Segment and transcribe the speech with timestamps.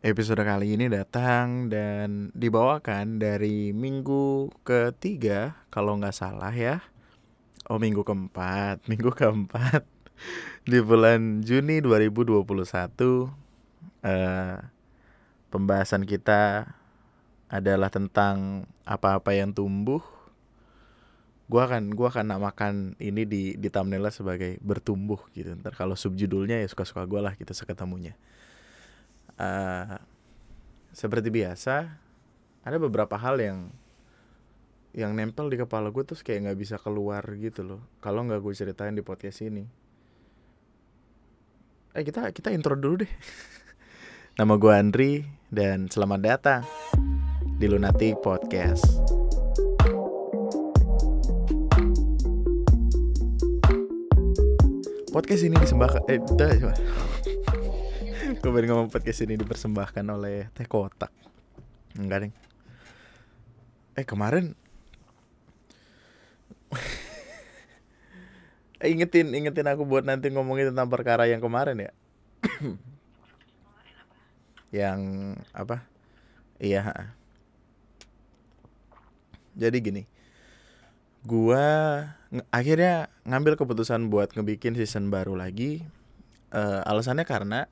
[0.00, 6.80] Episode kali ini datang dan dibawakan dari minggu ketiga kalau nggak salah ya.
[7.68, 9.84] Oh minggu keempat, minggu keempat
[10.64, 12.32] di bulan Juni 2021.
[14.00, 14.56] Eh,
[15.52, 16.72] pembahasan kita
[17.52, 20.00] adalah tentang apa-apa yang tumbuh.
[21.52, 25.52] Gua akan gua akan namakan ini di di thumbnailnya sebagai bertumbuh gitu.
[25.60, 28.16] Ntar kalau subjudulnya ya suka-suka gue lah kita seketemunya.
[29.40, 29.96] Uh,
[30.92, 31.88] seperti biasa
[32.60, 33.72] ada beberapa hal yang
[34.92, 37.80] yang nempel di kepala gue terus kayak nggak bisa keluar gitu loh.
[38.04, 39.64] Kalau nggak gue ceritain di podcast ini.
[41.96, 43.12] Eh kita kita intro dulu deh.
[44.38, 45.12] Nama gue Andri
[45.48, 46.62] dan selamat datang
[47.56, 48.84] di Lunatic Podcast.
[55.10, 56.20] Podcast ini disembahkan eh
[58.48, 61.12] baru ngomong podcast ini dipersembahkan oleh teh kotak.
[62.00, 62.32] Enggak deh
[63.98, 64.56] eh kemarin
[68.80, 71.92] eh, ingetin ingetin aku buat nanti ngomongin tentang perkara yang kemarin ya?
[74.70, 75.00] Yang
[75.52, 75.84] apa?
[76.62, 77.10] Iya
[79.60, 80.02] jadi gini
[81.20, 81.66] gua
[82.48, 85.84] akhirnya ngambil keputusan buat ngebikin season baru lagi
[86.54, 87.68] uh, alasannya karena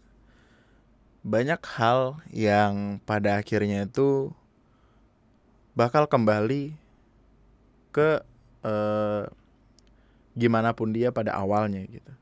[1.26, 4.30] banyak hal yang pada akhirnya itu
[5.74, 6.74] bakal kembali
[7.94, 8.22] ke
[8.66, 9.24] eh,
[10.38, 12.12] gimana pun dia pada awalnya gitu.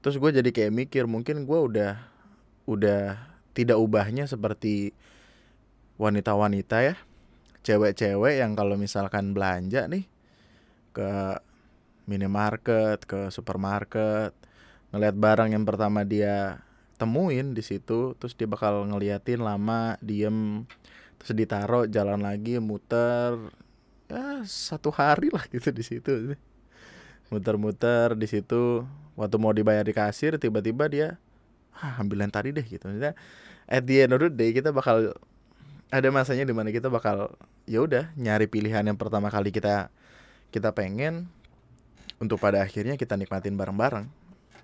[0.00, 2.00] Terus gue jadi kayak mikir mungkin gue udah
[2.68, 3.16] udah
[3.52, 4.94] tidak ubahnya seperti
[5.98, 6.96] wanita-wanita ya,
[7.66, 10.06] cewek-cewek yang kalau misalkan belanja nih
[10.94, 11.10] ke
[12.08, 14.32] minimarket, ke supermarket,
[14.94, 16.62] ngeliat barang yang pertama dia
[16.98, 20.66] temuin di situ terus dia bakal ngeliatin lama diem
[21.18, 23.38] terus ditaruh jalan lagi muter
[24.08, 26.34] ya satu hari lah gitu di situ.
[27.28, 31.08] Muter-muter di situ waktu mau dibayar di kasir tiba-tiba dia
[31.76, 32.88] ah ambil tadi deh gitu.
[32.88, 33.12] Maksudnya,
[33.68, 35.12] at the end of the day kita bakal
[35.92, 37.36] ada masanya di mana kita bakal
[37.68, 39.92] ya udah nyari pilihan yang pertama kali kita
[40.48, 41.28] kita pengen
[42.18, 44.08] untuk pada akhirnya kita nikmatin bareng-bareng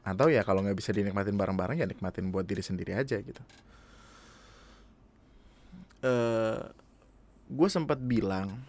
[0.04, 3.40] atau ya kalau nggak bisa dinikmatin bareng-bareng ya nikmatin buat diri sendiri aja gitu.
[6.04, 6.68] Uh,
[7.48, 8.60] gue sempat bilang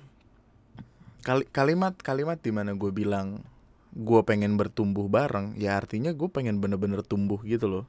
[1.27, 3.43] kali kalimat kalimat di mana gue bilang
[3.91, 7.85] gue pengen bertumbuh bareng ya artinya gue pengen bener-bener tumbuh gitu loh.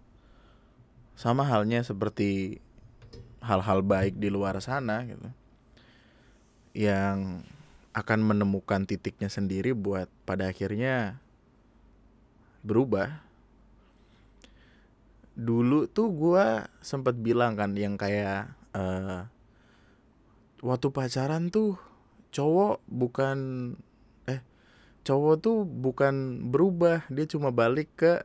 [1.14, 2.58] Sama halnya seperti
[3.38, 5.30] hal-hal baik di luar sana gitu.
[6.74, 7.46] Yang
[7.94, 11.22] akan menemukan titiknya sendiri buat pada akhirnya
[12.66, 13.25] berubah
[15.36, 19.28] dulu tuh gue sempet bilang kan yang kayak uh,
[20.64, 21.76] waktu pacaran tuh
[22.32, 23.38] cowok bukan
[24.24, 24.40] eh
[25.04, 28.24] cowok tuh bukan berubah dia cuma balik ke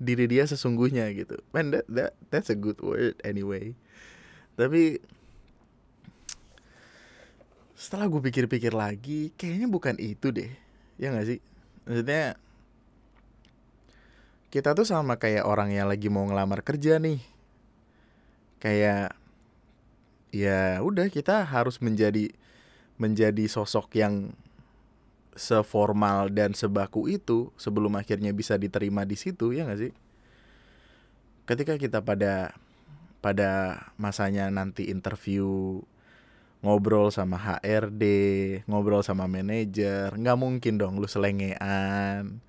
[0.00, 1.40] diri dia sesungguhnya gitu.
[1.52, 3.72] Man that, that that's a good word anyway.
[4.56, 5.00] Tapi
[7.76, 10.52] setelah gue pikir-pikir lagi kayaknya bukan itu deh.
[11.00, 11.40] Ya gak sih?
[11.88, 12.36] Maksudnya
[14.50, 17.22] kita tuh sama kayak orang yang lagi mau ngelamar kerja nih.
[18.58, 19.14] Kayak
[20.34, 22.34] ya udah kita harus menjadi
[23.00, 24.34] menjadi sosok yang
[25.38, 29.92] seformal dan sebaku itu sebelum akhirnya bisa diterima di situ ya gak sih?
[31.46, 32.52] Ketika kita pada
[33.22, 35.80] pada masanya nanti interview
[36.60, 38.04] ngobrol sama HRD,
[38.68, 42.44] ngobrol sama manajer, nggak mungkin dong lu selengean,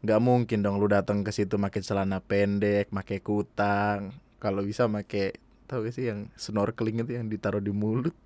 [0.00, 4.16] nggak mungkin dong lu datang ke situ pakai celana pendek pakai kutang.
[4.40, 5.36] Kalau bisa pakai
[5.68, 8.16] tau gak sih yang snorkeling itu yang ditaruh di mulut?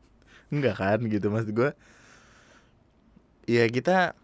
[0.54, 1.70] Nggak kan gitu maksud gue
[3.44, 4.16] ya kita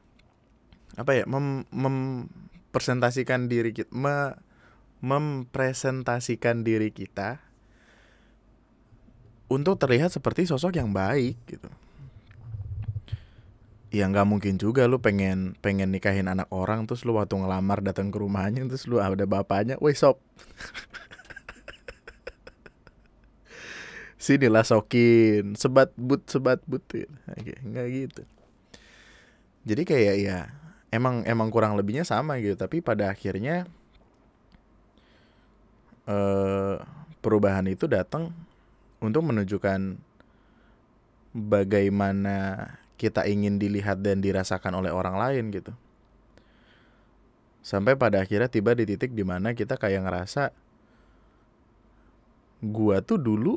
[0.96, 4.36] apa ya mem mempresentasikan diri kita me
[5.00, 7.40] mempresentasikan diri kita
[9.48, 11.68] untuk terlihat seperti sosok yang baik gitu
[13.90, 18.14] ya nggak mungkin juga lu pengen pengen nikahin anak orang terus lu waktu ngelamar datang
[18.14, 20.18] ke rumahnya terus lu ada bapaknya, woi sob.
[24.20, 28.22] Sinilah sokin, sebat but sebat but Oke, nggak gitu.
[29.66, 30.38] Jadi kayak ya
[30.94, 33.66] emang emang kurang lebihnya sama gitu, tapi pada akhirnya
[36.06, 36.76] eh
[37.20, 38.32] perubahan itu datang
[39.00, 39.96] untuk menunjukkan
[41.32, 42.68] bagaimana
[43.00, 45.72] kita ingin dilihat dan dirasakan oleh orang lain gitu.
[47.64, 50.52] Sampai pada akhirnya tiba di titik di mana kita kayak ngerasa
[52.60, 53.56] gua tuh dulu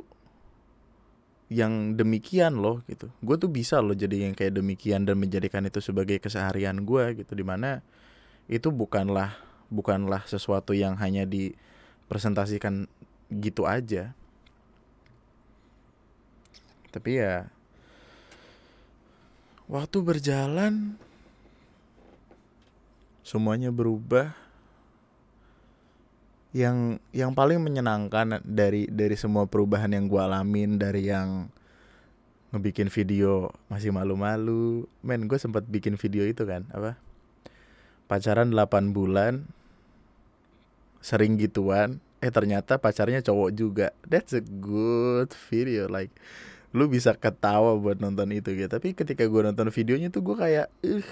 [1.53, 3.13] yang demikian loh gitu.
[3.21, 7.37] Gue tuh bisa loh jadi yang kayak demikian dan menjadikan itu sebagai keseharian gue gitu.
[7.37, 7.85] Di mana
[8.49, 9.37] itu bukanlah
[9.69, 12.89] bukanlah sesuatu yang hanya dipresentasikan
[13.29, 14.17] gitu aja.
[16.89, 17.52] Tapi ya
[19.73, 20.93] waktu berjalan
[23.25, 24.37] semuanya berubah.
[26.53, 31.49] Yang yang paling menyenangkan dari dari semua perubahan yang gue alamin dari yang
[32.53, 34.85] ngebikin video masih malu-malu.
[35.01, 36.93] Men gue sempat bikin video itu kan apa?
[38.05, 39.49] Pacaran 8 bulan
[41.01, 41.97] sering gituan.
[42.21, 43.89] Eh ternyata pacarnya cowok juga.
[44.05, 46.13] That's a good video like
[46.73, 48.67] lu bisa ketawa buat nonton itu gitu.
[48.67, 51.05] Tapi ketika gue nonton videonya tuh gue kayak uh,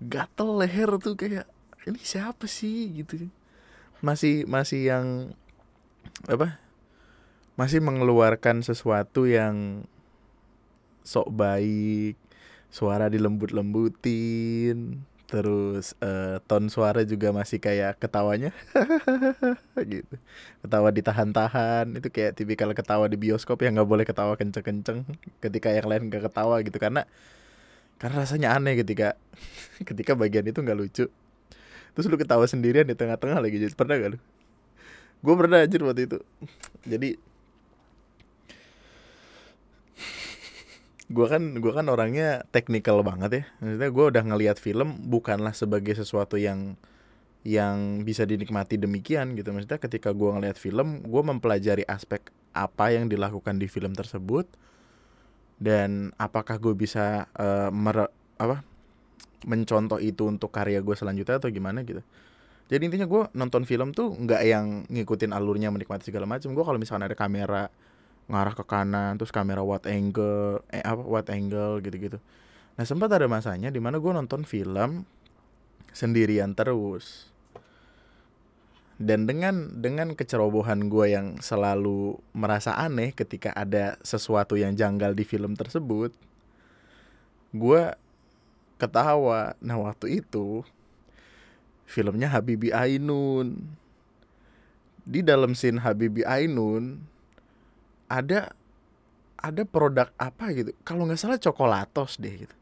[0.00, 1.44] gatel leher tuh kayak
[1.84, 3.04] ini siapa sih?
[3.04, 3.28] Gitu.
[4.00, 5.06] Masih masih yang
[6.26, 6.56] apa
[7.60, 9.84] masih mengeluarkan sesuatu yang
[11.04, 12.16] sok baik
[12.72, 18.54] suara dilembut-lembutin terus uh, ton suara juga masih kayak ketawanya.
[19.92, 20.14] Gitu.
[20.62, 21.98] Ketawa ditahan-tahan.
[21.98, 25.02] Itu kayak tipikal ketawa di bioskop yang nggak boleh ketawa kenceng-kenceng.
[25.42, 26.78] Ketika yang lain gak ketawa gitu.
[26.78, 27.04] Karena
[27.98, 29.18] karena rasanya aneh ketika
[29.88, 31.06] ketika bagian itu nggak lucu.
[31.96, 33.58] Terus lu ketawa sendirian di tengah-tengah lagi.
[33.58, 34.18] Jadi pernah gak lu?
[35.26, 36.18] Gue pernah aja waktu itu.
[36.86, 37.18] Jadi
[41.06, 43.44] gue kan gue kan orangnya teknikal banget ya.
[43.62, 46.74] Maksudnya gue udah ngelihat film bukanlah sebagai sesuatu yang
[47.46, 49.54] yang bisa dinikmati demikian gitu.
[49.54, 54.50] Maksudnya ketika gue ngelihat film gue mempelajari aspek apa yang dilakukan di film tersebut
[55.62, 58.66] dan apakah gue bisa uh, mer apa
[59.46, 62.02] mencontoh itu untuk karya gue selanjutnya atau gimana gitu.
[62.66, 66.82] Jadi intinya gue nonton film tuh nggak yang ngikutin alurnya menikmati segala macam gue kalau
[66.82, 67.70] misalnya ada kamera
[68.26, 72.18] ngarah ke kanan terus kamera wide angle eh apa wide angle gitu-gitu.
[72.76, 75.06] Nah sempat ada masanya di mana gue nonton film
[75.94, 77.30] sendirian terus.
[78.96, 85.24] Dan dengan dengan kecerobohan gue yang selalu merasa aneh ketika ada sesuatu yang janggal di
[85.24, 86.12] film tersebut
[87.54, 87.82] gue
[88.76, 89.56] ketawa.
[89.62, 90.64] Nah waktu itu
[91.86, 93.62] filmnya Habibi Ainun.
[95.06, 97.06] Di dalam scene Habibi Ainun
[98.06, 98.54] ada
[99.40, 100.70] ada produk apa gitu.
[100.82, 102.56] Kalau nggak salah coklatos deh gitu.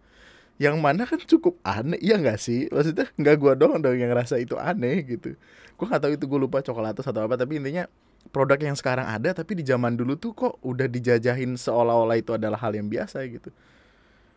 [0.58, 2.70] Yang mana kan cukup aneh iya nggak sih?
[2.70, 5.35] Maksudnya nggak gua dong dong yang ngerasa itu aneh gitu.
[5.75, 7.91] Gua nggak tahu itu gue lupa coklatos atau apa tapi intinya
[8.31, 12.58] produk yang sekarang ada tapi di zaman dulu tuh kok udah dijajahin seolah-olah itu adalah
[12.61, 13.50] hal yang biasa gitu.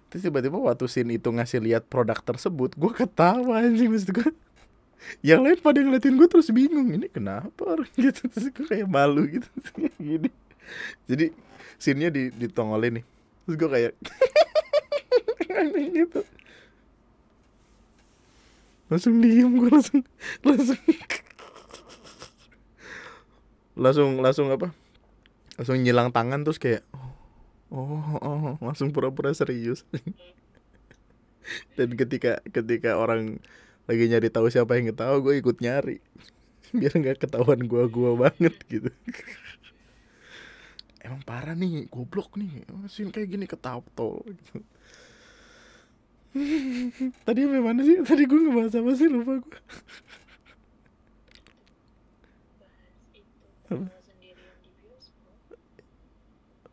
[0.08, 4.30] Terus tiba-tiba waktu scene itu ngasih lihat produk tersebut gue ketawa sih maksud gue
[5.22, 7.90] yang lain pada ngeliatin gue terus bingung ini kenapa orang?
[8.02, 8.26] Gitu.
[8.26, 9.50] Terus gue kayak malu gitu.
[10.02, 10.47] Gini
[11.06, 11.32] jadi
[11.78, 13.06] scene-nya di ditongolin nih
[13.48, 13.94] terus gue kayak
[15.98, 16.22] gitu.
[18.88, 20.02] Langsung diem gue langsung
[20.44, 20.80] langsung.
[23.78, 24.72] Langsung langsung apa?
[25.60, 26.84] Langsung nyilang tangan terus kayak
[27.72, 29.84] oh, oh langsung pura-pura serius.
[31.80, 33.40] Dan ketika ketika orang
[33.88, 36.04] lagi nyari tahu siapa yang ketawa gue ikut nyari.
[36.76, 38.92] Biar nggak ketahuan gue gua banget gitu
[41.08, 42.68] emang parah nih goblok nih.
[42.84, 44.60] Mesin kayak gini ketawa tol gitu.
[47.26, 47.98] tadi apa mana sih?
[48.04, 49.08] Tadi gue ngebahas apa sih?
[49.08, 49.60] Lupa gue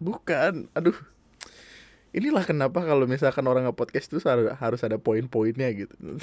[0.04, 0.98] Bukan, aduh.
[2.14, 4.18] Inilah kenapa kalau misalkan orang nge-podcast itu
[4.54, 5.96] harus ada poin-poinnya gitu.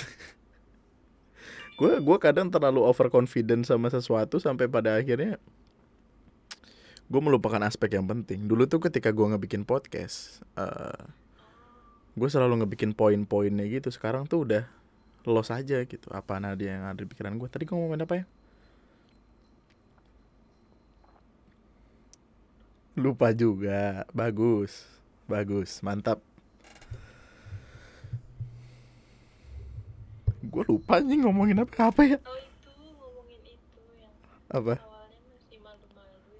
[1.82, 5.42] gue gue kadang terlalu overconfident sama sesuatu sampai pada akhirnya
[7.12, 8.48] gue melupakan aspek yang penting.
[8.48, 11.12] Dulu tuh ketika gue ngebikin podcast, uh,
[12.16, 13.92] gue selalu ngebikin poin-poinnya gitu.
[13.92, 14.64] Sekarang tuh udah
[15.28, 16.08] los aja gitu.
[16.16, 17.52] Apa nadi yang ada di pikiran gue.
[17.52, 18.26] Tadi gue ngomongin apa ya?
[22.96, 24.08] Lupa juga.
[24.16, 24.88] Bagus.
[25.28, 25.84] Bagus.
[25.84, 26.24] Mantap.
[30.48, 32.20] Gue lupa nih ngomongin apa apa ya?
[32.24, 34.16] Oh itu ngomongin itu yang
[34.52, 34.91] Apa?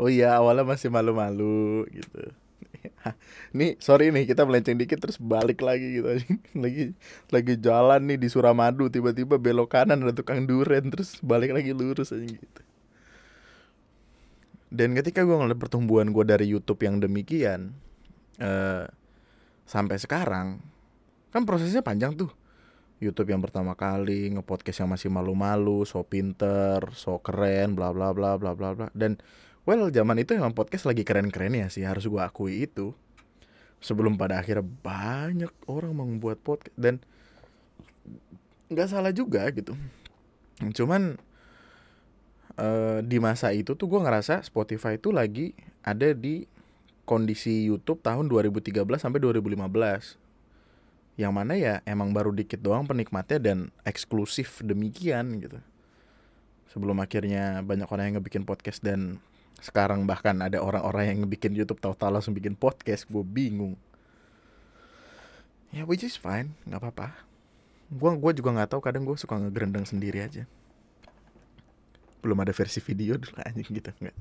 [0.02, 2.34] Oh iya awalnya masih malu-malu gitu.
[3.58, 6.10] nih sorry nih kita melenceng dikit terus balik lagi gitu.
[6.64, 6.98] Lagi
[7.30, 12.10] lagi jalan nih di Suramadu tiba-tiba belok kanan ada tukang duren terus balik lagi lurus
[12.10, 12.62] aja gitu.
[14.74, 17.76] Dan ketika gue ngeliat pertumbuhan gue dari YouTube yang demikian
[18.42, 18.90] uh,
[19.70, 20.66] sampai sekarang
[21.30, 22.34] kan prosesnya panjang tuh.
[23.02, 28.38] YouTube yang pertama kali ngepodcast yang masih malu-malu so pinter so keren bla bla bla
[28.38, 28.88] bla bla bla.
[28.94, 29.22] Dan
[29.66, 32.94] well zaman itu emang podcast lagi keren-keren ya sih harus gua akui itu.
[33.82, 37.02] Sebelum pada akhirnya banyak orang membuat podcast dan
[38.70, 39.74] nggak salah juga gitu.
[40.62, 41.18] Cuman
[42.62, 46.46] eh, di masa itu tuh gua ngerasa Spotify itu lagi ada di
[47.10, 50.22] kondisi YouTube tahun 2013 sampai 2015
[51.20, 55.60] yang mana ya emang baru dikit doang penikmatnya dan eksklusif demikian gitu.
[56.72, 59.20] Sebelum akhirnya banyak orang yang ngebikin podcast dan
[59.62, 63.78] sekarang bahkan ada orang-orang yang ngebikin YouTube tahu-tahu langsung bikin podcast gue bingung.
[65.70, 67.14] Ya which is fine nggak apa-apa.
[67.94, 70.50] Gue gua juga nggak tahu kadang gue suka ngegerendeng sendiri aja.
[72.26, 74.18] Belum ada versi video dulu anjing gitu nggak.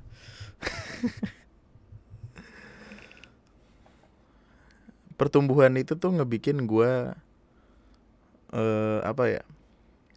[5.19, 7.17] Pertumbuhan itu tuh ngebikin gue
[8.51, 9.47] eh apa ya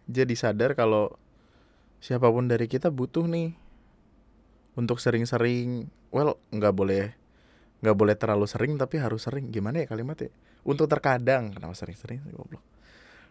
[0.09, 1.15] jadi sadar kalau
[2.03, 3.62] siapa pun dari kita butuh nih
[4.73, 7.13] untuk sering-sering well nggak boleh
[7.83, 9.51] nggak boleh terlalu sering tapi harus sering.
[9.51, 10.31] Gimana ya kalimatnya
[10.63, 11.51] untuk terkadang.
[11.51, 12.63] Kenapa sering-sering goblok?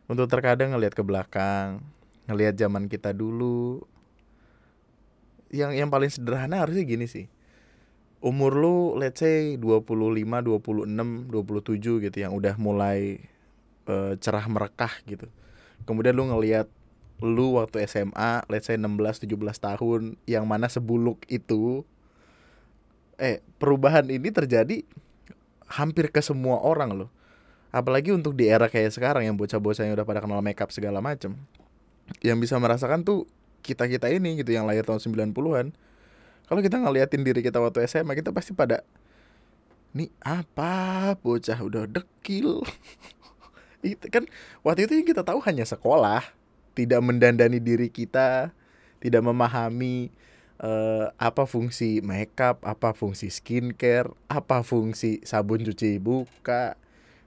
[0.06, 1.80] Untuk terkadang ngelihat ke belakang
[2.26, 3.82] ngelihat zaman kita dulu.
[5.52, 7.26] Yang yang paling sederhana harusnya gini sih.
[8.22, 10.06] Umur lu let's say 25,
[10.46, 13.18] 26, 27 gitu yang udah mulai
[13.90, 15.26] eh, cerah merekah gitu.
[15.82, 16.70] Kemudian lu ngelihat
[17.22, 21.86] lu waktu SMA let's say 16, 17 tahun yang mana sebuluk itu
[23.16, 24.82] eh perubahan ini terjadi
[25.70, 27.10] hampir ke semua orang loh.
[27.72, 31.38] Apalagi untuk di era kayak sekarang yang bocah-bocah yang udah pada kenal makeup segala macem.
[32.20, 33.24] Yang bisa merasakan tuh
[33.64, 35.72] kita-kita ini gitu yang lahir tahun 90-an
[36.52, 38.84] kalau kita ngeliatin diri kita waktu SMA kita pasti pada
[39.96, 41.14] nih apa?
[41.16, 42.60] Bocah udah dekil.
[43.80, 44.28] Itu kan
[44.62, 46.22] waktu itu yang kita tahu hanya sekolah
[46.72, 48.52] tidak mendandani diri kita
[49.02, 50.14] tidak memahami
[50.62, 56.78] eh, apa fungsi makeup apa fungsi skincare apa fungsi sabun cuci muka.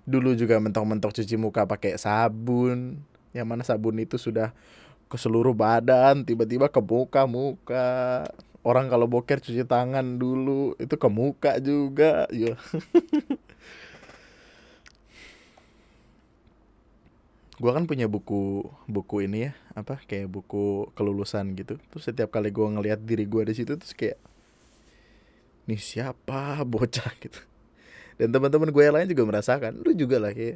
[0.06, 3.04] Dulu juga mentok-mentok cuci muka pakai sabun
[3.36, 4.56] yang mana sabun itu sudah
[5.12, 8.24] ke seluruh badan tiba-tiba ke muka muka.
[8.66, 12.58] Orang kalau boker cuci tangan dulu itu ke muka juga ya
[17.62, 21.80] gua kan punya buku buku ini ya apa kayak buku kelulusan gitu.
[21.92, 24.20] Terus setiap kali gua ngelihat diri gua di situ terus kayak
[25.66, 27.12] nih siapa bocah?
[27.24, 27.42] gitu.
[28.16, 30.56] Dan teman-teman gue yang lain juga merasakan lu juga lah ya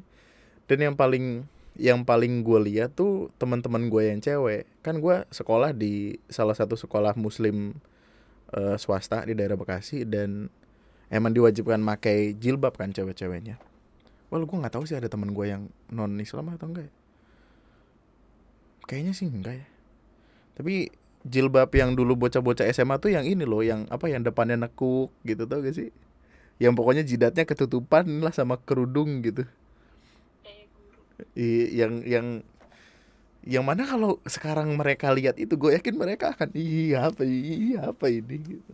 [0.72, 1.44] dan yang paling
[1.80, 4.70] yang paling gue lihat tuh teman-teman gue yang cewek.
[4.86, 7.76] Kan gue sekolah di salah satu sekolah muslim
[8.54, 10.48] eh, swasta di daerah Bekasi dan
[11.10, 13.69] emang diwajibkan pakai jilbab kan cewek-ceweknya.
[14.30, 16.86] Well, gue nggak tahu sih ada teman gue yang non Islam atau enggak.
[16.86, 16.94] ya.
[18.86, 19.68] Kayaknya sih enggak ya.
[20.54, 20.94] Tapi
[21.26, 25.50] jilbab yang dulu bocah-bocah SMA tuh yang ini loh, yang apa yang depannya nekuk gitu
[25.50, 25.90] tau gak sih?
[26.62, 29.44] Yang pokoknya jidatnya ketutupan lah sama kerudung gitu.
[31.36, 32.28] I- yang yang
[33.44, 38.12] yang mana kalau sekarang mereka lihat itu gue yakin mereka akan iya apa iya apa
[38.12, 38.74] ini gitu.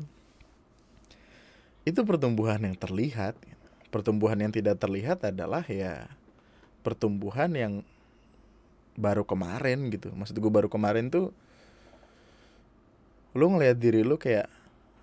[1.85, 3.38] itu pertumbuhan yang terlihat
[3.95, 6.11] pertumbuhan yang tidak terlihat adalah ya
[6.83, 7.73] pertumbuhan yang
[8.99, 10.11] baru kemarin gitu.
[10.11, 11.31] Maksud gue baru kemarin tuh
[13.31, 14.51] lu ngelihat diri lu kayak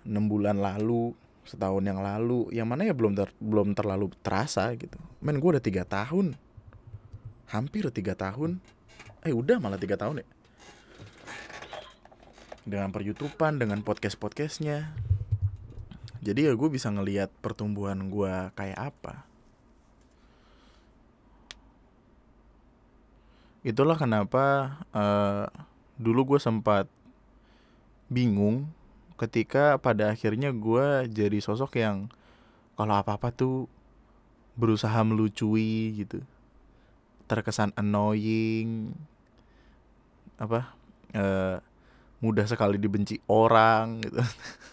[0.05, 5.01] enam bulan lalu setahun yang lalu yang mana ya belum ter- belum terlalu terasa gitu.
[5.25, 6.37] Men gue udah tiga tahun.
[7.49, 8.61] Hampir tiga tahun.
[9.25, 10.27] Eh udah malah tiga tahun ya.
[12.61, 14.93] Dengan peryoutuban dengan podcast podcastnya
[16.23, 19.27] jadi ya gue bisa ngelihat pertumbuhan gue kayak apa.
[23.63, 25.45] Itulah kenapa eh,
[25.99, 26.87] dulu gue sempat
[28.07, 28.71] bingung
[29.19, 32.07] ketika pada akhirnya gue jadi sosok yang
[32.79, 33.67] kalau apa-apa tuh
[34.55, 36.23] berusaha melucui gitu.
[37.27, 38.95] Terkesan annoying
[40.39, 40.71] apa
[41.11, 41.59] eh,
[42.23, 44.23] mudah sekali dibenci orang gitu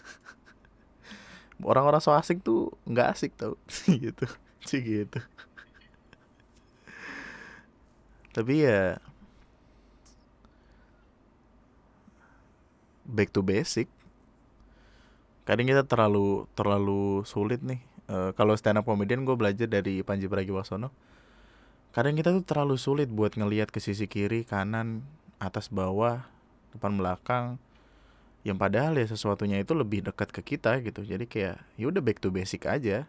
[1.63, 3.57] orang-orang so asik tuh nggak asik tau.
[3.87, 4.25] Gitu.
[4.61, 5.17] Sih gitu.
[8.31, 9.01] Tapi ya
[13.03, 13.89] back to basic.
[15.43, 17.81] Kadang kita terlalu terlalu sulit nih.
[18.07, 20.93] Eh, kalau stand up comedian gue belajar dari Panji Pragiwaksono.
[21.91, 25.03] Kadang kita tuh terlalu sulit buat ngelihat ke sisi kiri kanan
[25.43, 26.23] atas bawah
[26.71, 27.59] depan belakang
[28.41, 31.05] yang padahal ya sesuatunya itu lebih dekat ke kita gitu.
[31.05, 33.05] Jadi kayak ya udah back to basic aja.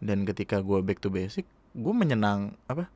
[0.00, 1.44] Dan ketika gue back to basic
[1.76, 2.88] gue menyenang apa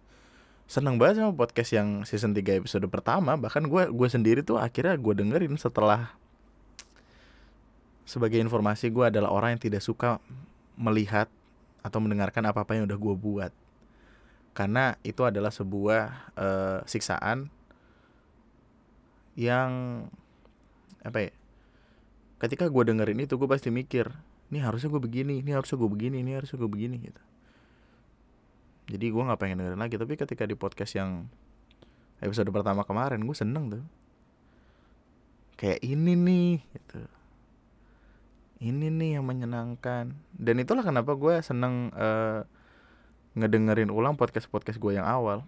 [0.65, 3.37] seneng banget sama podcast yang season 3 episode pertama.
[3.37, 6.17] Bahkan gue gue sendiri tuh akhirnya gue dengerin setelah
[8.09, 10.19] sebagai informasi gue adalah orang yang tidak suka
[10.81, 11.29] melihat
[11.85, 13.53] atau mendengarkan apa-apa yang udah gue buat.
[14.57, 17.53] Karena itu adalah sebuah uh, siksaan
[19.39, 20.05] yang
[21.05, 21.33] apa ya?
[22.41, 24.09] Ketika gue dengerin itu gue pasti mikir
[24.51, 27.23] ini harusnya gue begini ini harusnya gue begini ini harusnya gue begini gitu.
[28.91, 31.31] Jadi gue nggak pengen dengerin lagi tapi ketika di podcast yang
[32.19, 33.85] episode pertama kemarin gue seneng tuh.
[35.61, 37.01] Kayak ini nih gitu.
[38.61, 40.13] Ini nih yang menyenangkan.
[40.37, 42.45] Dan itulah kenapa gue seneng uh,
[43.39, 45.47] ngedengerin ulang podcast podcast gue yang awal.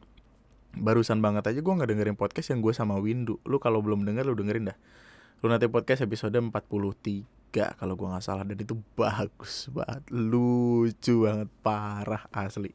[0.73, 3.43] Barusan banget aja gue ngedengerin podcast yang gue sama Windu.
[3.45, 4.79] Lu kalau belum denger lu dengerin dah
[5.43, 8.47] lu nanti podcast episode 43 kalau gue nggak salah.
[8.47, 10.07] Dan itu bagus banget.
[10.15, 11.51] Lucu banget.
[11.67, 12.71] Parah asli.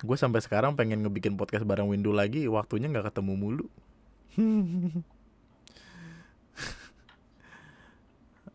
[0.00, 2.48] Gue sampai sekarang pengen ngebikin podcast bareng Windu lagi.
[2.48, 3.66] Waktunya nggak ketemu mulu.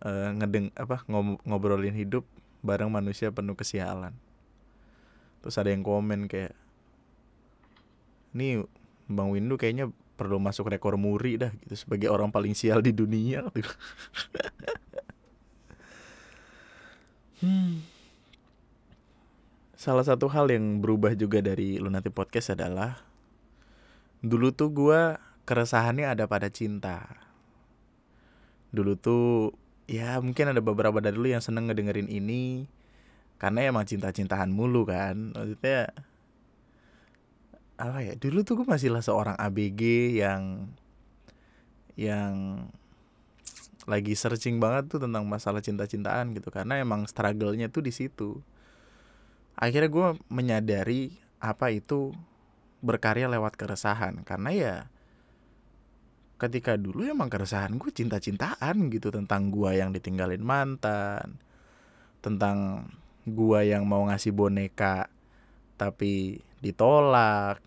[0.02, 1.06] Uh, ngedeng apa
[1.46, 2.26] ngobrolin hidup
[2.66, 4.18] bareng manusia penuh kesialan.
[5.46, 6.58] Terus ada yang komen kayak
[8.34, 8.66] nih
[9.10, 13.48] bang Windu kayaknya perlu masuk rekor muri dah gitu sebagai orang paling sial di dunia
[13.56, 13.72] gitu.
[17.48, 17.80] hmm.
[19.80, 23.00] Salah satu hal yang berubah juga dari Lunati Podcast adalah
[24.20, 25.16] dulu tuh gue
[25.48, 27.08] keresahannya ada pada cinta.
[28.76, 29.56] Dulu tuh
[29.88, 32.68] ya mungkin ada beberapa dari lu yang seneng ngedengerin ini
[33.40, 35.90] karena emang cinta-cintaan mulu kan maksudnya
[37.80, 39.82] apa ya dulu tuh gue masih lah seorang ABG
[40.20, 40.68] yang
[41.96, 42.68] yang
[43.88, 48.44] lagi searching banget tuh tentang masalah cinta-cintaan gitu karena emang struggle-nya tuh di situ.
[49.58, 52.12] Akhirnya gue menyadari apa itu
[52.84, 54.76] berkarya lewat keresahan karena ya
[56.40, 61.36] ketika dulu emang keresahan gue cinta-cintaan gitu tentang gue yang ditinggalin mantan
[62.24, 62.88] tentang
[63.28, 65.12] gue yang mau ngasih boneka
[65.76, 67.64] tapi ditolak.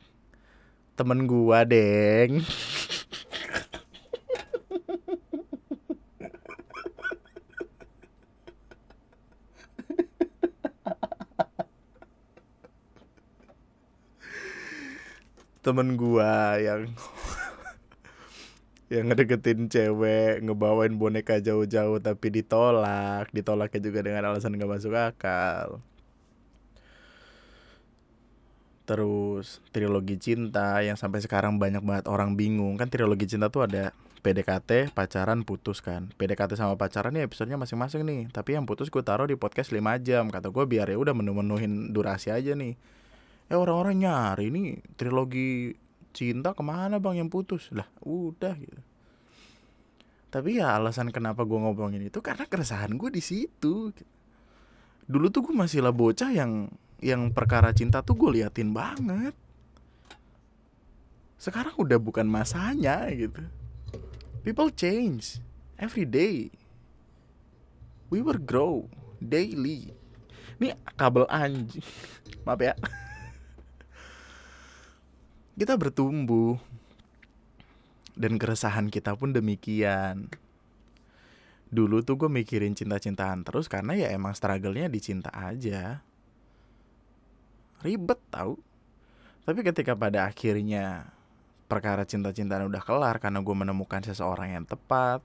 [0.96, 2.32] Temen gue deng.
[15.62, 16.90] Temen gua yang
[18.90, 23.30] yang ngedeketin cewek ngebawain boneka jauh-jauh tapi ditolak.
[23.30, 25.78] Ditolaknya juga dengan alasan gak masuk akal
[28.82, 32.74] terus trilogi cinta yang sampai sekarang banyak banget orang bingung.
[32.74, 36.10] Kan trilogi cinta tuh ada PDKT pacaran putus kan.
[36.14, 38.22] PDKT sama pacaran nih episodenya masing-masing nih.
[38.30, 40.30] Tapi yang putus gue taruh di podcast 5 jam.
[40.30, 42.78] Kata gue biar ya udah menu-menuhin durasi aja nih.
[43.50, 45.74] Eh orang-orang nyari nih trilogi
[46.14, 47.74] cinta ke mana bang yang putus?
[47.74, 48.80] Lah udah gitu.
[50.32, 53.92] Tapi ya alasan kenapa gue ngomongin itu karena keresahan gue di situ.
[55.04, 56.70] Dulu tuh gue masih lah bocah yang
[57.02, 59.34] yang perkara cinta tuh gue liatin banget.
[61.34, 63.42] Sekarang udah bukan masanya gitu.
[64.46, 65.42] People change
[65.74, 66.54] every day.
[68.06, 68.86] We will grow
[69.18, 69.90] daily.
[70.62, 71.82] Ini kabel anjing.
[72.46, 72.78] Maaf ya.
[75.58, 76.54] Kita bertumbuh.
[78.14, 80.28] Dan keresahan kita pun demikian.
[81.72, 86.04] Dulu tuh gue mikirin cinta-cintaan terus karena ya emang struggle-nya di cinta aja
[87.82, 88.58] ribet tau.
[89.42, 91.10] Tapi ketika pada akhirnya
[91.66, 95.24] perkara cinta-cintaan udah kelar karena gue menemukan seseorang yang tepat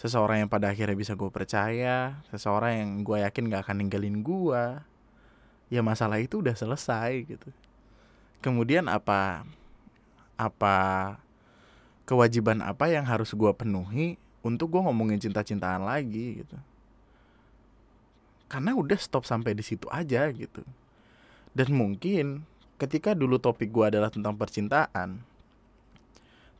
[0.00, 4.64] seseorang yang pada akhirnya bisa gue percaya seseorang yang gue yakin gak akan ninggalin gue
[5.68, 7.52] ya masalah itu udah selesai gitu.
[8.40, 9.44] Kemudian apa
[10.40, 10.76] apa
[12.08, 16.56] kewajiban apa yang harus gue penuhi untuk gue ngomongin cinta-cintaan lagi gitu?
[18.48, 20.64] Karena udah stop sampai di situ aja gitu
[21.56, 22.46] dan mungkin
[22.80, 25.20] ketika dulu topik gue adalah tentang percintaan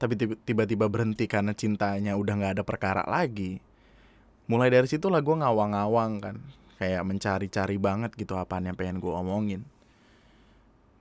[0.01, 3.61] tapi tiba-tiba berhenti karena cintanya udah nggak ada perkara lagi
[4.51, 6.37] mulai dari situ lah gue ngawang-ngawang kan.
[6.83, 9.63] Kayak mencari-cari banget gitu apa yang pengen gue omongin.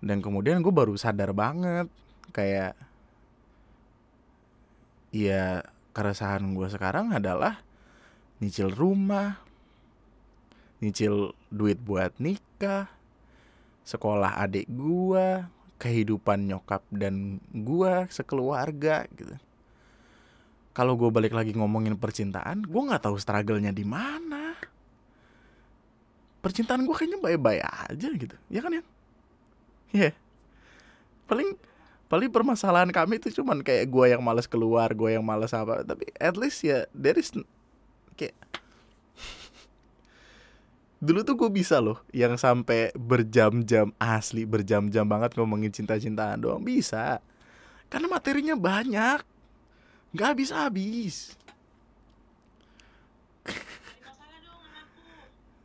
[0.06, 1.90] Dan kemudian gue baru sadar banget
[2.30, 2.78] kayak
[5.10, 5.66] ya
[5.98, 7.66] keresahan gue sekarang adalah
[8.38, 9.42] nyicil rumah
[10.80, 12.86] nyicil duit buat nikah
[13.90, 15.42] sekolah adik gue
[15.82, 19.34] kehidupan nyokap dan gue sekeluarga gitu.
[20.78, 24.54] Kalau gue balik lagi ngomongin percintaan gue nggak tahu struggle-nya di mana.
[26.46, 28.38] Percintaan gue kayaknya baik-baik aja gitu.
[28.54, 28.84] Ya kan ya
[29.90, 30.14] ya yeah.
[31.26, 31.58] paling
[32.06, 35.82] paling permasalahan kami itu cuman kayak gue yang males keluar gue yang males apa.
[35.82, 37.34] Tapi at least ya there is
[38.14, 38.38] kayak
[41.00, 47.24] dulu tuh gue bisa loh yang sampai berjam-jam asli berjam-jam banget ngomongin cinta-cintaan doang bisa.
[47.88, 49.20] Karena materinya banyak
[50.14, 51.40] nggak habis-habis.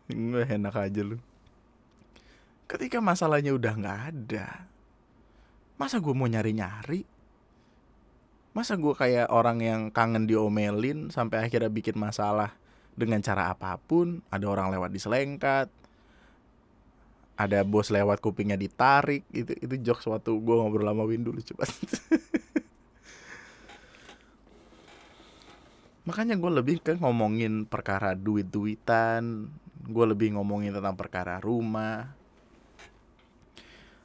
[0.04, 1.18] Nggak enak aja lu.
[2.64, 4.74] Ketika masalahnya udah nggak ada
[5.74, 7.02] Masa gue mau nyari-nyari?
[8.54, 12.54] Masa gue kayak orang yang kangen diomelin Sampai akhirnya bikin masalah
[12.94, 15.68] Dengan cara apa pun Ada orang lewat diselengkat
[17.34, 21.66] Ada bos lewat kupingnya ditarik Itu itu jokes waktu gue ngobrol sama Win dulu coba
[26.04, 29.48] Makanya gue lebih ke ngomongin perkara duit-duitan
[29.84, 32.08] Gue lebih ngomongin tentang perkara rumah.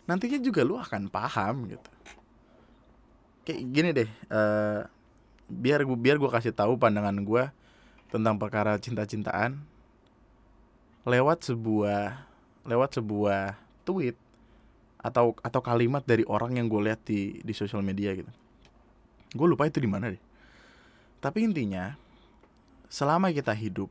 [0.08, 1.90] Nantinya juga lu akan paham gitu.
[3.48, 4.82] Kayak gini deh eh,
[5.50, 7.44] Biar gue biar gue kasih tahu pandangan gue
[8.10, 9.62] Tentang perkara cinta-cintaan
[11.06, 12.26] Lewat sebuah
[12.66, 14.18] Lewat sebuah tweet
[15.00, 18.30] atau atau kalimat dari orang yang gue lihat di di sosial media gitu.
[19.32, 20.22] Gue lupa itu di mana deh.
[21.24, 21.96] Tapi intinya,
[22.92, 23.88] selama kita hidup,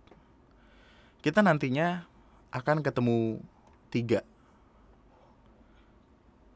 [1.25, 2.05] kita nantinya
[2.53, 3.41] akan ketemu
[3.89, 4.21] tiga.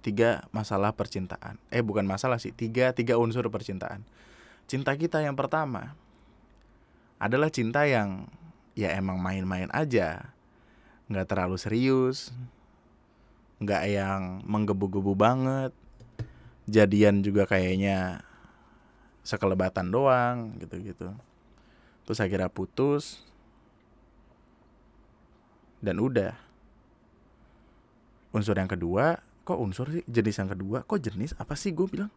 [0.04, 1.56] Tiga masalah percintaan.
[1.72, 4.04] Eh bukan masalah sih, tiga, tiga unsur percintaan.
[4.68, 5.96] Cinta kita yang pertama
[7.22, 8.26] adalah cinta yang
[8.74, 10.34] ya emang main-main aja.
[11.06, 12.34] Nggak terlalu serius.
[13.62, 15.70] Nggak yang menggebu-gebu banget.
[16.66, 18.26] Jadian juga kayaknya
[19.22, 21.14] sekelebatan doang gitu-gitu.
[22.02, 23.22] Terus akhirnya putus.
[25.78, 26.34] Dan udah.
[28.34, 30.02] Unsur yang kedua kok unsur sih?
[30.10, 31.38] Jenis yang kedua kok jenis?
[31.38, 32.10] Apa sih gue bilang?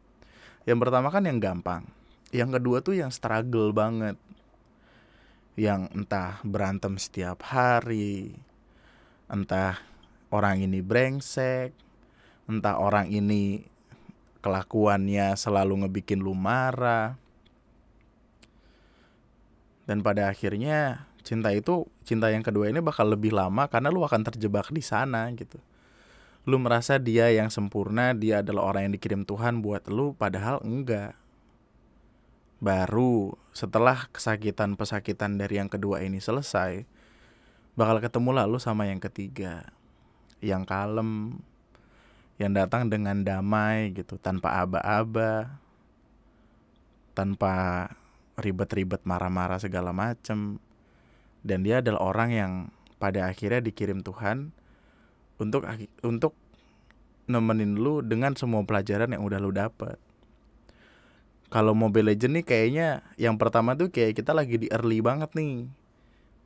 [0.66, 1.86] Yang pertama kan yang gampang.
[2.34, 4.18] Yang kedua tuh yang struggle banget
[5.56, 8.36] yang entah berantem setiap hari
[9.32, 9.80] entah
[10.30, 11.72] orang ini brengsek
[12.46, 13.66] entah orang ini
[14.46, 17.18] kelakuannya selalu ngebikin lu marah.
[19.90, 24.22] Dan pada akhirnya cinta itu cinta yang kedua ini bakal lebih lama karena lu akan
[24.22, 25.58] terjebak di sana gitu.
[26.46, 31.18] Lu merasa dia yang sempurna dia adalah orang yang dikirim Tuhan buat lu padahal enggak
[32.66, 36.90] baru setelah kesakitan pesakitan dari yang kedua ini selesai
[37.78, 39.70] bakal ketemu lah lu sama yang ketiga.
[40.42, 41.40] Yang kalem
[42.42, 45.62] yang datang dengan damai gitu tanpa aba-aba
[47.16, 47.88] tanpa
[48.36, 50.58] ribet-ribet marah-marah segala macem.
[51.46, 52.52] Dan dia adalah orang yang
[52.98, 54.50] pada akhirnya dikirim Tuhan
[55.38, 55.70] untuk
[56.02, 56.34] untuk
[57.30, 60.02] nemenin lu dengan semua pelajaran yang udah lu dapet
[61.56, 65.72] kalau Mobile Legend nih kayaknya yang pertama tuh kayak kita lagi di early banget nih.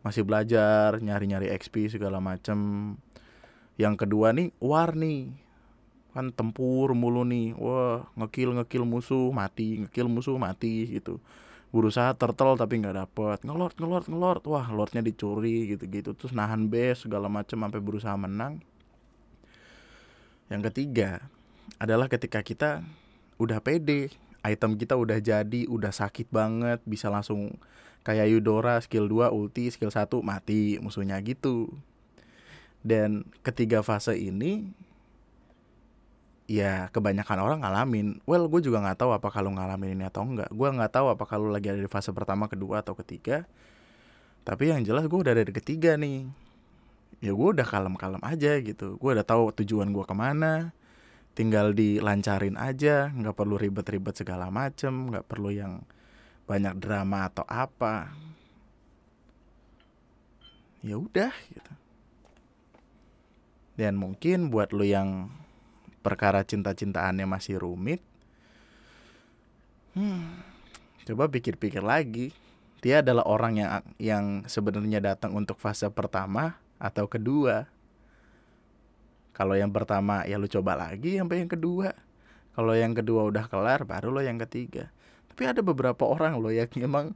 [0.05, 2.93] Masih belajar nyari-nyari XP segala macem.
[3.73, 5.33] Yang kedua nih war nih.
[6.13, 7.57] Kan tempur mulu nih.
[7.57, 9.81] Wah ngekill ngekill musuh mati.
[9.81, 11.17] Ngekill musuh mati gitu.
[11.73, 13.41] Berusaha turtle tapi nggak dapet.
[13.41, 14.43] Ngelord ngelord ngelord.
[14.45, 18.61] Wah lordnya dicuri gitu gitu terus nahan base segala macam sampai berusaha menang.
[20.53, 21.25] Yang ketiga
[21.81, 22.85] adalah ketika kita
[23.41, 27.59] udah pede item kita udah jadi udah sakit banget bisa langsung
[28.07, 31.67] kayak Yudora skill 2 ulti skill 1 mati musuhnya gitu
[32.79, 34.71] dan ketiga fase ini
[36.49, 38.07] ya kebanyakan orang ngalamin.
[38.25, 40.49] Well, gue juga nggak tahu apa kalau ngalamin ini atau enggak.
[40.49, 43.45] Gue nggak tahu apa kalau lagi ada di fase pertama, kedua atau ketiga.
[44.41, 46.25] Tapi yang jelas gue udah ada di ketiga nih.
[47.21, 48.97] Ya gue udah kalem-kalem aja gitu.
[48.97, 50.73] Gue udah tahu tujuan gue ke mana.
[51.37, 55.85] Tinggal dilancarin aja, nggak perlu ribet-ribet segala macem, nggak perlu yang
[56.49, 58.11] banyak drama atau apa.
[60.81, 61.73] Ya udah gitu.
[63.79, 65.31] Dan mungkin buat lo yang
[66.03, 68.03] perkara cinta-cintaannya masih rumit,
[69.95, 70.27] hmm,
[71.07, 72.35] coba pikir-pikir lagi.
[72.79, 77.67] Dia adalah orang yang yang sebenarnya datang untuk fase pertama atau kedua.
[79.39, 81.95] Kalau yang pertama ya lu coba lagi sampai yang kedua.
[82.59, 84.91] Kalau yang kedua udah kelar baru lo yang ketiga.
[85.31, 87.15] Tapi ada beberapa orang lo yang emang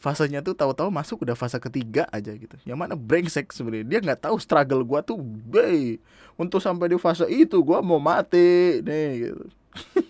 [0.00, 2.56] fasenya tuh tahu-tahu masuk udah fase ketiga aja gitu.
[2.64, 3.84] Yang mana brengsek sebenarnya.
[3.84, 6.00] Dia nggak tahu struggle gua tuh, bay.
[6.40, 9.44] Untuk sampai di fase itu gua mau mati nih gitu.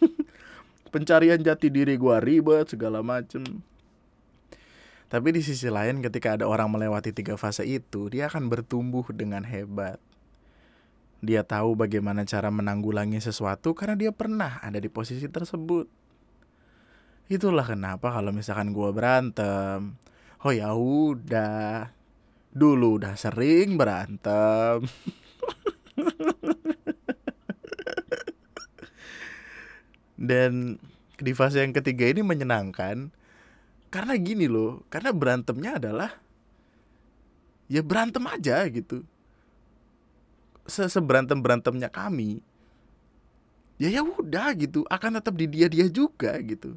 [0.95, 3.43] Pencarian jati diri gua ribet segala macem.
[5.11, 9.43] Tapi di sisi lain ketika ada orang melewati tiga fase itu, dia akan bertumbuh dengan
[9.43, 9.99] hebat.
[11.21, 15.85] Dia tahu bagaimana cara menanggulangi sesuatu karena dia pernah ada di posisi tersebut.
[17.29, 20.01] Itulah kenapa kalau misalkan gue berantem,
[20.43, 21.93] oh ya udah.
[22.51, 24.83] Dulu udah sering berantem.
[30.21, 30.81] Dan
[31.21, 33.13] di fase yang ketiga ini menyenangkan
[33.93, 36.11] karena gini loh karena berantemnya adalah
[37.69, 39.05] ya berantem aja gitu
[40.69, 42.43] seberantem berantemnya kami
[43.81, 46.77] ya ya udah gitu akan tetap di dia dia juga gitu.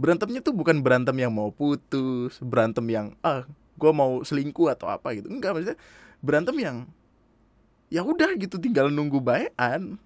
[0.00, 3.44] Berantemnya tuh bukan berantem yang mau putus berantem yang ah
[3.76, 5.28] gue mau selingkuh atau apa gitu.
[5.28, 5.78] Enggak maksudnya
[6.24, 6.76] berantem yang
[7.92, 10.00] ya udah gitu tinggal nunggu bayan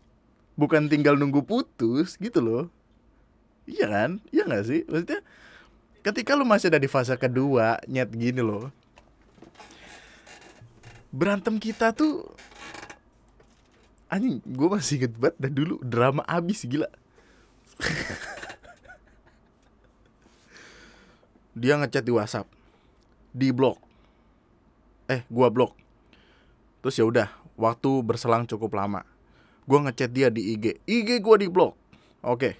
[0.59, 2.65] bukan tinggal nunggu putus gitu loh.
[3.71, 4.11] Iya kan?
[4.35, 4.81] Iya nggak sih?
[4.91, 5.21] Maksudnya
[6.03, 8.75] ketika lu masih ada di fase kedua nyet gini loh.
[11.15, 12.27] Berantem kita tuh
[14.13, 16.93] anjing gue masih inget banget dan dulu drama abis gila.
[21.53, 22.49] Dia ngechat di WhatsApp
[23.33, 23.81] di blok
[25.09, 25.73] eh gua blok
[26.85, 29.05] terus ya udah waktu berselang cukup lama
[29.65, 31.73] gua ngechat dia di IG IG gua di blok
[32.23, 32.57] oke.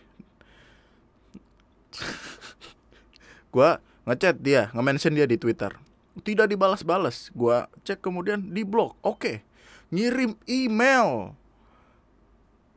[3.53, 3.77] Gua
[4.09, 5.77] ngechat dia nge-mention dia di Twitter.
[6.25, 9.45] Tidak dibalas-balas gua cek kemudian di blok oke.
[9.93, 11.37] Ngirim email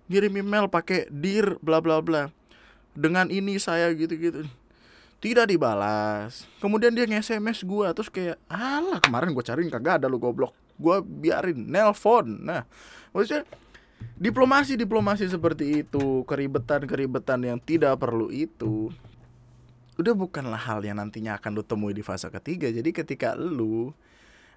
[0.10, 2.30] ngirim email pakai dir bla bla bla.
[2.96, 4.48] Dengan ini saya gitu-gitu.
[5.20, 6.46] Tidak dibalas.
[6.62, 10.54] Kemudian dia nge-sms gua terus kayak alah kemarin gua cariin kagak ada lu goblok.
[10.78, 12.46] Gua biarin nelpon.
[12.46, 12.64] Nah
[13.12, 13.44] maksudnya
[14.16, 18.92] diplomasi diplomasi seperti itu keribetan keribetan yang tidak perlu itu
[19.96, 22.68] udah bukanlah hal yang nantinya akan lu temui di fase ketiga.
[22.68, 23.96] Jadi ketika lu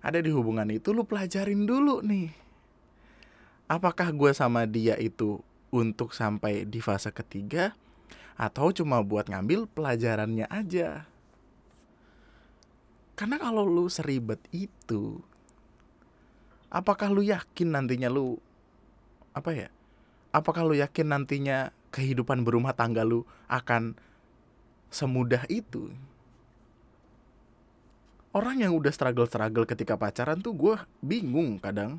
[0.03, 2.31] ada di hubungan itu lu pelajarin dulu nih
[3.69, 7.77] apakah gue sama dia itu untuk sampai di fase ketiga
[8.35, 11.05] atau cuma buat ngambil pelajarannya aja?
[13.15, 15.21] Karena kalau lu seribet itu
[16.73, 18.41] apakah lu yakin nantinya lu
[19.37, 19.69] apa ya
[20.33, 23.97] apakah lu yakin nantinya kehidupan berumah tangga lu akan
[24.89, 25.93] semudah itu?
[28.33, 31.99] Orang yang udah struggle-struggle ketika pacaran tuh gue bingung kadang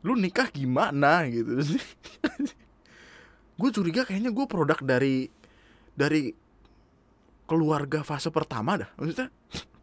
[0.00, 1.28] lu nikah gimana?
[1.28, 1.76] Gitu.
[3.60, 5.28] Gue curiga kayaknya gue produk dari
[5.92, 6.32] dari
[7.44, 8.90] keluarga fase pertama dah.
[8.96, 9.28] Maksudnya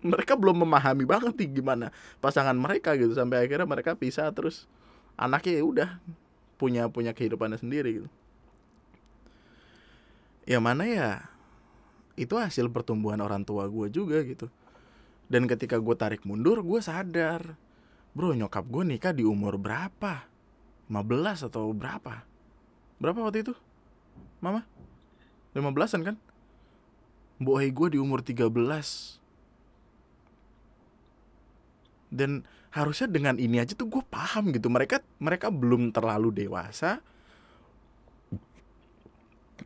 [0.01, 3.13] mereka belum memahami banget nih gimana pasangan mereka gitu.
[3.13, 4.65] Sampai akhirnya mereka pisah terus
[5.13, 5.89] anaknya ya udah
[6.57, 8.09] punya punya kehidupannya sendiri gitu.
[10.47, 11.27] Ya mana ya
[12.17, 14.49] itu hasil pertumbuhan orang tua gue juga gitu.
[15.27, 17.59] Dan ketika gue tarik mundur gue sadar
[18.17, 20.25] bro nyokap gue nikah di umur berapa?
[20.89, 22.25] 15 atau berapa?
[22.97, 23.53] Berapa waktu itu?
[24.41, 24.65] Mama?
[25.53, 26.15] 15an kan?
[27.37, 28.49] Boy gue di umur 13
[32.09, 34.73] dan harusnya dengan ini aja tuh gue paham gitu.
[34.73, 36.97] Mereka mereka belum terlalu dewasa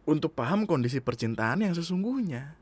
[0.04, 2.60] untuk paham kondisi percintaan yang sesungguhnya.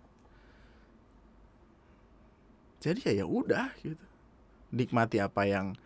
[2.78, 4.09] Jadi ya ya udah gitu
[4.70, 5.78] nikmati apa yang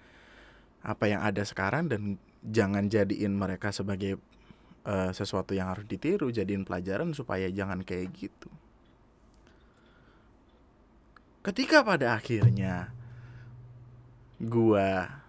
[0.84, 4.20] apa yang ada sekarang dan jangan jadiin mereka sebagai
[4.84, 8.52] uh, sesuatu yang harus ditiru jadiin pelajaran supaya jangan kayak gitu
[11.44, 12.92] ketika pada akhirnya
[14.44, 15.24] gua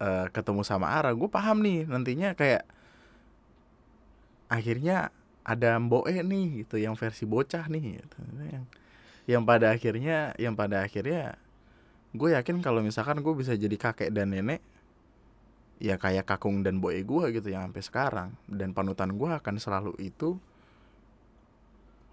[0.00, 2.64] uh, ketemu sama Ara gue paham nih nantinya kayak
[4.48, 5.10] akhirnya
[5.46, 8.18] ada Mboe nih gitu yang versi bocah nih gitu.
[8.50, 8.64] yang
[9.26, 11.38] yang pada akhirnya yang pada akhirnya
[12.14, 14.62] gue yakin kalau misalkan gue bisa jadi kakek dan nenek
[15.82, 18.28] ya kayak kakung dan boy gue gitu yang sampai sekarang.
[18.46, 20.38] Dan panutan gue akan selalu itu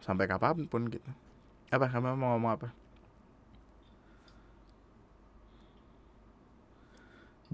[0.02, 1.10] sampai kapan pun gitu.
[1.70, 1.92] Apa?
[1.92, 2.70] Kamu mau ngomong apa?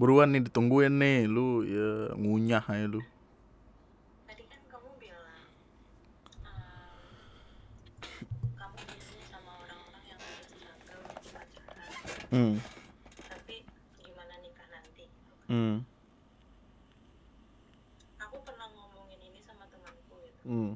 [0.00, 3.04] Buruan nih ditungguin nih lu ya ngunyah aja lu
[4.24, 5.44] tadi kan kamu bilang
[6.48, 7.20] um,
[8.56, 11.92] kamu bisnis sama orang-orang yang udah struggle di pacaran
[12.30, 12.54] hmm.
[13.30, 13.56] Tapi
[14.02, 15.04] gimana nikah nanti?
[15.50, 15.76] Hmm.
[18.22, 20.40] Aku pernah ngomongin ini sama temanku gitu.
[20.46, 20.72] Hmm.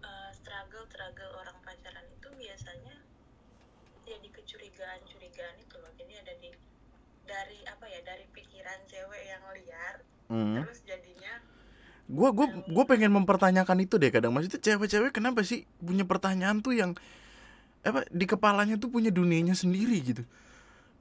[0.00, 2.96] Eh, struggle struggle orang pacaran itu biasanya
[4.08, 5.92] ya di kecurigaan curigaan itu loh.
[5.96, 6.48] Jadi ada di
[7.22, 9.94] dari apa ya dari pikiran cewek yang liar
[10.26, 10.58] hmm.
[10.58, 11.32] terus jadinya
[12.12, 14.36] gue gue gue pengen mempertanyakan itu deh kadang.
[14.36, 16.92] Maksudnya cewek-cewek kenapa sih punya pertanyaan tuh yang
[17.82, 20.22] apa di kepalanya tuh punya dunianya sendiri gitu.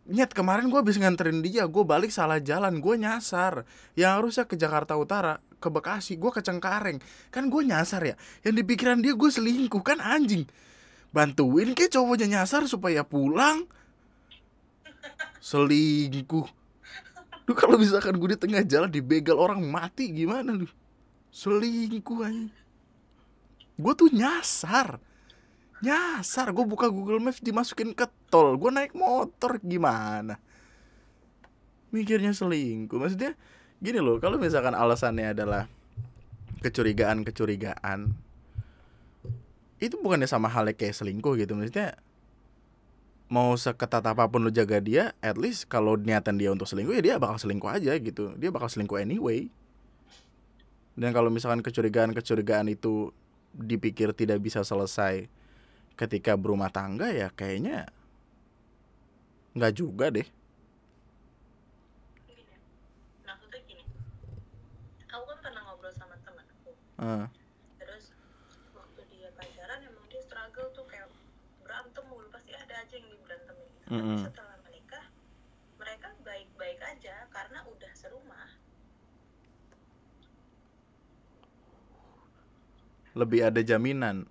[0.10, 3.64] Nyet kemarin gue habis nganterin dia gue balik salah jalan gue nyasar.
[3.94, 6.98] Yang harusnya ke Jakarta Utara ke Bekasi gue ke Cengkareng.
[7.30, 8.16] Kan gue nyasar ya?
[8.42, 10.50] Yang di pikiran dia gue selingkuh kan anjing.
[11.14, 13.70] Bantuin ke cowoknya nyasar supaya pulang?
[15.38, 16.50] Selingkuh.
[17.46, 20.66] Lu kalau misalkan gue di tengah jalan dibegal orang mati gimana lu
[21.32, 22.52] selingkuh aja
[23.82, 25.00] gue tuh nyasar
[25.82, 28.56] nyasar gue buka Google Maps dimasukin ke tol.
[28.56, 30.38] Gue naik motor gimana?
[31.90, 33.02] Mikirnya selingkuh.
[33.02, 33.34] Maksudnya
[33.82, 35.66] gini loh kalau misalkan alasannya adalah
[36.62, 38.14] kecurigaan kecurigaan
[39.82, 41.58] itu bukannya sama halnya kayak selingkuh gitu.
[41.58, 41.98] Maksudnya
[43.34, 47.02] mau seketat apa pun lu jaga dia at least kalau niatan dia untuk selingkuh ya
[47.02, 48.38] dia bakal selingkuh aja gitu.
[48.38, 49.50] Dia bakal selingkuh anyway.
[50.94, 53.10] Dan kalau misalkan kecurigaan kecurigaan itu
[53.58, 55.41] dipikir tidak bisa selesai
[56.00, 57.90] ketika berumah tangga ya kayaknya
[59.52, 60.28] nggak juga deh.
[62.28, 62.44] Gini
[63.28, 63.84] maksudnya gini.
[65.12, 66.72] Aku kan pernah ngobrol sama teman aku.
[67.04, 67.26] Eh,
[67.82, 68.16] terus
[68.72, 71.12] waktu dia pacaran emang dia struggle tuh kayak
[71.62, 72.32] berantem mulu.
[72.32, 73.70] Pasti ada aja yang diberantemin.
[73.86, 74.20] Tapi Mm-mm.
[74.24, 75.06] setelah menikah
[75.76, 78.50] mereka baik-baik aja karena udah serumah.
[83.12, 84.24] Lebih ada jaminan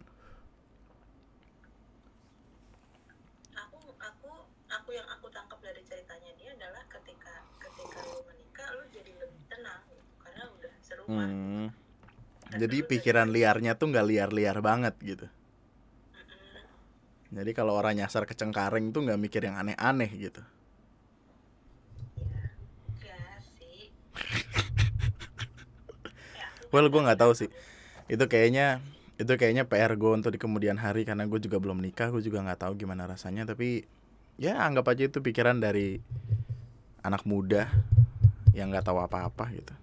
[3.53, 4.33] aku aku
[4.73, 9.43] aku yang aku tangkap dari ceritanya dia adalah ketika ketika lu menikah lu jadi lebih
[9.53, 11.75] tenang gitu, karena udah serumah Hmm.
[12.55, 15.27] Jadi pikiran liarnya tuh nggak liar-liar banget gitu.
[17.31, 20.43] Jadi kalau orang nyasar ke Cengkareng tuh nggak mikir yang aneh-aneh gitu.
[23.03, 23.19] ya
[23.59, 23.91] sih
[26.75, 27.51] Well, gue nggak tahu sih.
[28.11, 28.83] Itu kayaknya
[29.19, 32.43] itu kayaknya PR gue untuk di kemudian hari karena gue juga belum nikah, gue juga
[32.43, 33.47] nggak tahu gimana rasanya.
[33.47, 33.87] Tapi
[34.39, 36.03] ya anggap aja itu pikiran dari
[37.03, 37.71] anak muda
[38.55, 39.75] yang nggak tahu apa-apa gitu.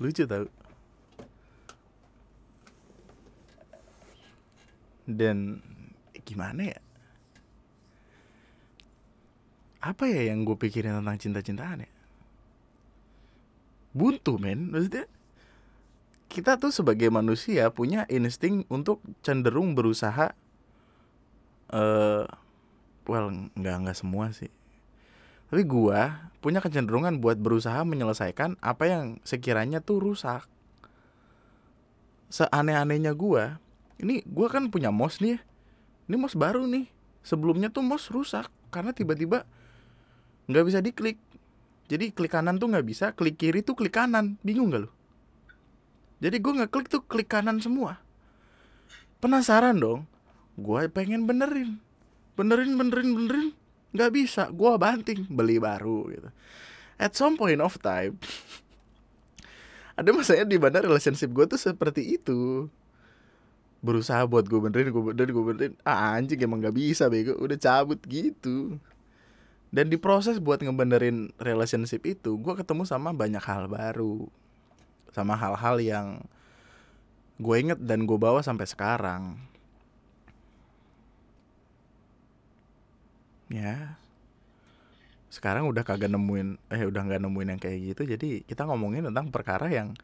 [0.00, 0.48] Lucu tau.
[5.04, 5.60] Dan
[6.24, 6.80] gimana ya?
[9.80, 11.90] Apa ya yang gue pikirin tentang cinta-cintaan ya?
[13.90, 15.08] Buntu men, maksudnya
[16.30, 20.30] kita tuh sebagai manusia punya insting untuk cenderung berusaha
[21.74, 22.24] eh
[23.10, 23.26] well
[23.58, 24.50] nggak nggak semua sih
[25.50, 30.46] tapi gua punya kecenderungan buat berusaha menyelesaikan apa yang sekiranya tuh rusak.
[32.30, 33.58] Seaneh-anehnya gua
[33.98, 35.38] ini gua kan punya mouse nih ya.
[36.06, 36.86] ini mouse baru nih.
[37.26, 39.42] Sebelumnya tuh mouse rusak karena tiba-tiba
[40.46, 41.18] nggak bisa diklik.
[41.90, 44.38] Jadi klik kanan tuh nggak bisa klik kiri tuh klik kanan.
[44.46, 44.90] Bingung gak lu?
[46.22, 47.98] Jadi gue ngeklik tuh klik kanan semua.
[49.18, 50.06] Penasaran dong
[50.54, 51.82] gue pengen benerin.
[52.38, 53.48] Benerin benerin benerin
[53.90, 56.30] nggak bisa gue banting beli baru gitu.
[57.00, 58.20] At some point of time
[60.00, 62.72] ada masanya di mana relationship gue tuh seperti itu.
[63.84, 65.74] Berusaha buat gue benerin gue benerin gue benerin.
[65.84, 67.36] Ah, anjing emang nggak bisa bego.
[67.36, 68.80] Udah cabut gitu.
[69.68, 74.24] Dan di proses buat ngebenerin relationship itu gue ketemu sama banyak hal baru.
[75.12, 76.06] Sama hal-hal yang
[77.36, 79.36] gue inget dan gue bawa sampai sekarang
[83.50, 83.98] ya.
[85.30, 89.30] Sekarang udah kagak nemuin eh udah nggak nemuin yang kayak gitu jadi kita ngomongin tentang
[89.30, 89.94] perkara yang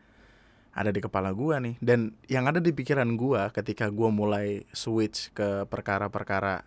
[0.77, 1.81] ada di kepala gua nih.
[1.81, 6.67] Dan yang ada di pikiran gua ketika gua mulai switch ke perkara-perkara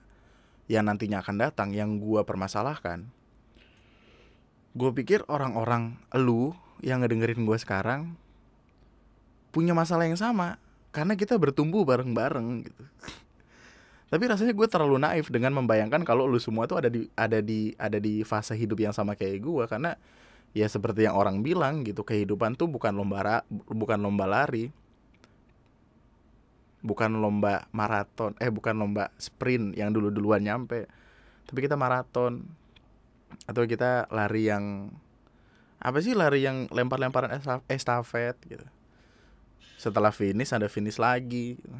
[0.65, 3.19] yang nantinya akan datang yang gua permasalahkan
[4.77, 8.13] gue pikir orang-orang lu yang ngedengerin gua sekarang
[9.49, 10.61] punya masalah yang sama.
[10.89, 12.83] Karena kita bertumbuh bareng-bareng gitu
[14.09, 17.77] tapi rasanya gue terlalu naif dengan membayangkan kalau lu semua tuh ada di ada di
[17.77, 19.63] ada di fase hidup yang sama kayak gue.
[19.69, 19.93] Karena
[20.49, 24.73] ya seperti yang orang bilang gitu kehidupan tuh bukan lomba ra- bukan lomba lari.
[26.81, 30.89] Bukan lomba maraton eh bukan lomba sprint yang dulu duluan nyampe.
[31.45, 32.49] Tapi kita maraton.
[33.45, 34.89] Atau kita lari yang
[35.77, 38.65] apa sih lari yang lempar-lemparan esta- estafet gitu.
[39.77, 41.77] Setelah finish ada finish lagi gitu.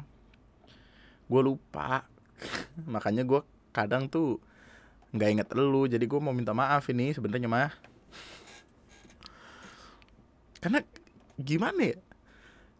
[1.30, 2.09] gue lupa
[2.94, 4.42] makanya gue kadang tuh
[5.10, 7.72] nggak inget lu jadi gue mau minta maaf ini sebenarnya mah.
[10.60, 10.84] Karena
[11.40, 11.98] gimana ya?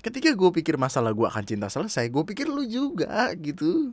[0.01, 3.93] Ketika gue pikir masalah gue akan cinta selesai gue pikir lu juga gitu.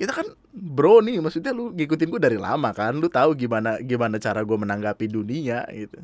[0.00, 4.16] Kita kan bro nih maksudnya lu ngikutin gue dari lama kan lu tahu gimana gimana
[4.16, 6.00] cara gue menanggapi dunia gitu.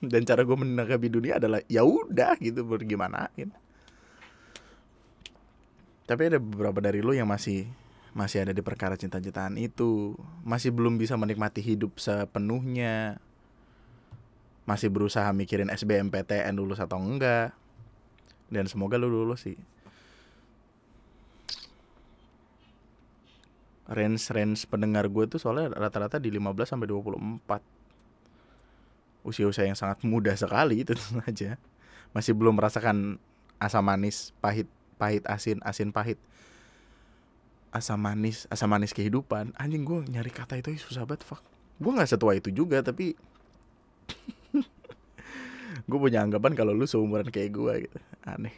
[0.00, 3.52] Dan cara gue menanggapi dunia adalah ya udah gitu bergimanain
[6.10, 7.70] tapi ada beberapa dari lu yang masih
[8.10, 13.22] masih ada di perkara cinta-cintaan itu masih belum bisa menikmati hidup sepenuhnya
[14.70, 17.50] masih berusaha mikirin SBMPTN lulus atau enggak
[18.50, 19.58] dan semoga lu lulus sih.
[23.90, 30.30] Range range pendengar gue tuh soalnya rata-rata di 15 sampai 24 usia-usia yang sangat muda
[30.38, 30.94] sekali itu
[31.30, 31.58] aja.
[32.14, 33.18] Masih belum merasakan
[33.58, 36.18] asam manis pahit pahit asin asin pahit
[37.70, 39.54] asam manis asam manis kehidupan.
[39.54, 41.42] Anjing gue nyari kata itu susah banget fuck.
[41.78, 43.14] Gue nggak setua itu juga tapi
[45.90, 47.98] gue punya anggapan kalau lu seumuran kayak gue gitu.
[48.26, 48.54] Aneh.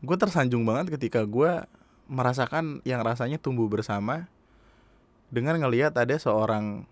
[0.00, 1.64] Gue tersanjung banget ketika gue
[2.08, 4.26] merasakan yang rasanya tumbuh bersama
[5.28, 6.88] dengan ngelihat ada seorang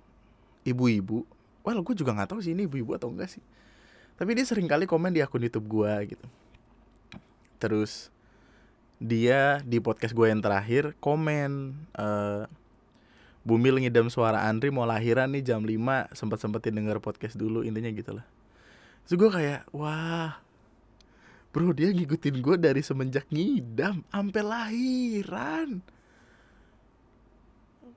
[0.63, 1.25] ibu-ibu.
[1.65, 3.43] Well gue juga nggak tahu sih ini ibu-ibu atau enggak sih.
[4.21, 6.27] Tapi dia sering kali komen di akun YouTube gue gitu.
[7.59, 8.13] Terus
[8.99, 12.51] dia di podcast gue yang terakhir komen uh,
[13.49, 17.89] Bumil ngidam suara Andri mau lahiran nih jam 5 sempat sempetin denger podcast dulu intinya
[17.89, 18.27] gitu lah.
[19.09, 20.37] Terus gue kayak wah
[21.49, 25.81] bro dia ngikutin gue dari semenjak ngidam sampai lahiran.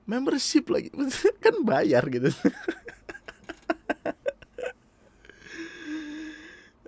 [0.08, 0.88] Membership lagi.
[1.44, 2.32] Kan bayar gitu.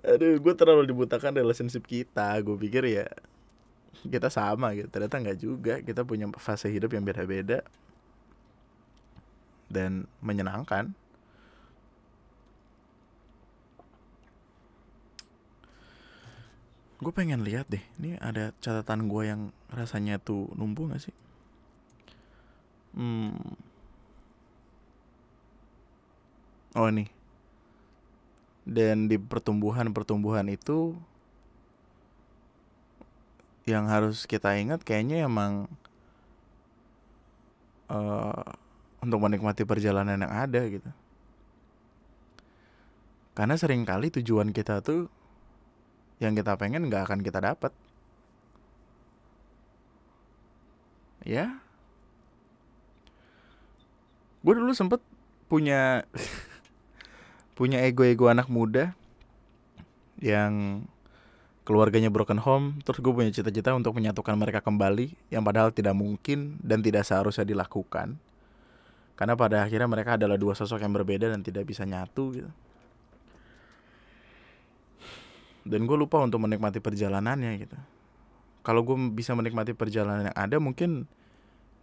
[0.09, 3.13] Aduh gue terlalu dibutakan relationship kita gue pikir ya
[4.05, 7.65] kita sama gitu ternyata nggak juga kita punya fase hidup yang beda-beda
[9.75, 10.95] dan menyenangkan.
[17.03, 21.17] Gue pengen lihat deh, ini ada catatan gue yang rasanya tuh numpuk gak sih?
[22.97, 23.35] Hmm.
[26.73, 27.11] Oh nih.
[28.65, 30.97] Dan di pertumbuhan-pertumbuhan itu
[33.65, 35.69] yang harus kita ingat kayaknya emang
[37.89, 38.45] uh,
[39.01, 40.91] untuk menikmati perjalanan yang ada gitu.
[43.35, 45.11] Karena sering kali tujuan kita tuh
[46.23, 47.73] yang kita pengen nggak akan kita dapat.
[51.25, 51.59] Ya.
[54.45, 55.01] Gue dulu sempet
[55.49, 56.05] punya
[57.59, 58.93] punya ego-ego anak muda
[60.21, 60.85] yang
[61.65, 66.61] keluarganya broken home terus gue punya cita-cita untuk menyatukan mereka kembali yang padahal tidak mungkin
[66.61, 68.21] dan tidak seharusnya dilakukan.
[69.17, 72.51] Karena pada akhirnya mereka adalah dua sosok yang berbeda dan tidak bisa nyatu gitu.
[75.65, 77.79] Dan gue lupa untuk menikmati perjalanannya gitu.
[78.61, 81.09] Kalau gue bisa menikmati perjalanan yang ada mungkin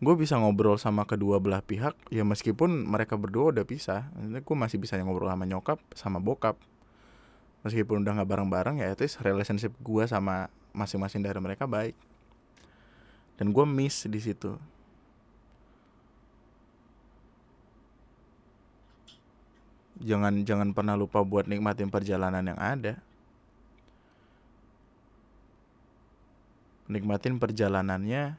[0.01, 4.13] gue bisa ngobrol sama kedua belah pihak ya meskipun mereka berdua udah pisah.
[4.45, 6.61] Gue masih bisa ngobrol sama nyokap sama bokap
[7.61, 11.93] meskipun udah nggak bareng-bareng ya itu relationship gue sama masing-masing dari mereka baik.
[13.37, 14.57] Dan gue miss di situ.
[20.01, 22.97] Jangan jangan pernah lupa buat nikmatin perjalanan yang ada.
[26.89, 28.35] Nikmatin perjalanannya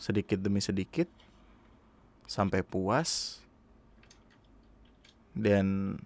[0.00, 1.06] sedikit demi sedikit
[2.24, 3.38] sampai puas
[5.36, 5.98] dan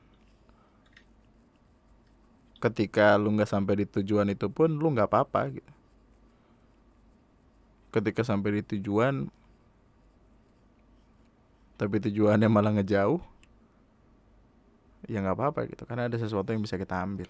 [2.64, 5.72] ketika lu nggak sampai di tujuan itu pun lu nggak apa-apa gitu.
[7.92, 9.28] Ketika sampai di tujuan
[11.76, 13.20] tapi tujuannya malah ngejauh
[15.04, 15.84] ya nggak apa-apa gitu.
[15.84, 17.28] Karena ada sesuatu yang bisa kita ambil.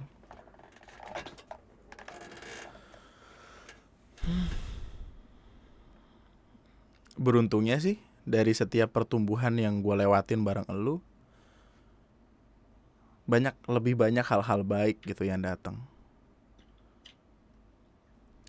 [7.18, 11.02] Beruntungnya sih dari setiap pertumbuhan yang gue lewatin bareng elu
[13.24, 15.80] banyak lebih banyak hal-hal baik gitu yang datang.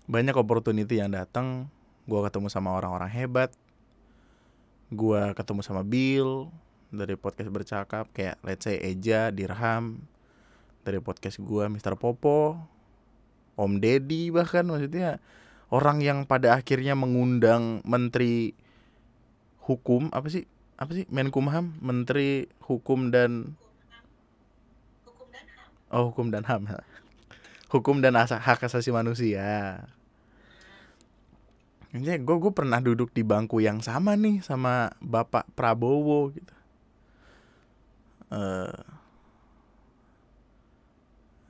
[0.06, 1.66] Banyak opportunity yang datang.
[2.06, 3.50] Gue ketemu sama orang-orang hebat.
[4.92, 6.52] Gue ketemu sama Bill
[6.94, 10.06] dari podcast bercakap kayak let's say Eja, Dirham
[10.86, 11.98] dari podcast gua Mr.
[11.98, 12.54] Popo,
[13.58, 15.18] Om Deddy bahkan maksudnya
[15.74, 18.54] orang yang pada akhirnya mengundang menteri
[19.66, 20.46] hukum apa sih?
[20.78, 21.08] Apa sih?
[21.10, 23.56] Menkumham Menteri Hukum dan
[25.90, 26.66] oh hukum dan ham
[27.70, 29.82] hukum dan asa, hak asasi manusia.
[31.94, 36.54] Ini gue gue pernah duduk di bangku yang sama nih sama Bapak Prabowo gitu.
[38.26, 38.74] Uh,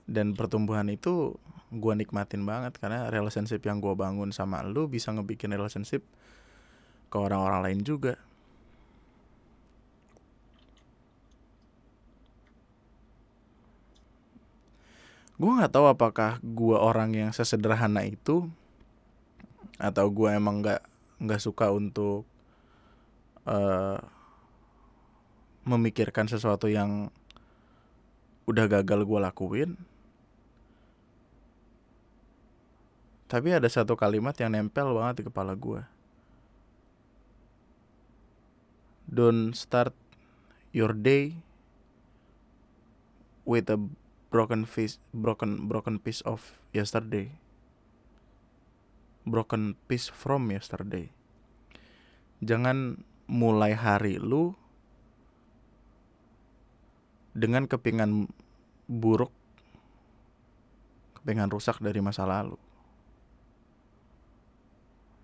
[0.07, 1.35] dan pertumbuhan itu
[1.73, 6.05] gue nikmatin banget karena relationship yang gue bangun sama lu bisa ngebikin relationship
[7.11, 8.21] ke orang-orang lain juga
[15.37, 18.49] gue nggak tahu apakah gue orang yang sesederhana itu
[19.77, 20.81] atau gue emang nggak
[21.21, 22.25] nggak suka untuk
[23.45, 24.01] uh,
[25.69, 27.13] memikirkan sesuatu yang
[28.47, 29.71] udah gagal gue lakuin.
[33.27, 35.83] Tapi ada satu kalimat yang nempel banget di kepala gue
[39.07, 39.95] don't start
[40.75, 41.39] your day
[43.47, 43.79] with a
[44.37, 47.33] broken piece broken broken piece of yesterday.
[49.25, 51.09] Broken piece from yesterday.
[52.45, 54.53] Jangan mulai hari lu
[57.33, 58.29] dengan kepingan
[58.85, 59.33] buruk
[61.17, 62.61] kepingan rusak dari masa lalu.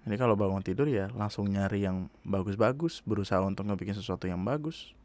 [0.03, 4.97] Ini kalau bangun tidur ya langsung nyari yang bagus-bagus berusaha untuk ngebikin sesuatu yang bagus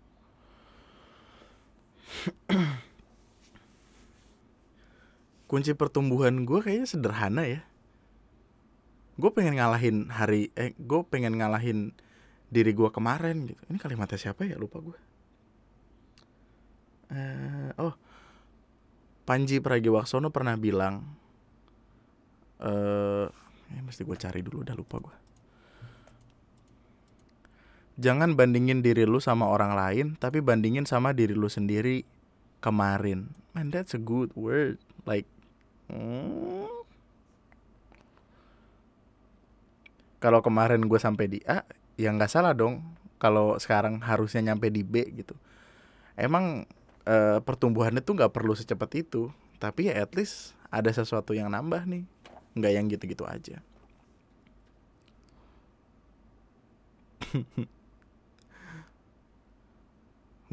[5.47, 7.61] kunci pertumbuhan gue kayaknya sederhana ya.
[9.17, 11.95] Gue pengen ngalahin hari eh gue pengen ngalahin
[12.53, 13.61] diri gue kemarin gitu.
[13.71, 14.59] Ini kalimatnya siapa ya?
[14.59, 14.97] Lupa gue
[17.11, 17.95] uh, oh.
[19.27, 21.03] Panji Pragiwaksono pernah bilang
[22.63, 25.15] eh uh, mesti gue cari dulu udah lupa gue
[27.99, 32.05] jangan bandingin diri lu sama orang lain tapi bandingin sama diri lu sendiri
[32.61, 33.29] kemarin.
[33.53, 34.81] Man that's a good word.
[35.05, 35.29] Like
[35.91, 36.67] hmm.
[40.17, 41.63] kalau kemarin gue sampai di A
[41.97, 42.81] ya nggak salah dong.
[43.17, 45.33] Kalau sekarang harusnya nyampe di B gitu.
[46.13, 46.69] Emang
[47.01, 49.33] e, pertumbuhannya tuh nggak perlu secepat itu.
[49.57, 52.05] Tapi ya at least ada sesuatu yang nambah nih.
[52.53, 53.57] Nggak yang gitu-gitu aja.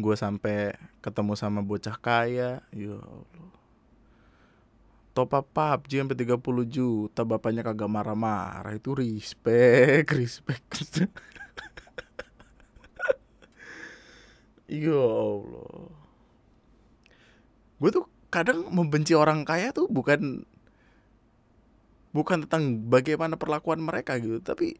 [0.00, 0.72] Gue sampai
[1.04, 2.64] ketemu sama bocah kaya.
[2.72, 3.63] Ya Allah
[5.14, 7.22] top up PUBG sampai 30 juta.
[7.22, 8.74] Bapaknya kagak marah-marah.
[8.74, 10.66] Itu respect respect.
[14.66, 15.92] Ya Allah.
[17.78, 20.42] Gue tuh kadang membenci orang kaya tuh bukan
[22.10, 24.74] bukan tentang bagaimana perlakuan mereka gitu tapi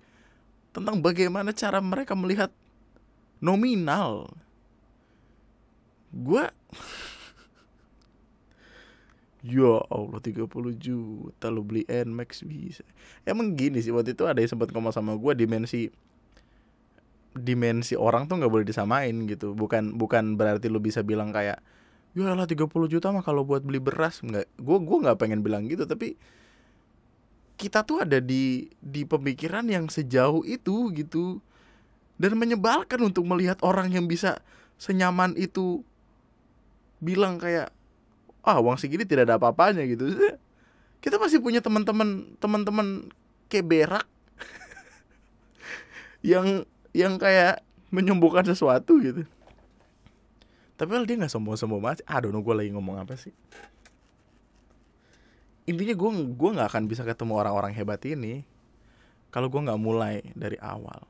[0.75, 2.51] tentang bagaimana cara mereka melihat
[3.39, 4.27] nominal.
[6.11, 6.51] Gue
[9.45, 10.49] Ya Allah 30
[10.81, 12.81] juta lu beli Nmax bisa.
[13.29, 15.93] Emang gini sih waktu itu ada yang sempat ngomong sama gue dimensi
[17.35, 19.53] Dimensi orang tuh nggak boleh disamain gitu.
[19.53, 21.61] Bukan bukan berarti lu bisa bilang kayak
[22.15, 24.25] Ya lah 30 juta mah kalau buat beli beras.
[24.25, 24.49] Nggak.
[24.57, 26.17] Gue gue nggak pengen bilang gitu tapi
[27.61, 31.45] kita tuh ada di di pemikiran yang sejauh itu gitu.
[32.17, 34.41] Dan menyebalkan untuk melihat orang yang bisa
[34.81, 35.85] senyaman itu
[37.03, 37.75] bilang kayak
[38.45, 40.13] ah uang segini tidak ada apa-apanya gitu.
[41.03, 43.09] Kita masih punya teman-teman teman-teman
[43.49, 44.07] kayak berak
[46.31, 49.25] yang yang kayak menyembuhkan sesuatu gitu.
[50.77, 53.33] Tapi dia nggak sombong-sombong banget aduh gue lagi ngomong apa sih?
[55.65, 58.45] Intinya gue gue nggak akan bisa ketemu orang-orang hebat ini
[59.33, 61.09] kalau gue nggak mulai dari awal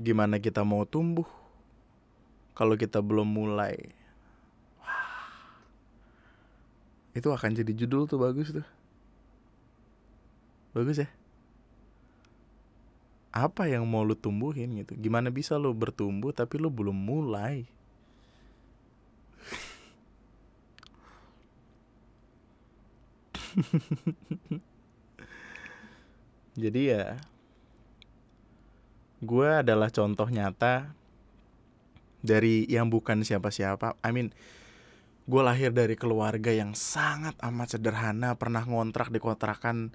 [0.00, 1.26] gimana kita mau tumbuh
[2.52, 3.76] kalau kita belum mulai.
[7.12, 8.64] Itu akan jadi judul tuh bagus tuh.
[10.72, 11.08] Bagus ya?
[13.32, 14.96] Apa yang mau lu tumbuhin gitu?
[14.96, 17.64] Gimana bisa lu bertumbuh tapi lu belum mulai?
[26.62, 27.16] Jadi ya
[29.22, 30.90] gue adalah contoh nyata
[32.22, 33.94] dari yang bukan siapa-siapa.
[34.02, 34.34] I mean,
[35.30, 39.94] gue lahir dari keluarga yang sangat amat sederhana, pernah ngontrak di kontrakan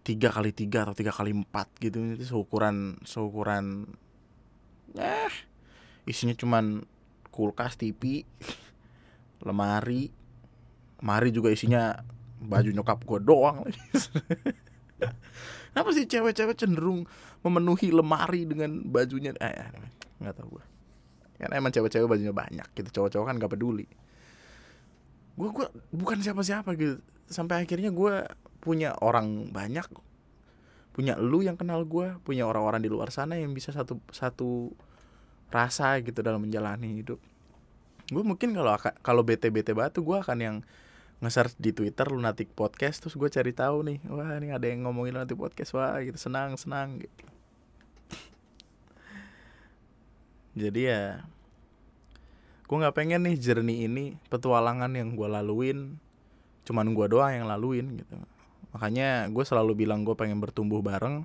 [0.00, 2.16] tiga kali tiga atau tiga kali empat gitu.
[2.16, 3.84] Itu seukuran seukuran
[4.96, 5.34] eh
[6.08, 6.88] isinya cuman
[7.28, 8.24] kulkas TV
[9.46, 10.08] lemari.
[10.96, 11.92] Lemari juga isinya
[12.40, 13.64] baju nyokap gue doang
[15.76, 17.04] Kenapa sih cewek-cewek cenderung
[17.44, 19.36] memenuhi lemari dengan bajunya?
[19.36, 19.68] Eh, eh
[20.24, 20.64] nggak tahu gue.
[21.36, 22.88] Kan emang cewek-cewek bajunya banyak gitu.
[22.96, 23.84] Cowok-cowok kan gak peduli.
[25.36, 26.96] Gue gue bukan siapa-siapa gitu.
[27.28, 28.24] Sampai akhirnya gue
[28.64, 29.84] punya orang banyak.
[30.96, 34.72] Punya lu yang kenal gue, punya orang-orang di luar sana yang bisa satu satu
[35.52, 37.20] rasa gitu dalam menjalani hidup.
[38.08, 40.56] Gue mungkin kalau kalau bete-bete batu gue akan yang
[41.16, 45.16] nge-search di Twitter Lunatic Podcast terus gue cari tahu nih wah ini ada yang ngomongin
[45.16, 45.72] Lunatic Podcast.
[45.72, 47.24] Wah gitu senang senang gitu.
[50.56, 51.24] Jadi ya
[52.66, 55.96] gue nggak pengen nih jernih ini petualangan yang gue laluin
[56.66, 58.16] cuman gue doang yang laluin gitu.
[58.76, 61.24] Makanya gue selalu bilang gue pengen bertumbuh bareng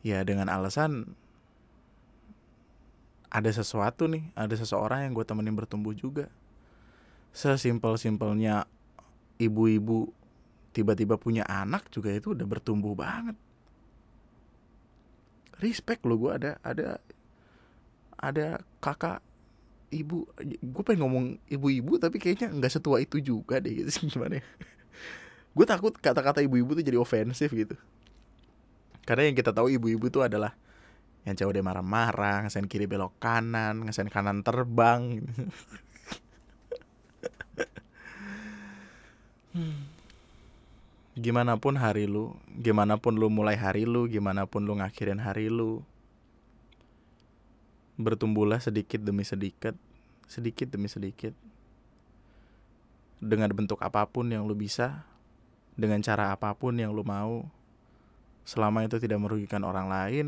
[0.00, 1.12] ya dengan alasan
[3.28, 6.32] ada sesuatu nih ada seseorang yang gue temenin bertumbuh juga
[7.32, 8.66] sesimpel-simpelnya
[9.38, 10.10] ibu-ibu
[10.74, 13.34] tiba-tiba punya anak juga itu udah bertumbuh banget.
[15.58, 17.02] Respect lo gue ada ada
[18.18, 19.18] ada kakak
[19.90, 20.26] ibu.
[20.62, 24.44] Gue pengen ngomong ibu-ibu tapi kayaknya nggak setua itu juga deh gitu gimana ya.
[25.56, 27.74] Gue takut kata-kata ibu-ibu tuh jadi ofensif gitu.
[29.02, 30.54] Karena yang kita tahu ibu-ibu tuh adalah
[31.26, 35.20] yang cewek dia marah-marah ngesen kiri belok kanan ngesen kanan terbang
[41.18, 45.50] gimana pun hari lu gimana pun lu mulai hari lu gimana pun lu ngakhirin hari
[45.50, 45.82] lu
[47.98, 49.74] bertumbuhlah sedikit demi sedikit,
[50.30, 51.34] sedikit demi sedikit.
[53.18, 55.02] Dengan bentuk apa pun yang lu bisa,
[55.74, 57.42] dengan cara apa pun yang lu mau,
[58.46, 60.26] selama itu tidak merugikan orang lain,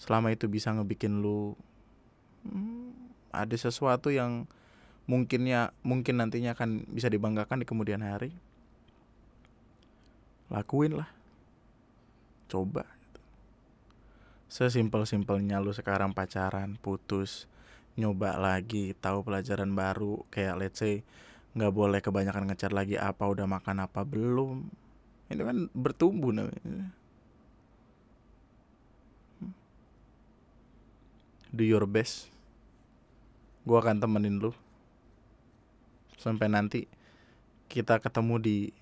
[0.00, 1.52] selama itu bisa ngebikin lu
[2.48, 2.96] hmm,
[3.28, 4.48] ada sesuatu yang
[5.08, 8.30] mungkinnya mungkin nantinya akan bisa dibanggakan di kemudian hari.
[10.52, 11.08] Lakuin lah.
[12.48, 12.98] Coba
[14.48, 17.44] sesimpel-simpelnya lu sekarang pacaran putus
[18.00, 21.04] nyoba lagi tahu pelajaran baru kayak let's say
[21.52, 24.64] nggak boleh kebanyakan ngecat lagi apa udah makan apa belum.
[25.28, 26.88] Ini kan bertumbuh namanya.
[31.52, 32.32] Do your best.
[33.68, 34.56] Gue akan temenin lu
[36.18, 36.90] sampai nanti
[37.70, 38.74] kita ketemu di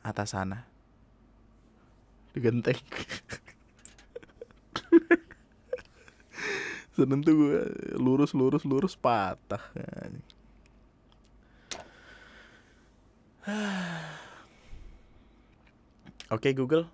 [0.00, 0.64] atas sana.
[2.32, 2.80] Di genteng.
[6.96, 7.60] Seneng tuh gue
[8.00, 9.60] lurus lurus lurus patah.
[16.32, 16.88] Oke okay, Google.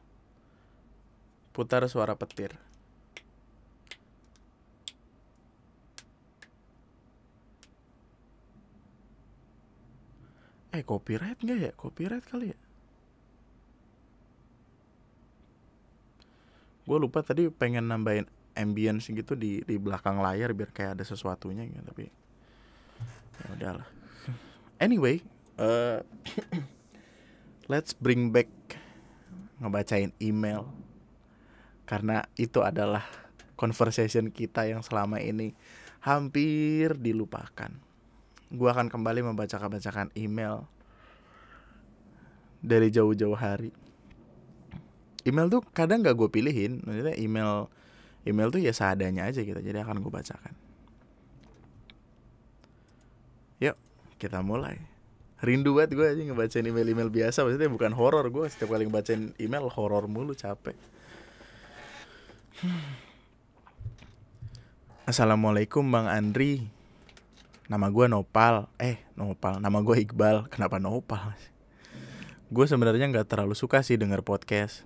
[1.54, 2.69] Putar suara petir
[10.70, 11.72] Eh copyright nggak ya?
[11.74, 12.58] Copyright kali ya?
[16.90, 18.26] gue lupa tadi pengen nambahin
[18.58, 22.10] ambience gitu di di belakang layar biar kayak ada sesuatunya gitu tapi
[23.38, 23.86] ya udahlah
[24.82, 25.22] anyway
[25.54, 26.02] uh,
[27.70, 28.50] let's bring back
[29.62, 30.66] ngebacain email
[31.86, 33.06] karena itu adalah
[33.54, 35.54] conversation kita yang selama ini
[36.02, 37.70] hampir dilupakan
[38.50, 40.66] gue akan kembali membacakan-bacakan email
[42.58, 43.70] dari jauh-jauh hari.
[45.22, 47.70] Email tuh kadang gak gue pilihin maksudnya email
[48.24, 50.54] email tuh ya seadanya aja gitu jadi akan gue bacakan.
[53.62, 53.76] Yuk
[54.18, 54.82] kita mulai.
[55.40, 59.70] Rindu banget gue aja ngebacain email-email biasa maksudnya bukan horor gue setiap kali ngebacain email
[59.72, 60.76] horor mulu capek.
[65.08, 66.79] Assalamualaikum Bang Andri
[67.70, 68.66] Nama gue Nopal.
[68.82, 69.62] Eh Nopal.
[69.62, 70.50] Nama gue Iqbal.
[70.50, 71.38] Kenapa Nopal?
[72.50, 74.82] Gue sebenarnya nggak terlalu suka sih denger podcast.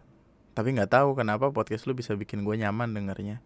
[0.53, 3.41] Tapi nggak tahu kenapa podcast lu bisa bikin gue nyaman dengernya.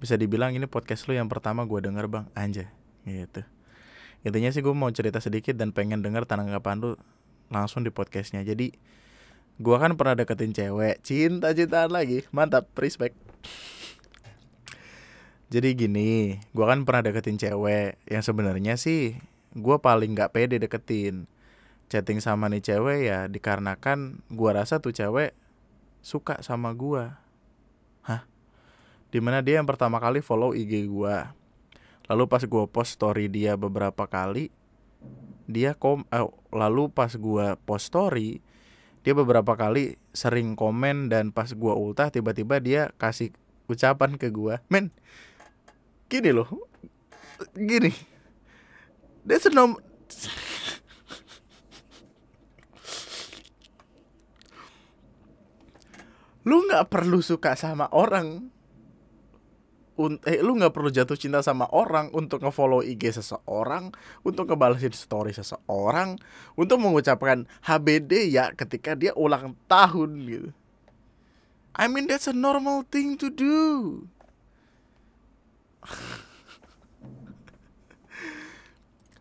[0.00, 2.24] Bisa dibilang ini podcast lu yang pertama gue denger bang.
[2.32, 2.72] Anja
[3.04, 3.44] gitu.
[4.24, 6.90] Intinya sih gue mau cerita sedikit dan pengen denger tanggapan lu
[7.52, 8.40] langsung di podcastnya.
[8.40, 8.72] Jadi
[9.60, 11.04] gue kan pernah deketin cewek.
[11.04, 12.24] Cinta cintaan lagi.
[12.32, 12.72] Mantap.
[12.80, 13.20] Respect
[15.48, 19.16] jadi gini gue kan pernah deketin cewek yang sebenarnya sih
[19.56, 21.28] gue paling nggak pede deketin
[21.88, 25.32] chatting sama nih cewek ya dikarenakan gue rasa tuh cewek
[26.02, 27.18] suka sama gua.
[28.06, 28.24] Hah?
[29.12, 31.36] Di mana dia yang pertama kali follow IG gua.
[32.08, 34.48] Lalu pas gua post story dia beberapa kali,
[35.44, 38.40] dia kom eh, lalu pas gua post story,
[39.04, 43.34] dia beberapa kali sering komen dan pas gua ultah tiba-tiba dia kasih
[43.68, 44.64] ucapan ke gua.
[44.72, 44.88] Men,
[46.08, 46.48] gini loh.
[47.54, 47.92] Gini.
[49.28, 49.76] That's a nom
[56.48, 58.48] lu nggak perlu suka sama orang
[60.30, 63.90] eh lu nggak perlu jatuh cinta sama orang untuk ngefollow IG seseorang,
[64.22, 66.14] untuk ngebalesin story seseorang,
[66.54, 70.48] untuk mengucapkan HBD ya ketika dia ulang tahun gitu.
[71.74, 74.06] I mean that's a normal thing to do.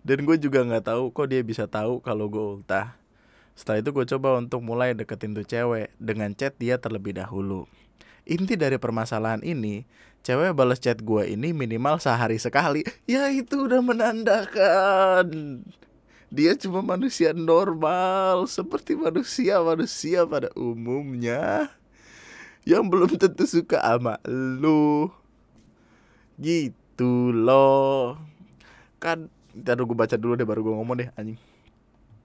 [0.08, 2.96] Dan gue juga nggak tahu kok dia bisa tahu kalau gue ultah.
[3.60, 7.68] Setelah itu gue coba untuk mulai deketin tuh cewek dengan chat dia terlebih dahulu.
[8.24, 9.84] Inti dari permasalahan ini,
[10.24, 12.88] cewek balas chat gue ini minimal sehari sekali.
[13.10, 15.28] Ya itu udah menandakan
[16.28, 21.72] dia cuma manusia normal seperti manusia-manusia pada umumnya
[22.68, 25.08] yang belum tentu suka sama lu
[26.38, 28.18] gitu loh.
[28.98, 31.40] Kan ntar gue baca dulu deh baru gue ngomong deh anjing.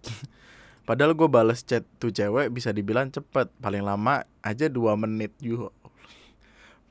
[0.89, 3.49] Padahal gue balas chat tuh cewek bisa dibilang cepet.
[3.61, 5.73] Paling lama aja dua menit yuk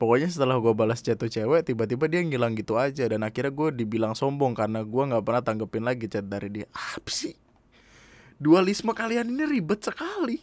[0.02, 3.06] pokoknya setelah gue balas chat tuh cewek tiba-tiba dia ngilang gitu aja.
[3.06, 6.66] Dan akhirnya gue dibilang sombong karena gue nggak pernah tanggepin lagi chat dari dia.
[6.74, 7.38] Apa sih?
[8.42, 10.42] Dualisme kalian ini ribet sekali.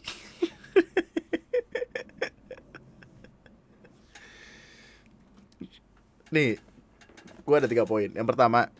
[6.32, 6.69] Nih
[7.50, 8.06] gue ada tiga poin.
[8.14, 8.70] Yang pertama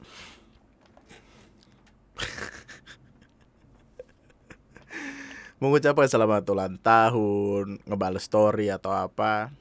[5.60, 9.52] mengucapkan selamat ulang tahun ngebales story atau apa.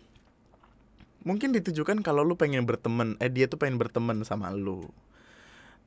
[1.27, 4.87] Mungkin ditujukan kalau lu pengen berteman eh dia tuh pengen berteman sama lu.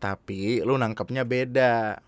[0.02, 2.04] Tapi lu nangkepnya beda.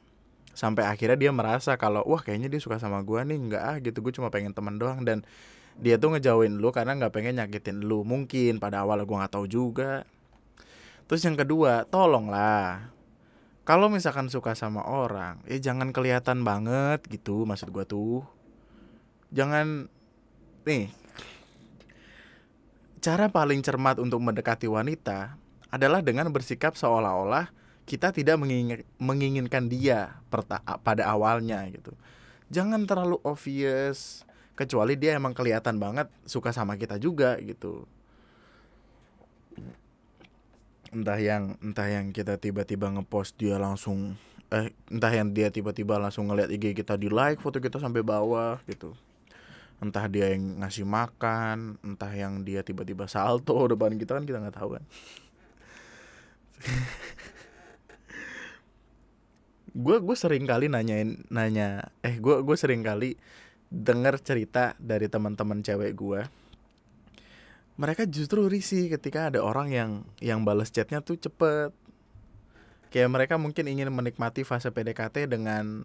[0.54, 3.40] Sampai akhirnya dia merasa kalau wah kayaknya dia suka sama gua nih.
[3.40, 4.04] Enggak ah gitu.
[4.04, 5.00] Gue cuma pengen teman doang.
[5.00, 5.24] Dan
[5.80, 8.04] dia tuh ngejauhin lu karena nggak pengen nyakitin lu.
[8.04, 10.04] Mungkin pada awal gua nggak tahu juga
[11.06, 12.90] terus yang kedua tolonglah.
[13.64, 18.24] Kalau misalkan suka sama orang ya jangan kelihatan banget gitu maksud gua tuh.
[19.32, 19.88] Jangan
[20.68, 20.92] nih.
[23.00, 25.36] Cara paling cermat untuk mendekati wanita
[25.68, 27.52] adalah dengan bersikap seolah-olah
[27.84, 30.16] kita tidak mengingin- menginginkan dia
[30.80, 31.92] pada awalnya gitu.
[32.48, 34.24] Jangan terlalu obvious
[34.54, 37.90] kecuali dia emang kelihatan banget suka sama kita juga gitu
[40.94, 44.14] entah yang entah yang kita tiba-tiba ngepost dia langsung
[44.54, 48.62] eh entah yang dia tiba-tiba langsung ngeliat IG kita di like foto kita sampai bawah
[48.70, 48.94] gitu.
[49.82, 54.54] Entah dia yang ngasih makan entah yang dia tiba-tiba salto depan kita kan kita nggak
[54.54, 54.84] tahu kan.
[59.74, 63.18] Gue gue sering kali nanyain nanya eh gue gue sering kali
[63.66, 66.22] dengar cerita dari teman-teman cewek gue
[67.74, 69.90] mereka justru risih ketika ada orang yang
[70.22, 71.74] yang balas chatnya tuh cepet.
[72.94, 75.82] Kayak mereka mungkin ingin menikmati fase PDKT dengan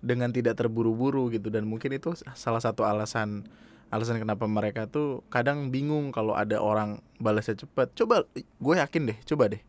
[0.00, 1.52] dengan tidak terburu-buru gitu.
[1.52, 3.44] Dan mungkin itu salah satu alasan
[3.92, 7.92] alasan kenapa mereka tuh kadang bingung kalau ada orang balasnya cepet.
[7.92, 9.60] Coba gue yakin deh coba deh.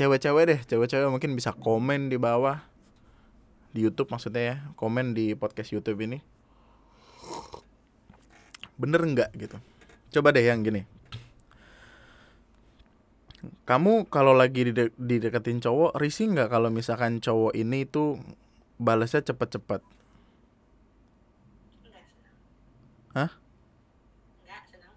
[0.00, 2.64] Cewek-cewek deh cewek-cewek mungkin bisa komen di bawah.
[3.76, 6.24] Di YouTube maksudnya ya komen di podcast YouTube ini.
[8.80, 9.60] Bener nggak gitu
[10.10, 10.82] coba deh yang gini
[13.64, 18.20] kamu kalau lagi dide- dideketin cowok risih nggak kalau misalkan cowok ini tuh
[18.80, 19.80] balasnya cepet-cepet.
[23.10, 23.30] Hah?
[24.44, 24.94] Enggak senang.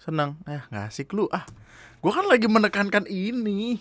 [0.00, 1.44] senang eh nggak asik lu ah
[2.00, 3.80] gua kan lagi menekankan ini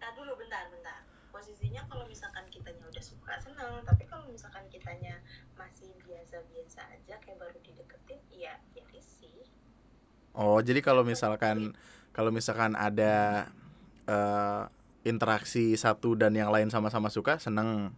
[0.00, 1.04] Nah dulu bentar bentar.
[1.30, 5.20] Posisinya kalau misalkan kitanya udah suka senang, tapi kalau misalkan kitanya
[5.54, 9.46] masih biasa-biasa aja kayak baru dideketin, iya ya risih.
[10.36, 11.76] Oh jadi kalau misalkan
[12.12, 13.46] kalau misalkan ada
[14.04, 14.62] eh,
[15.02, 17.90] interaksi satu dan yang lain sama-sama suka seneng.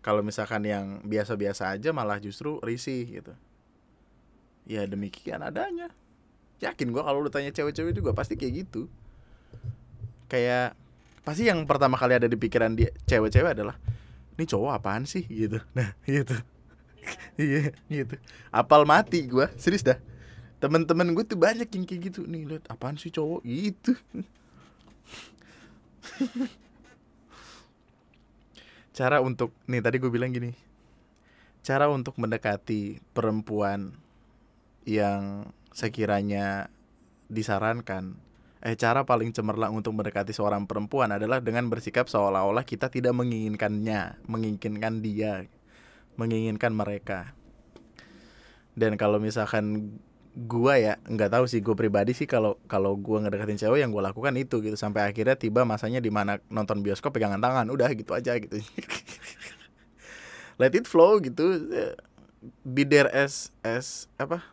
[0.00, 3.34] Kalau misalkan yang biasa-biasa aja malah justru risih gitu.
[4.64, 5.92] Ya demikian adanya.
[6.62, 8.88] Yakin gua kalau lu tanya cewek-cewek juga pasti kayak gitu.
[10.30, 10.78] Kayak
[11.26, 13.76] pasti yang pertama kali ada di pikiran dia cewek-cewek adalah
[14.38, 15.26] ini cowok apaan sih?
[15.26, 15.60] Gitu.
[15.76, 16.38] Nah gitu.
[17.36, 18.16] Iya gitu.
[18.54, 19.50] Apal mati gua.
[19.60, 19.98] Serius dah
[20.58, 22.26] teman-teman gue tuh banyak yang kayak gitu.
[22.26, 23.42] Nih lihat apaan sih cowok?
[23.46, 23.94] Gitu.
[28.98, 30.50] Cara untuk nih tadi gue bilang gini.
[31.62, 33.94] Cara untuk mendekati perempuan
[34.88, 36.72] yang sekiranya
[37.28, 38.16] disarankan
[38.58, 44.18] eh cara paling cemerlang untuk mendekati seorang perempuan adalah dengan bersikap seolah-olah kita tidak menginginkannya
[44.26, 45.46] menginginkan dia
[46.18, 47.32] menginginkan mereka.
[48.74, 49.96] Dan kalau misalkan
[50.38, 53.98] gua ya nggak tahu sih gue pribadi sih kalau kalau gua ngedeketin cewek yang gue
[53.98, 54.78] lakukan itu gitu.
[54.78, 58.62] Sampai akhirnya tiba masanya di mana nonton bioskop pegangan tangan udah gitu aja gitu.
[60.62, 61.66] Let it flow gitu.
[62.62, 64.46] Be there as as apa?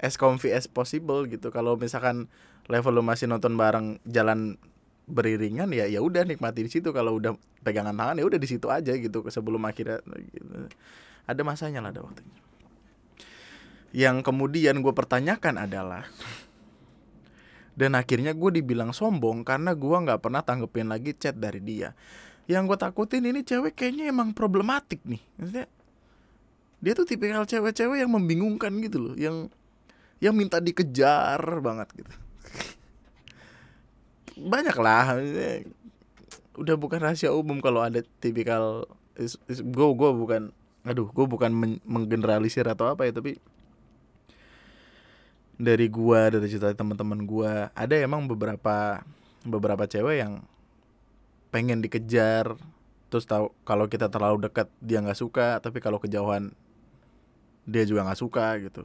[0.00, 1.52] As comfy as possible gitu.
[1.52, 2.32] Kalau misalkan
[2.72, 4.56] level lu masih nonton bareng jalan
[5.04, 6.96] beriringan ya ya udah nikmati di situ.
[6.96, 10.66] Kalau udah pegangan tangan ya udah di situ aja gitu sebelum akhirnya gitu.
[11.22, 12.42] ada masanya lah ada waktunya
[13.92, 16.08] yang kemudian gue pertanyakan adalah
[17.72, 21.96] dan akhirnya gue dibilang sombong karena gue nggak pernah tanggepin lagi chat dari dia.
[22.44, 25.22] Yang gue takutin ini cewek kayaknya emang problematik nih.
[25.40, 25.66] Maksudnya
[26.82, 29.46] dia tuh tipikal cewek-cewek yang membingungkan gitu loh yang
[30.20, 32.12] yang minta dikejar banget gitu.
[34.36, 35.16] Banyak lah
[36.52, 38.84] udah bukan rahasia umum kalau ada tipikal
[39.48, 40.52] gue gue bukan
[40.84, 43.40] aduh gue bukan men menggeneralisir atau apa ya tapi
[45.62, 49.06] dari gua dari cerita teman-teman gua ada emang beberapa
[49.46, 50.42] beberapa cewek yang
[51.54, 52.58] pengen dikejar
[53.06, 56.50] terus tahu kalau kita terlalu dekat dia nggak suka tapi kalau kejauhan
[57.66, 58.82] dia juga nggak suka gitu.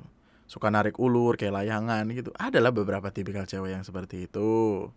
[0.47, 2.31] Suka narik ulur kayak layangan gitu.
[2.37, 4.87] Adalah beberapa tipikal cewek yang seperti itu.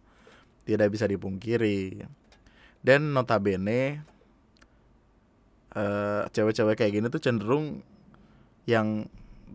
[0.68, 2.04] Tidak bisa dipungkiri.
[2.80, 4.04] Dan notabene
[5.74, 7.82] uh, cewek-cewek kayak gini tuh cenderung
[8.68, 9.08] yang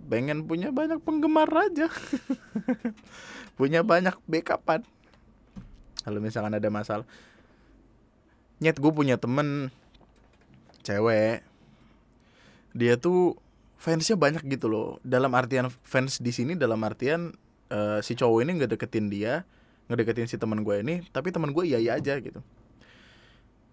[0.07, 1.89] pengen punya banyak penggemar aja.
[3.59, 4.83] Punya banyak backupan.
[6.03, 7.07] Kalau misalkan ada masalah.
[8.59, 9.71] Nyet gue punya temen.
[10.83, 11.41] Cewek.
[12.75, 13.39] Dia tuh
[13.79, 14.99] fansnya banyak gitu loh.
[15.07, 17.31] Dalam artian fans di sini dalam artian
[17.71, 19.47] uh, si cowok ini nggak deketin dia
[19.85, 22.43] ngedeketin si teman gue ini tapi teman gue iya iya aja gitu.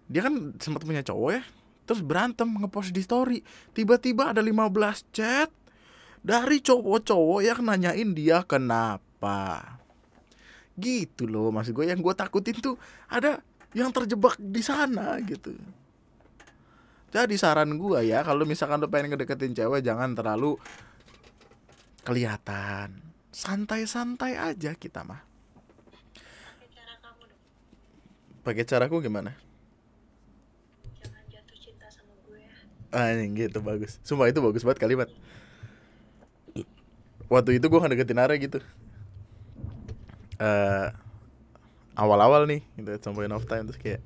[0.07, 1.43] Dia kan sempat punya cowok ya
[1.83, 3.39] terus berantem ngepost di story.
[3.75, 5.51] Tiba-tiba ada 15 chat
[6.23, 9.77] dari cowok-cowok yang nanyain dia kenapa.
[10.79, 12.79] Gitu loh maksud gue yang gue takutin tuh
[13.11, 13.43] ada
[13.75, 15.53] yang terjebak di sana gitu.
[17.13, 20.57] Jadi saran gue ya kalau misalkan lo pengen ngedeketin cewek jangan terlalu
[22.01, 22.97] kelihatan.
[23.29, 25.21] Santai-santai aja kita mah.
[28.43, 29.31] Pakai caraku gimana?
[30.99, 32.51] Jangan jatuh cinta sama gue ya.
[32.91, 34.03] Ah gitu bagus.
[34.03, 35.07] Sumpah itu bagus banget kalimat
[37.33, 38.61] waktu itu gue ngedeketin Ara gitu.
[40.37, 40.93] Uh,
[41.97, 44.01] awal-awal nih gitu at some point of time terus kayak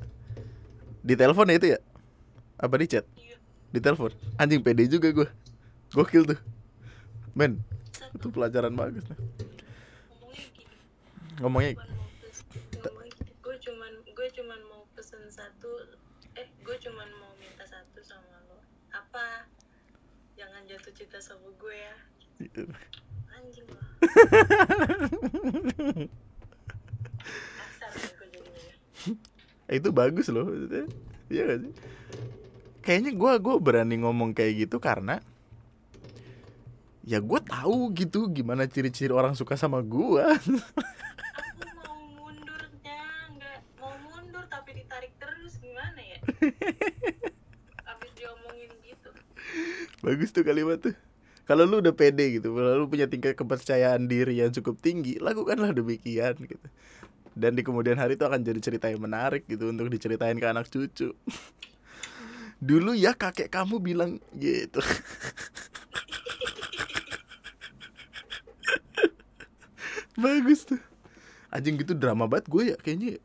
[1.03, 1.79] di telepon ya itu ya?
[2.55, 3.03] Apa di chat?
[3.19, 3.35] Iya.
[3.75, 4.15] Di telepon?
[4.39, 5.27] Anjing pede juga gue
[5.91, 6.39] gokil tuh.
[7.35, 7.59] Men
[8.17, 9.19] itu pelajaran bagus nih
[11.37, 11.77] ngomongnya
[13.45, 15.69] gue cuman gue cuman mau pesen satu
[16.33, 18.61] eh gue cuman mau minta satu sama lo.
[18.93, 19.45] Apa?
[20.37, 21.95] Jangan jatuh cinta sama gue ya
[23.47, 23.67] anjing
[29.77, 30.47] itu bagus loh
[31.27, 31.73] iya gak sih?
[32.83, 35.19] Kayaknya gue gue berani ngomong kayak gitu karena
[37.03, 40.23] ya gue tahu gitu gimana ciri-ciri orang suka sama gue
[41.39, 42.99] aku mau mundurnya
[43.35, 45.59] nggak mau mundur tapi ditarik terus.
[45.59, 46.19] Gimana ya?
[47.87, 49.11] Habis diomongin gitu.
[49.99, 50.95] Bagus tuh kalimat tuh
[51.47, 55.71] kalau lu udah pede gitu kalau lu punya tingkat kepercayaan diri yang cukup tinggi lakukanlah
[55.71, 56.67] demikian gitu.
[57.37, 60.67] Dan di kemudian hari itu akan jadi cerita yang menarik gitu untuk diceritain ke anak
[60.73, 61.13] cucu.
[62.67, 64.81] Dulu ya kakek kamu bilang gitu.
[70.17, 70.81] Bagus tuh.
[71.53, 73.09] Anjing gitu drama banget gue ya kayaknya.
[73.15, 73.21] Ya.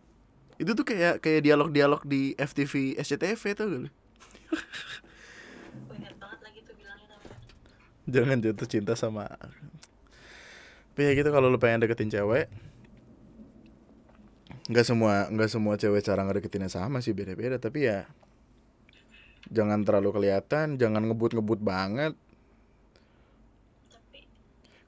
[0.60, 3.90] itu tuh kayak kayak dialog-dialog di FTV SCTV tuh gak
[8.12, 9.26] jangan jatuh cinta sama
[10.92, 12.52] tapi ya gitu kalau lu pengen deketin cewek
[14.70, 17.58] nggak semua nggak semua cewek cara ngedeketinnya sama sih beda-beda.
[17.58, 18.06] Tapi ya
[19.50, 22.14] jangan terlalu kelihatan jangan ngebut-ngebut banget.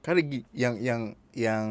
[0.05, 0.21] Kan
[0.55, 1.03] yang yang
[1.35, 1.67] yang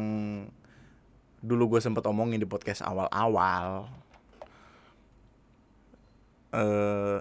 [1.40, 3.88] dulu gue sempet omongin di podcast awal-awal
[6.54, 7.20] eh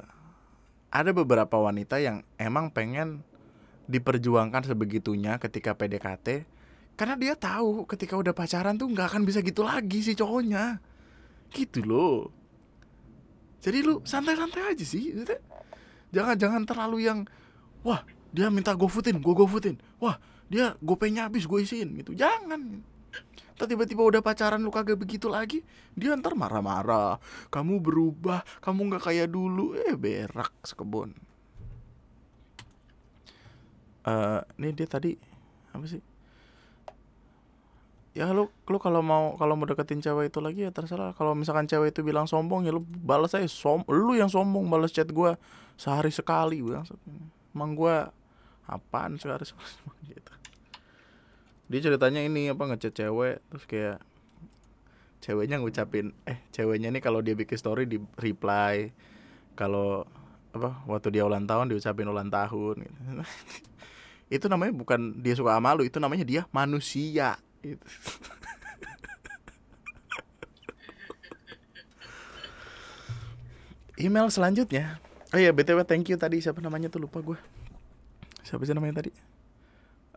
[0.93, 3.25] ada beberapa wanita yang emang pengen
[3.93, 6.49] diperjuangkan sebegitunya ketika PDKT
[6.93, 10.77] karena dia tahu ketika udah pacaran tuh nggak akan bisa gitu lagi si cowoknya.
[11.49, 12.29] Gitu loh.
[13.63, 15.39] Jadi lu santai-santai aja sih Maksudnya,
[16.11, 17.19] jangan jangan terlalu yang
[17.81, 19.77] wah dia minta gofoodin gue gofoodin.
[19.97, 21.97] Wah dia gopenya habis gue isiin.
[21.97, 22.13] Gitu.
[22.13, 22.85] Jangan.
[23.63, 25.63] Tiba-tiba udah pacaran lu kagak begitu lagi
[25.95, 27.21] Dia ntar marah-marah.
[27.47, 29.71] Kamu berubah Kamu gak kayak dulu.
[29.77, 31.15] Eh berak sekebun
[34.03, 35.11] eh Ini dia tadi
[35.73, 36.01] Apa sih?
[38.13, 41.17] Ya lu, lu kalau mau kalau mau deketin cewek itu lagi ya terserah.
[41.17, 43.49] Kalau misalkan cewek itu bilang sombong ya lu balas aja.
[43.49, 45.41] Som Lu yang sombong balas chat gua
[45.81, 46.85] Sehari sekali bilang
[47.57, 48.13] Emang gua
[48.69, 49.65] apaan sehari sekali?
[50.13, 50.33] Gitu.
[51.73, 53.97] Dia ceritanya ini apa ngechat cewek terus kayak
[55.23, 58.91] ceweknya ngucapin eh ceweknya ini kalau dia bikin story di reply
[59.55, 60.03] kalau
[60.53, 63.01] apa waktu dia ulang tahun diucapin ulang tahun gitu.
[64.37, 67.81] itu namanya bukan dia suka sama itu namanya dia manusia gitu.
[74.05, 75.01] email selanjutnya.
[75.33, 77.41] Oh iya btw thank you tadi siapa namanya tuh lupa gue
[78.45, 79.09] siapa sih namanya tadi?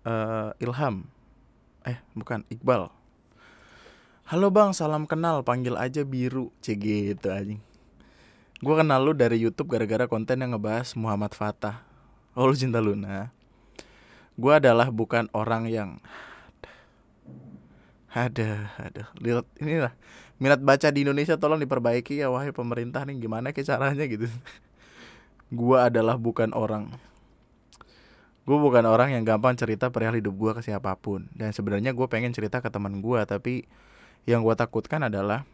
[0.05, 1.09] Eh Ilham.
[1.89, 2.93] Eh bukan Iqbal.
[4.29, 6.53] Halo bang salam kenal panggil aja biru.
[6.61, 7.65] C gitu anjing
[8.67, 11.87] gue kenal lu dari YouTube gara-gara konten yang ngebahas Muhammad Fatah.
[12.35, 13.31] Oh lu cinta Luna.
[14.35, 16.03] Gue adalah bukan orang yang
[18.11, 19.15] ada ada.
[19.23, 19.95] Lihat inilah.
[20.43, 23.23] Minat baca di Indonesia tolong diperbaiki ya wahai pemerintah nih.
[23.23, 24.27] Gimana ke caranya gitu.
[25.47, 26.91] Gue adalah bukan orang
[28.47, 31.31] gue bukan orang yang gampang cerita perihal hidup gue ke siapa pun.
[31.39, 33.63] Dan sebenarnya gue pengen cerita ke teman gue tapi
[34.27, 35.47] yang gue takutkan adalah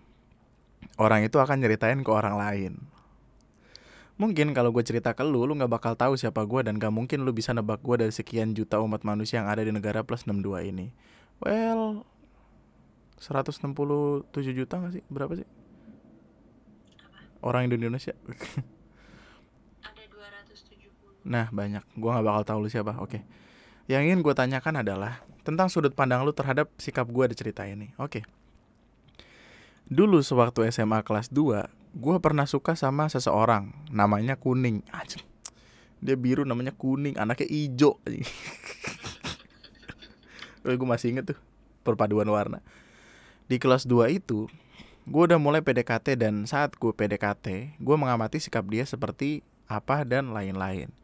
[0.96, 2.91] orang itu akan nyeritain ke orang lain
[4.22, 7.26] mungkin kalau gue cerita ke lu lu nggak bakal tahu siapa gue dan gak mungkin
[7.26, 10.70] lu bisa nebak gue dari sekian juta umat manusia yang ada di negara plus 62
[10.70, 10.94] ini
[11.42, 12.06] well
[13.22, 13.70] 167
[14.50, 15.04] juta gak sih?
[15.06, 15.46] Berapa sih?
[17.38, 18.10] Orang di Indonesia.
[19.86, 20.02] Ada
[20.50, 21.22] 270.
[21.22, 21.86] nah, banyak.
[21.94, 22.98] Gua nggak bakal tahu lu siapa.
[22.98, 23.22] Oke.
[23.86, 27.94] Yang ingin gue tanyakan adalah tentang sudut pandang lu terhadap sikap gue di cerita ini.
[27.98, 28.26] Oke.
[29.86, 33.72] Dulu sewaktu SMA kelas 2, gue pernah suka sama seseorang.
[33.92, 34.84] Namanya Kuning.
[34.92, 35.24] Anjing.
[36.02, 38.00] Dia biru namanya Kuning, anaknya ijo.
[40.62, 41.38] gue masih inget tuh
[41.82, 42.62] perpaduan warna
[43.50, 44.46] di kelas 2 itu
[45.02, 50.30] gue udah mulai PDKT dan saat gue PDKT gue mengamati sikap dia seperti apa dan
[50.30, 50.94] lain-lain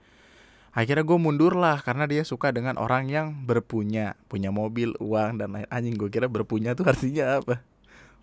[0.70, 5.58] akhirnya gue mundur lah karena dia suka dengan orang yang berpunya punya mobil uang dan
[5.58, 7.58] lain anjing gue kira berpunya tuh artinya apa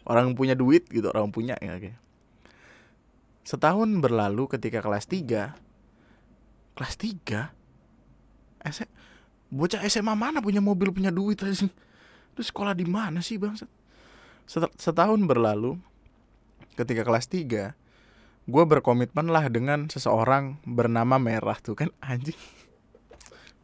[0.07, 1.91] orang punya duit gitu orang punya ya oke
[3.45, 5.53] setahun berlalu ketika kelas 3
[6.75, 8.77] kelas 3 S
[9.53, 11.69] bocah SMA mana punya mobil punya duit aja
[12.33, 13.53] terus sekolah di mana sih bang
[14.75, 15.77] setahun berlalu
[16.75, 17.77] ketika kelas 3
[18.45, 22.37] gue berkomitmen lah dengan seseorang bernama merah tuh kan anjing.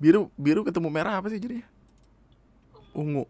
[0.01, 1.69] Biru biru ketemu merah apa sih jadinya?
[2.97, 3.29] Ungu.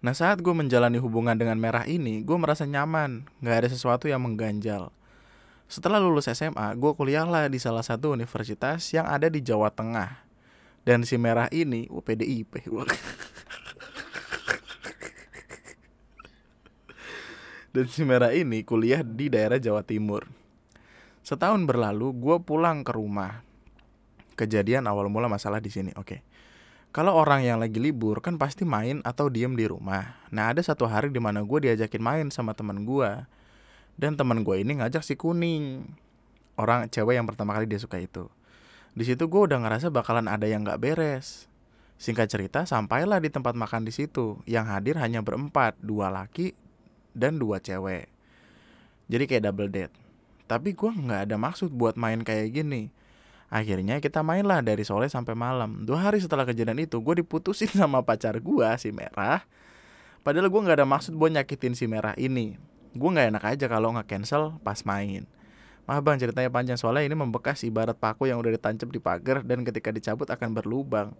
[0.00, 3.28] Nah saat gue menjalani hubungan dengan merah ini gue merasa nyaman.
[3.44, 4.88] Nggak ada sesuatu yang mengganjal
[5.68, 10.24] setelah lulus SMA gue kuliah lah di salah satu universitas yang ada di Jawa Tengah
[10.82, 12.64] dan si merah ini oh, PDIP
[17.78, 20.26] dan si merah ini kuliah di daerah Jawa Timur.
[21.22, 23.44] Setahun berlalu, gue pulang ke rumah.
[24.34, 25.92] Kejadian awal mula masalah di sini.
[25.94, 26.24] Oke.
[26.88, 30.16] Kalau orang yang lagi libur kan pasti main atau diem di rumah.
[30.32, 33.10] Nah ada satu hari di mana gue diajakin main sama teman gue.
[33.98, 35.82] Dan teman gue ini ngajak si kuning.
[36.54, 38.30] Orang cewek yang pertama kali dia suka itu.
[38.94, 41.50] Di situ gue udah ngerasa bakalan ada yang gak beres.
[41.98, 44.38] Singkat cerita, sampailah di tempat makan di situ.
[44.46, 46.54] Yang hadir hanya berempat, dua laki
[47.10, 48.06] dan dua cewek.
[49.10, 49.94] Jadi kayak double date.
[50.46, 52.94] Tapi gue nggak ada maksud buat main kayak gini.
[53.50, 55.82] Akhirnya kita mainlah dari sore sampai malam.
[55.82, 59.42] Dua hari setelah kejadian itu, gue diputusin sama pacar gue si Merah.
[60.22, 62.60] Padahal gue nggak ada maksud buat nyakitin si Merah ini.
[62.96, 65.26] Gue nggak enak aja kalau nggak cancel pas main.
[65.88, 66.76] Maaf bang ceritanya panjang.
[66.76, 71.16] Soalnya ini membekas ibarat paku yang udah ditancap di pagar dan ketika dicabut akan berlubang.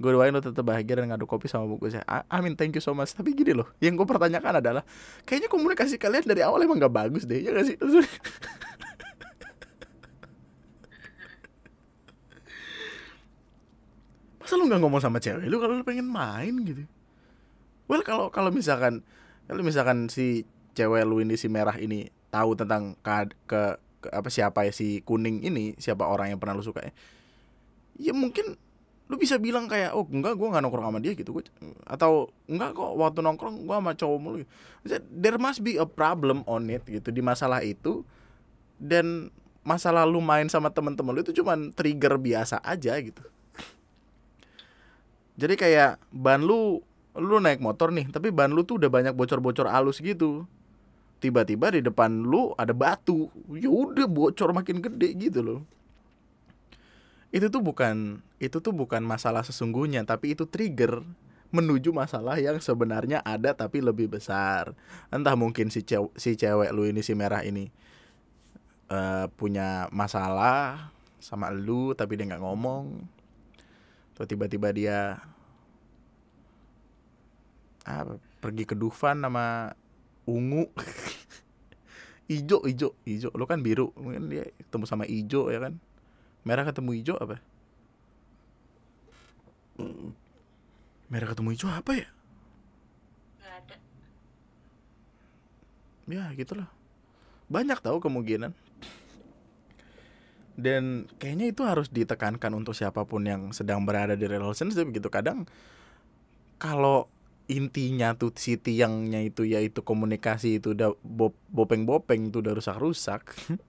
[0.00, 2.02] Gue doain lo tetap bahagia dan ngadu kopi sama buku saya
[2.32, 3.12] amin thank you so much.
[3.14, 4.82] Tapi gini loh yang gue pertanyakan adalah
[5.26, 7.76] kayaknya komunikasi kalian dari awal emang gak bagus deh ya gak sih?
[14.42, 16.82] Masa lu nggak ngomong sama cewek lu kalau lu pengen main gitu?
[17.86, 19.06] Well kalau kalau misalkan
[19.46, 23.60] kalau misalkan si cewek lu ini si merah ini tahu tentang ke, ke,
[24.04, 26.92] ke apa siapa ya si kuning ini siapa orang yang pernah lu suka ya?
[28.00, 28.56] Ya mungkin
[29.12, 31.36] lu bisa bilang kayak oh enggak gue nggak nongkrong sama dia gitu.
[31.36, 31.44] Gue
[31.84, 34.36] atau enggak kok waktu nongkrong gue sama cowok mulu.
[35.12, 38.02] There must be a problem on it gitu di masalah itu.
[38.80, 39.28] Dan
[39.62, 43.22] masalah lu main sama temen-temen lu itu cuman trigger biasa aja gitu.
[45.36, 46.80] Jadi kayak ban lu
[47.12, 50.48] lu naik motor nih tapi ban lu tuh udah banyak bocor-bocor halus gitu
[51.22, 53.30] tiba-tiba di depan lu ada batu.
[53.54, 55.60] Ya udah bocor makin gede gitu loh.
[57.30, 61.06] Itu tuh bukan itu tuh bukan masalah sesungguhnya tapi itu trigger
[61.54, 64.74] menuju masalah yang sebenarnya ada tapi lebih besar.
[65.14, 67.70] Entah mungkin si cewek si cewek lu ini si merah ini
[68.90, 70.90] uh, punya masalah
[71.22, 73.06] sama lu tapi dia nggak ngomong
[74.12, 75.22] atau tiba-tiba dia
[77.86, 78.04] ah,
[78.42, 79.72] pergi ke Dufan nama
[80.28, 80.70] ungu.
[82.32, 83.28] Ijo ijo ijo.
[83.36, 85.76] Lu kan biru mungkin dia ketemu sama ijo ya kan?
[86.42, 87.38] Merah ketemu hijau apa?
[91.12, 92.08] Merah ketemu hijau apa ya?
[93.42, 93.76] Gak ada.
[96.08, 96.72] ya gitulah.
[97.52, 98.56] Banyak tahu kemungkinan.
[100.56, 105.12] Dan kayaknya itu harus ditekankan untuk siapa pun yang sedang berada di relationship gitu.
[105.12, 105.44] Kadang
[106.56, 107.11] kalau
[107.52, 110.96] intinya tuh si tiangnya itu yaitu komunikasi itu udah
[111.52, 113.22] bopeng-bopeng itu udah rusak-rusak.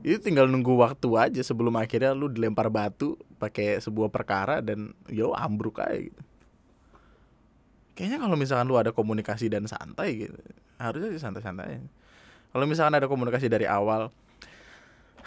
[0.00, 5.36] Itu tinggal nunggu waktu aja sebelum akhirnya lu dilempar batu pakai sebuah perkara dan yo
[5.36, 6.22] ambruk aja gitu.
[7.92, 10.40] Kayaknya kalau misalkan lu ada komunikasi dan santai gitu
[10.76, 11.80] harusnya sih santai-santai
[12.52, 14.12] kalau misalkan ada komunikasi dari awal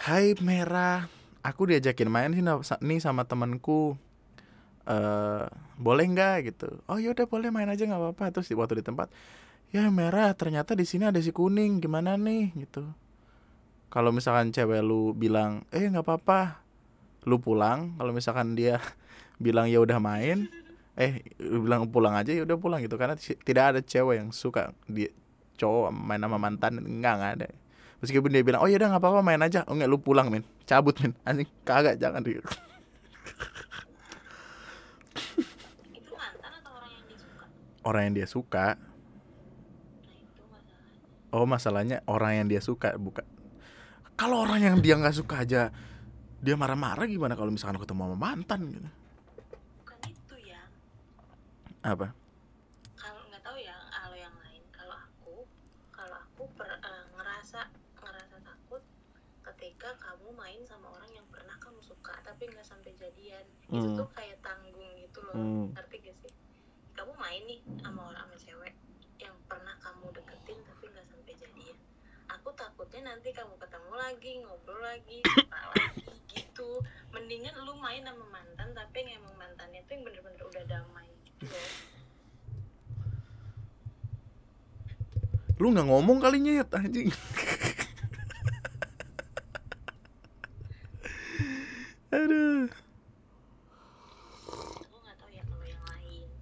[0.00, 1.12] Hai merah
[1.44, 4.00] aku diajakin main sih nih sama temanku
[4.90, 5.44] eh
[5.78, 6.36] boleh nggak?
[6.50, 6.68] gitu.
[6.90, 8.24] Oh yaudah boleh main aja nggak apa-apa.
[8.34, 9.08] Terus waktu di tempat
[9.70, 12.50] ya merah ternyata di sini ada si kuning gimana nih?
[12.58, 12.82] Gitu.
[13.90, 16.58] Kalau misalkan cewek lu bilang eh nggak apa-apa
[17.24, 17.94] lu pulang.
[17.96, 18.82] Kalau misalkan dia
[19.44, 20.50] bilang ya udah main
[20.98, 22.98] eh bilang pulang aja ya udah pulang gitu.
[22.98, 25.14] Karena tidak ada cewek yang suka dia
[25.60, 27.48] cowok main sama mantan enggak nggak ada.
[28.00, 29.62] Meskipun dia bilang oh ya udah nggak apa-apa main aja.
[29.70, 32.38] Oh enggak lu pulang men cabut men anjing kagak jangan di
[35.90, 37.46] itu mantan atau orang yang dia suka
[37.84, 38.76] orang yang dia suka.
[40.04, 40.42] Itu
[41.30, 43.24] oh masalahnya orang yang dia suka bukan.
[44.18, 45.72] Kalau orang yang dia nggak suka aja
[46.40, 48.88] dia marah-marah gimana kalau misalkan ketemu sama mantan gitu?
[49.80, 50.60] Bukan itu ya
[51.80, 52.12] apa?
[52.96, 55.34] Kalau nggak tahu ya kalau yang lain kalau aku
[55.92, 57.60] kalau aku per- eh, ngerasa
[58.00, 58.82] ngerasa takut
[59.52, 63.44] ketika kamu main sama orang yang pernah kamu suka tapi nggak sampai jadian.
[63.68, 63.96] Itu Hmm.
[63.96, 65.36] tuh kayak tanggung gitu loh.
[65.36, 65.66] Hmm.
[65.72, 66.32] ngerti gak sih
[66.92, 68.74] kamu main nih sama orang sama cewek
[69.22, 71.78] yang pernah kamu deketin tapi nggak sampai jadian.
[72.26, 75.22] Aku takutnya nanti kamu ketemu lagi ngobrol lagi
[75.78, 76.82] lagi gitu.
[77.14, 81.46] Mendingan lu main sama mantan tapi yang emang mantannya tuh yang bener-bener udah damai gitu.
[81.54, 81.70] Loh
[85.62, 87.14] lu nggak ngomong kali nyet anjing.
[92.10, 92.66] Aduh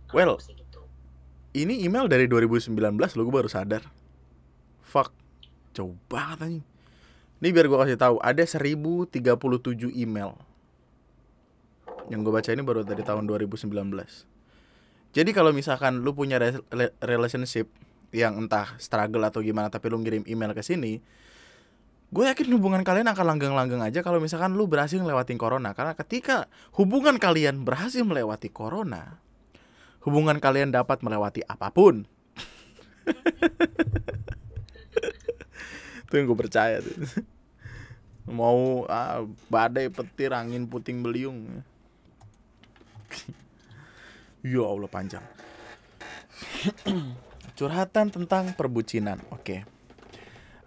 [0.08, 0.40] ya Well.
[0.40, 0.57] sih
[1.64, 3.82] ini email dari 2019 lo gue baru sadar.
[4.84, 5.10] Fuck.
[5.74, 6.66] Jauh banget anjing.
[7.38, 10.34] Ini biar gue kasih tahu ada 1037 email.
[12.10, 13.68] Yang gue baca ini baru dari tahun 2019
[15.12, 17.68] jadi kalau misalkan lu punya re- re- relationship
[18.12, 21.00] yang entah struggle atau gimana tapi lu ngirim email ke sini
[22.08, 25.76] gue yakin hubungan kalian akan langgeng-langgeng aja kalau misalkan lu berhasil ngelewatin corona.
[25.76, 29.20] Karena ketika hubungan kalian berhasil melewati corona
[30.02, 32.06] hubungan kalian dapat melewati apa pun.
[36.08, 36.96] itu yang gue percaya tuh.
[38.28, 41.64] Mau ah, badai, petir, angin, puting beliung.
[44.44, 45.24] ya Allah panjang.
[47.58, 49.18] Curhatan tentang perbucinan.
[49.32, 49.64] Oke.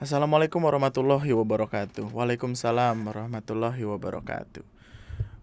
[0.01, 2.09] Assalamualaikum warahmatullahi wabarakatuh.
[2.09, 4.65] Waalaikumsalam warahmatullahi wabarakatuh.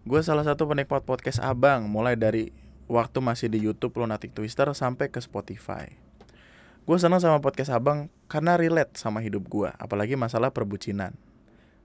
[0.03, 2.51] Gue salah satu penikmat podcast abang, mulai dari
[2.89, 5.93] waktu masih di YouTube Lunatic Twister sampai ke Spotify.
[6.89, 11.13] Gue senang sama podcast abang karena relate sama hidup gue, apalagi masalah perbucinan.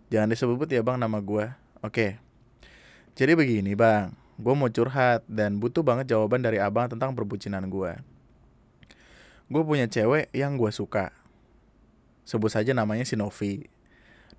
[0.09, 1.52] Jangan disebut ya bang nama gue.
[1.84, 2.16] Oke.
[3.12, 8.00] Jadi begini bang, gue mau curhat dan butuh banget jawaban dari abang tentang perbucinan gue.
[9.52, 11.12] Gue punya cewek yang gue suka.
[12.24, 13.68] Sebut saja namanya si Novi.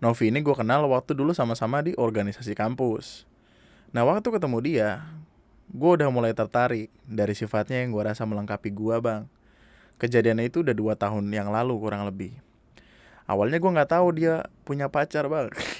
[0.01, 3.29] Novi ini gue kenal waktu dulu sama-sama di organisasi kampus.
[3.93, 4.89] Nah waktu ketemu dia,
[5.71, 9.25] gue udah mulai tertarik dari sifatnya yang gue rasa melengkapi gue bang.
[9.97, 12.35] Kejadiannya itu udah dua tahun yang lalu kurang lebih.
[13.25, 15.49] Awalnya gue nggak tahu dia punya pacar bang.
[15.49, 15.75] eh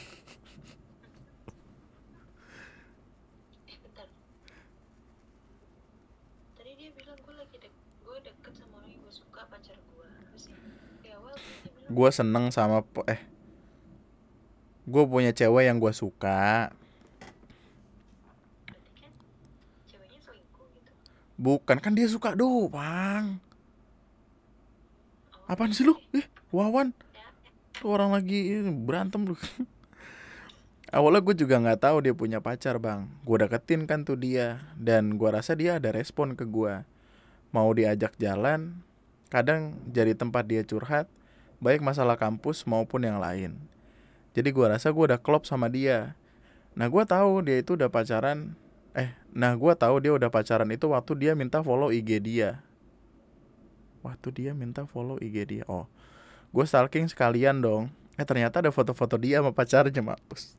[11.86, 13.22] gue seneng sama eh
[14.90, 16.74] gue punya cewek yang gue suka
[18.66, 19.12] berarti kan
[19.86, 20.92] ceweknya selingkuh gitu
[21.36, 23.40] bukan kan dia suka doang.
[25.46, 25.96] Apaan sih lu?
[26.16, 26.96] Eh wawan.
[27.78, 29.36] Tuh orang lagi berantem lu.
[30.96, 33.10] Awalnya gue juga nggak tahu dia punya pacar bang.
[33.28, 36.88] Gue deketin kan tuh dia dan gue rasa dia ada respon ke gue
[37.52, 38.84] mau diajak jalan
[39.32, 41.08] kadang jadi tempat dia curhat
[41.64, 43.58] baik masalah kampus maupun yang lain.
[44.36, 46.16] Jadi gue rasa gue udah klop sama dia.
[46.76, 48.60] Nah gue tahu dia itu udah pacaran
[48.96, 52.64] eh nah gue tahu dia udah pacaran itu waktu dia minta follow IG dia.
[54.02, 55.64] Waktu dia minta follow IG dia.
[55.68, 55.86] Oh
[56.56, 57.92] gue stalking sekalian dong.
[58.16, 60.56] Eh ternyata ada foto-foto dia sama pacarnya mampus.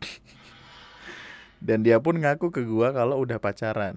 [1.66, 3.96] Dan dia pun ngaku ke gue kalau udah pacaran.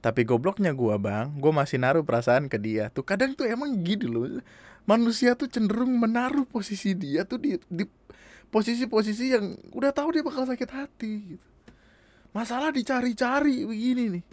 [0.00, 2.88] Tapi gobloknya gue bang gue masih naruh perasaan ke dia.
[2.88, 4.40] Tuh kadang tuh emang gini loh.
[4.88, 7.84] Manusia tuh cenderung menaruh posisi dia tuh di di
[8.48, 11.53] posisi-posisi yang udah tahu dia bakal sakit hati gitu
[12.34, 14.24] masalah dicari-cari begini nih.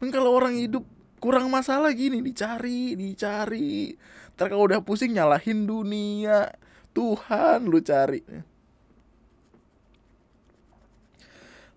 [0.00, 0.82] Kan kalau orang hidup
[1.20, 3.92] kurang masalah gini dicari dicari.
[4.34, 6.48] Ntar kalau udah pusing nyalahin dunia.
[6.96, 8.24] Tuhan lu cari.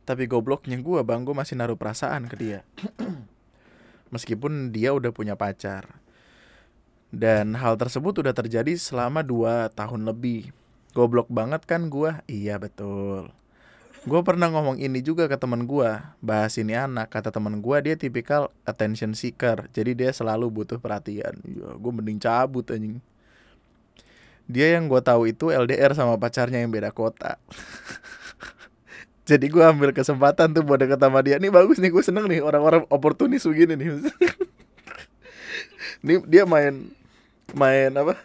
[0.01, 2.59] Tapi gobloknya gue bang gue masih naruh perasaan ke dia.
[4.13, 6.01] Meskipun dia udah punya pacar.
[7.11, 10.55] Dan hal tersebut udah terjadi selama 2 tahun lebih.
[10.95, 13.31] Goblok banget kan gue iya betul.
[14.01, 15.91] Gue pernah ngomong ini juga ke temen gue.
[16.25, 17.13] Bahas ini anak.
[17.13, 19.69] Kata temen gue dia tipikal attention seeker.
[19.69, 21.37] Jadi dia selalu butuh perhatian.
[21.45, 22.97] Ya, gue mending cabut anjing.
[24.49, 27.37] Dia yang gue tahu itu LDR sama pacarnya yang beda kota.
[29.29, 31.37] Jadi gue ambil kesempatan tuh buat deket sama dia.
[31.37, 34.01] Nih bagus nih gue seneng nih orang-orang oportunis begini nih.
[36.05, 36.89] nih dia main
[37.53, 38.17] main apa?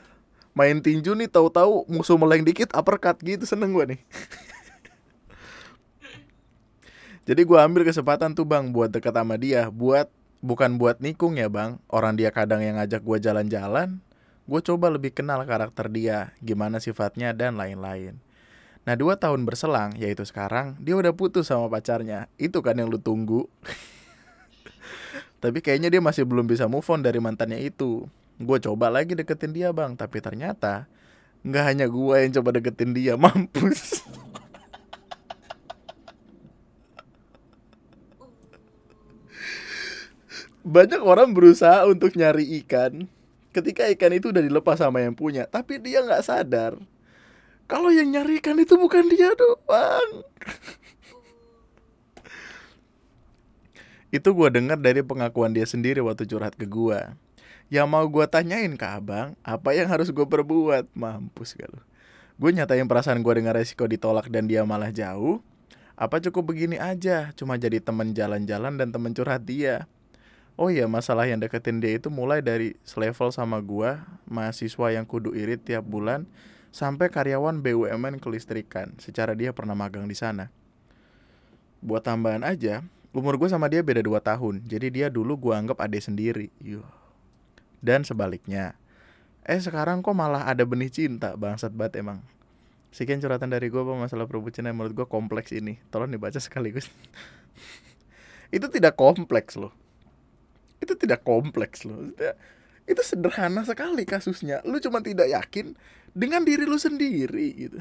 [0.56, 4.00] Main tinju nih tahu-tahu musuh meleng dikit uppercut gitu seneng gue nih.
[7.26, 10.06] Jadi gue ambil kesempatan tuh bang buat deket sama dia, buat
[10.46, 11.82] bukan buat nikung ya bang.
[11.90, 13.98] Orang dia kadang yang ngajak gue jalan-jalan,
[14.46, 18.22] gue coba lebih kenal karakter dia, gimana sifatnya dan lain-lain.
[18.86, 22.30] Nah dua tahun berselang, yaitu sekarang, dia udah putus sama pacarnya.
[22.38, 23.50] Itu kan yang lu tunggu.
[25.42, 28.06] tapi kayaknya dia masih belum bisa move on dari mantannya itu.
[28.38, 30.86] Gue coba lagi deketin dia bang, tapi ternyata
[31.42, 34.06] nggak hanya gue yang coba deketin dia, mampus.
[40.66, 43.06] Banyak orang berusaha untuk nyari ikan,
[43.54, 46.74] ketika ikan itu udah dilepas sama yang punya tapi dia nggak sadar.
[47.70, 50.26] Kalau yang nyari ikan itu bukan dia doang.
[54.10, 56.98] Itu gue dengar dari pengakuan dia sendiri waktu curhat ke gue
[57.66, 60.86] yang mau gue tanyain ke abang apa yang harus gue perbuat?
[60.94, 61.82] Mampus gak lu.
[62.38, 65.42] Gue nyatain perasaan gue dengan resiko ditolak dan dia malah jauh.
[65.98, 69.90] Apa cukup begini aja cuma jadi temen jalan-jalan dan temen curhat dia
[70.56, 75.36] Oh iya, masalah yang deketin dia itu mulai dari selevel sama gua, mahasiswa yang kudu
[75.36, 76.24] irit tiap bulan,
[76.72, 78.96] sampai karyawan BUMN kelistrikan.
[78.96, 80.48] Secara dia pernah magang di sana.
[81.84, 82.80] Buat tambahan aja,
[83.12, 84.64] umur gue sama dia beda 2 tahun.
[84.64, 86.48] Jadi dia dulu gua anggap adik sendiri.
[86.64, 86.88] Yuh.
[87.84, 88.80] Dan sebaliknya.
[89.44, 92.24] Eh sekarang kok malah ada benih cinta, bangsat banget emang.
[92.96, 95.76] Sekian curhatan dari gue masalah perbucinan menurut gue kompleks ini.
[95.92, 96.88] Tolong dibaca sekaligus.
[98.56, 99.85] itu tidak kompleks loh
[100.82, 102.12] itu tidak kompleks loh.
[102.86, 104.62] Itu sederhana sekali kasusnya.
[104.62, 105.74] Lu cuma tidak yakin
[106.12, 107.78] dengan diri lu sendiri gitu.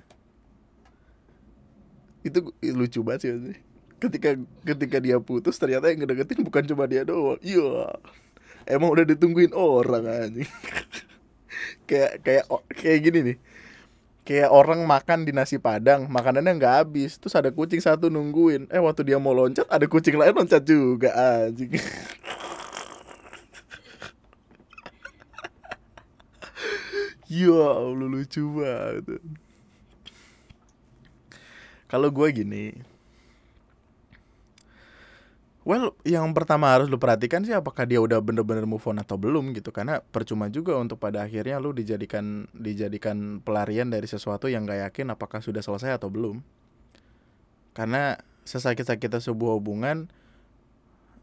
[2.26, 2.40] Itu
[2.74, 3.60] lucu banget sih
[4.06, 4.36] ketika
[4.68, 7.40] ketika dia putus ternyata yang ngedeketin bukan cuma dia doang.
[7.40, 7.96] Iya.
[8.66, 10.42] Emang udah ditungguin orang aja
[11.90, 13.38] kayak kayak kayak gini nih.
[14.26, 17.22] Kayak orang makan di nasi padang makanannya nggak habis.
[17.22, 18.74] Terus ada kucing satu nungguin.
[18.74, 21.78] Eh waktu dia mau loncat ada kucing lain loncat juga anjing
[27.26, 29.22] Ya Allah lucu banget.
[31.90, 32.66] Kalau gue gini,
[35.66, 39.50] Well, yang pertama harus lu perhatikan sih apakah dia udah bener-bener move on atau belum
[39.58, 44.94] gitu karena percuma juga untuk pada akhirnya lu dijadikan dijadikan pelarian dari sesuatu yang gak
[44.94, 46.46] yakin apakah sudah selesai atau belum.
[47.74, 50.06] Karena sesakit-sakitnya sebuah hubungan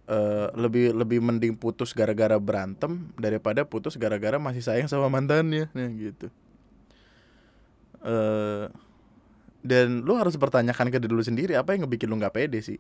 [0.09, 5.69] uh, lebih lebih mending putus gara-gara berantem daripada putus gara-gara masih sayang sama mantannya.
[5.75, 6.27] Nah, gitu.
[8.03, 8.67] Uh,
[9.63, 12.79] dan lu harus pertanyakan ke diri lu sendiri apa yang ngebikin lu nggak pede sih?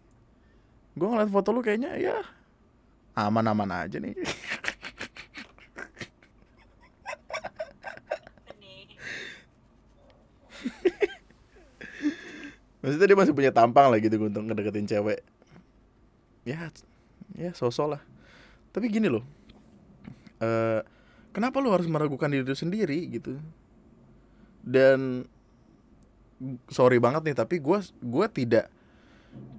[0.98, 2.18] Gue ngeliat foto lu kayaknya ya
[3.14, 4.18] aman-aman aja nih.
[12.82, 15.22] Maksudnya dia masih punya tampang lah gitu untuk ngedeketin cewek.
[16.42, 16.66] Ya
[17.36, 18.02] ya sosok lah.
[18.72, 19.42] Tapi gini loh
[20.42, 20.80] uh,
[21.30, 23.38] kenapa lo harus meragukan diri lu sendiri gitu?
[24.62, 25.26] Dan
[26.66, 28.66] sorry banget nih tapi gue gua tidak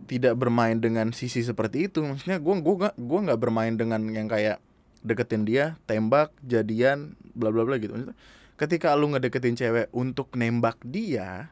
[0.05, 2.03] tidak bermain dengan sisi seperti itu.
[2.03, 4.59] Maksudnya gue gue gak gue nggak bermain dengan yang kayak
[5.03, 7.95] deketin dia tembak jadian bla bla bla gitu.
[7.95, 8.15] Maksudnya,
[8.59, 11.49] ketika lu ngedeketin cewek untuk nembak dia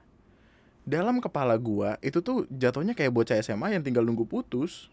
[0.81, 4.89] dalam kepala gue itu tuh jatuhnya kayak bocah SMA yang tinggal nunggu putus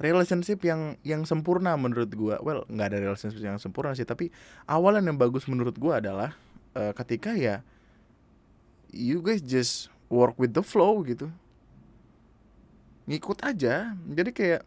[0.00, 2.40] relationship yang yang sempurna menurut gua.
[2.40, 4.32] Well nggak ada relationship yang sempurna sih tapi
[4.64, 6.34] awalan yang bagus menurut gua adalah
[6.72, 7.60] uh, ketika ya
[8.90, 11.28] you guys just work with the flow gitu.
[13.06, 13.94] Ngikut aja.
[13.94, 14.62] Jadi kayak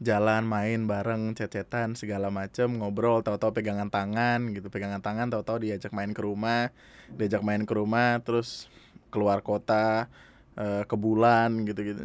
[0.00, 4.68] jalan main bareng cecetan segala macem ngobrol tahu-tahu pegangan tangan gitu.
[4.68, 6.74] Pegangan tangan tahu-tahu diajak main ke rumah
[7.14, 8.70] diajak main ke rumah terus
[9.10, 10.06] keluar kota
[10.54, 12.02] uh, ke bulan gitu gitu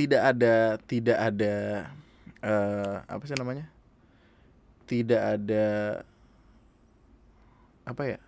[0.00, 1.54] tidak ada tidak ada
[2.40, 3.68] uh, apa sih namanya?
[4.88, 5.66] Tidak ada
[7.84, 8.18] apa ya?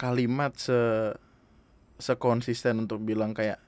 [0.00, 1.12] Kalimat se
[2.00, 3.60] sekonsisten untuk bilang kayak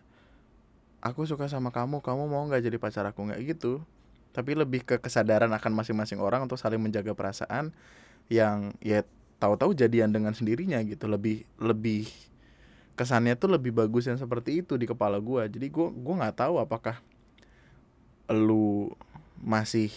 [1.04, 3.28] aku suka sama kamu kamu mau nggak jadi pacar aku?
[3.28, 3.84] Nggak gitu.
[4.32, 7.72] Tapi lebih ke kesadaran akan masing-masing orang untuk saling menjaga perasaan
[8.32, 9.04] yang ya
[9.36, 11.04] tahu-tahu jadian dengan sendirinya gitu.
[11.04, 12.08] Lebih lebih
[12.96, 15.44] kesannya tuh lebih bagus yang seperti itu di kepala gua.
[15.44, 16.96] Jadi gua gua nggak tahu apakah
[18.30, 18.90] lu
[19.42, 19.90] masih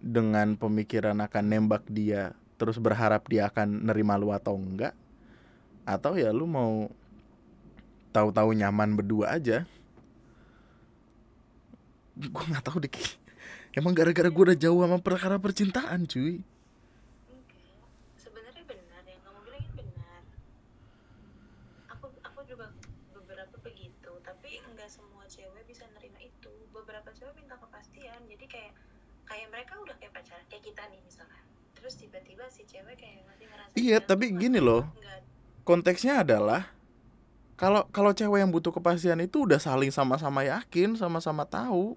[0.00, 4.94] dengan pemikiran akan nembak dia terus berharap dia akan nerima lu atau enggak?
[5.84, 6.88] Atau ya lu mau
[8.14, 9.68] tahu-tahu nyaman berdua aja?
[12.14, 12.92] Gue nggak tahu deh
[13.74, 16.38] emang gara-gara gue udah jauh sama perkara percintaan cuy
[17.26, 17.58] enggak
[18.14, 20.22] sebenarnya benar yang kamu bilang itu benar
[21.90, 22.70] aku aku juga
[23.10, 28.72] beberapa begitu tapi enggak semua cewek bisa nerima itu beberapa cewek minta kepastian jadi kayak
[29.26, 31.42] kayak mereka udah kayak pacaran kayak kita nih misalkan.
[31.78, 34.82] Terus tiba-tiba si cewek kayak masih ngerasa Iya, tapi gini loh.
[34.98, 35.22] Enggak,
[35.62, 36.74] konteksnya adalah
[37.54, 41.94] kalau kalau cewek yang butuh kepastian itu udah saling sama-sama yakin sama-sama tahu.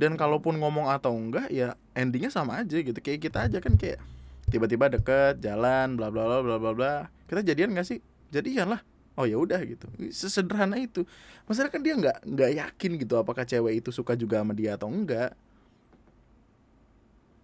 [0.00, 2.96] Dan kalaupun ngomong atau enggak ya endingnya sama aja gitu.
[2.96, 4.00] Kayak kita aja kan kayak
[4.48, 6.94] tiba-tiba deket jalan bla bla bla bla bla bla.
[7.28, 8.00] Kita jadian gak sih?
[8.32, 8.80] Jadian lah.
[9.20, 9.84] Oh ya udah gitu.
[10.08, 11.04] Sesederhana itu.
[11.44, 14.86] Masalah kan dia nggak nggak yakin gitu apakah cewek itu suka juga sama dia atau
[14.86, 15.34] enggak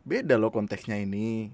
[0.05, 1.51] beda loh konteksnya ini.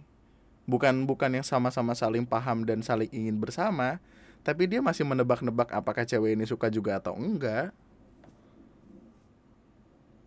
[0.69, 3.99] Bukan bukan yang sama-sama saling paham dan saling ingin bersama
[4.41, 7.73] tapi dia masih menebak-nebak apakah cewek ini suka juga atau enggak.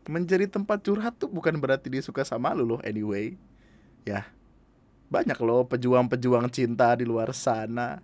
[0.03, 3.39] Menjadi tempat curhat tuh bukan berarti dia suka sama lu loh anyway.
[4.03, 4.27] Ya
[5.13, 8.01] banyak loh pejuang-pejuang cinta di luar sana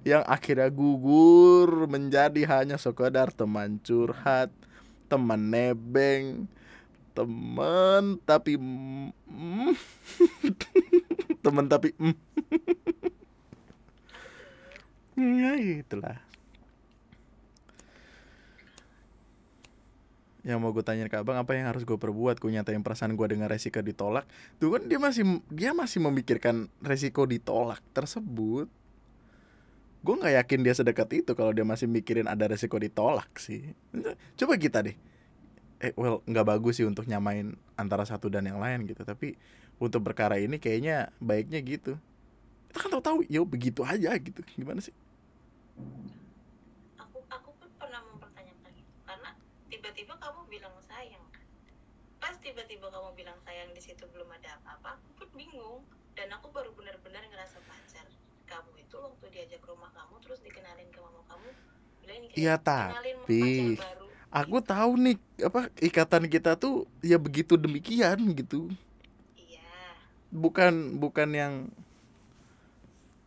[0.00, 4.48] yang akhirnya gugur menjadi hanya sekedar teman curhat
[5.12, 6.48] teman nebeng
[7.18, 9.74] teman tapi mm,
[11.44, 12.14] teman tapi mm.
[15.18, 16.22] ya itulah.
[20.46, 22.38] Yang mau gue tanyain ke abang apa yang harus gue perbuat?
[22.38, 24.24] Gue nyatain perasaan gue dengan resiko ditolak.
[24.62, 28.70] Tuh kan dia masih dia masih memikirkan resiko ditolak tersebut.
[30.06, 33.74] Gue nggak yakin dia sedekat itu kalau dia masih mikirin ada resiko ditolak sih.
[34.38, 34.94] Coba kita deh
[35.78, 39.06] eh well nggak bagus sih untuk nyamain antara satu dan yang lain gitu.
[39.06, 39.38] Tapi
[39.78, 41.94] untuk perkara ini kayaknya baiknya gitu.
[42.68, 44.42] Kita kan tahu-tahu yo begitu aja gitu.
[44.58, 44.94] Gimana sih?
[46.98, 48.92] Aku aku pun pernah mempertanyakan itu.
[49.06, 49.30] Karena
[49.70, 51.24] tiba-tiba kamu bilang sayang.
[52.18, 55.86] Pas tiba-tiba kamu bilang sayang di situ belum ada apa-apa aku pun bingung.
[56.18, 58.06] Dan aku baru benar-benar ngerasa pacar
[58.50, 61.48] kamu itu waktu diajak ke rumah kamu terus dikenalin ke mama kamu.
[62.02, 63.40] Bilang kayak Iya, kenalin tapi
[63.78, 68.68] pacar baru aku tahu nih apa ikatan kita tuh ya begitu demikian gitu.
[69.36, 69.64] Iya.
[70.28, 71.52] Bukan bukan yang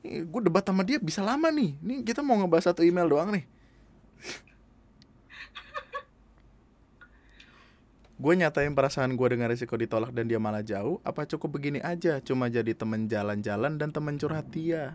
[0.02, 1.78] gue debat sama dia bisa lama nih.
[1.82, 3.46] Nih kita mau ngebahas satu email doang nih.
[8.22, 12.22] Gue nyatain perasaan gue dengan risiko ditolak dan dia malah jauh apa cukup begini aja?
[12.22, 14.94] Cuma jadi temen jalan-jalan dan temen curhat dia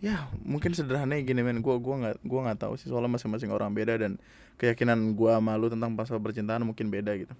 [0.00, 1.60] ya mungkin sederhananya gini men.
[1.60, 4.16] Gue gua nggak gua nggak tahu sih soalnya masing-masing orang beda dan
[4.56, 7.32] keyakinan gue malu tentang pasal percintaan mungkin beda gitu.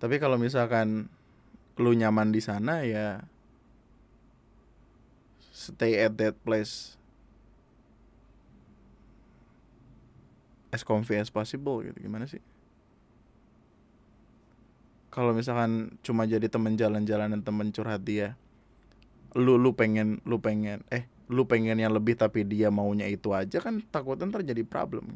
[0.00, 1.08] Tapi kalau misalkan
[1.80, 3.24] lu nyaman di sana ya
[5.52, 7.00] stay at that place
[10.72, 11.96] as comfy as possible gitu.
[12.00, 12.40] Gimana sih?
[15.12, 18.40] Kalau misalkan cuma jadi temen jalan-jalan dan temen curhat dia
[19.32, 23.58] lu lu pengen lu pengen eh lu pengen yang lebih tapi dia maunya itu aja
[23.64, 25.06] kan takutnya ntar jadi problem.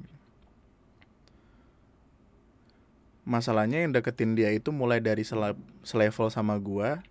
[3.27, 7.03] Masalahnya yang deketin dia itu mulai dari sele- selevel sama gua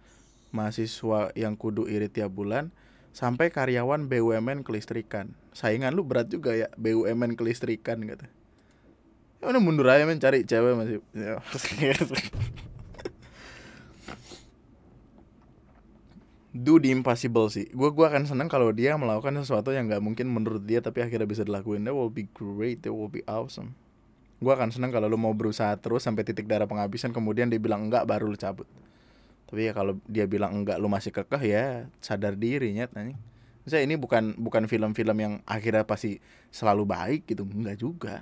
[0.55, 2.71] mahasiswa yang kudu irit tiap bulan
[3.11, 5.35] sampai karyawan BUMN kelistrikan.
[5.59, 8.25] Saingan lu berat juga ya BUMN kelistrikan gitu.
[9.43, 11.37] Ya udah mundur aja men cari cewek masih ya.
[16.55, 17.67] Do the impossible sih.
[17.75, 21.27] Gue gua akan seneng kalau dia melakukan sesuatu yang nggak mungkin menurut dia tapi akhirnya
[21.27, 21.83] bisa dilakuin.
[21.83, 23.75] That will be great that will be awesome.
[24.39, 27.91] Gue akan seneng kalau lu mau berusaha terus sampai titik darah penghabisan kemudian dia bilang
[27.91, 28.67] enggak baru lu cabut.
[29.51, 33.19] Tapi ya kalau dia bilang enggak lu masih kekeh ya sadar diri nyet anjing
[33.65, 36.21] Maksudnya ini bukan bukan film-film yang akhirnya pasti
[36.53, 37.43] selalu baik gitu.
[37.43, 38.15] Enggak juga.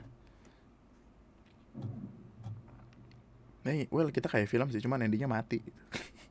[3.63, 5.63] Nah, well kita kayak film sih cuman endingnya mati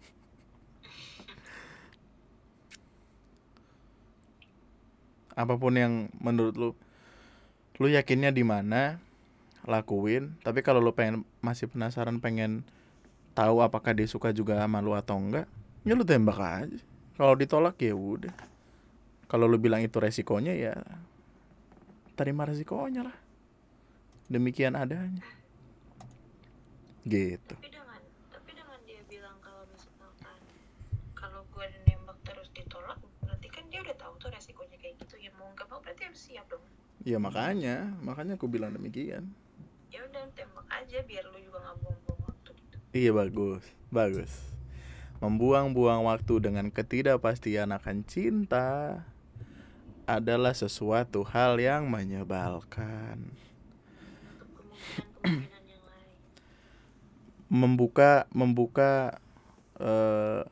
[5.33, 6.71] apa pun yang menurut lu
[7.81, 9.01] lu yakinnya di mana
[9.67, 10.37] lakuin.
[10.43, 12.67] Tapi kalau lu pengen masih penasaran pengen
[13.33, 15.49] tahu apakah dia suka juga sama lu atau enggak
[15.83, 16.79] ya lu tembak aja.
[17.17, 18.35] Kalau ditolak ya udah.
[19.31, 20.75] Kalau lu bilang itu resikonya ya
[22.15, 23.17] terima resikonya lah.
[24.29, 25.25] Demikian adanya.
[27.03, 28.01] Gitu tapi dengan
[28.31, 30.39] tapi dengan dia bilang kalau misalkan
[31.19, 35.35] kalau gue nembak terus ditolak berarti kan dia udah tahu tuh resikonya kayak gitu ya
[35.35, 36.63] mau nggak mau berarti harus siap dong
[37.03, 37.95] ya makanya.
[38.03, 39.31] Makanya aku bilang demikian.
[39.93, 42.77] Ya udah tembak aja biar lu juga nggak buang-buang waktu gitu.
[42.95, 43.65] Iya bagus.
[43.93, 44.33] Bagus.
[45.23, 49.03] Membuang-buang waktu dengan ketidakpastian akan cinta
[50.09, 53.31] adalah sesuatu hal yang menyebalkan.
[55.23, 55.63] Yang
[57.53, 59.21] membuka membuka
[59.77, 60.43] eh,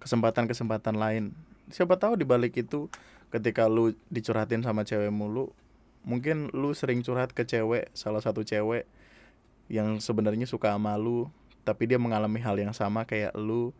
[0.00, 1.24] kesempatan-kesempatan lain.
[1.68, 2.88] Siapa tahu di balik itu
[3.28, 5.52] ketika lu dicurhatin sama cewek mulu
[6.02, 8.86] mungkin lu sering curhat ke cewek salah satu cewek
[9.70, 11.30] yang sebenarnya suka sama lu
[11.62, 13.70] tapi dia mengalami hal yang sama kayak lu.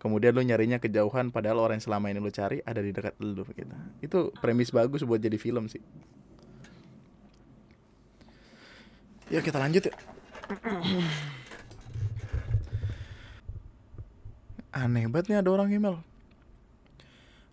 [0.00, 3.44] Kemudian lu nyarinya kejauhan padahal orang yang selama ini lu cari ada di dekat lu
[3.44, 3.74] gitu.
[4.00, 5.84] Itu premis bagus buat jadi film sih.
[9.28, 9.94] Ya kita lanjut ya
[14.70, 16.02] aneh banget nih ada orang email.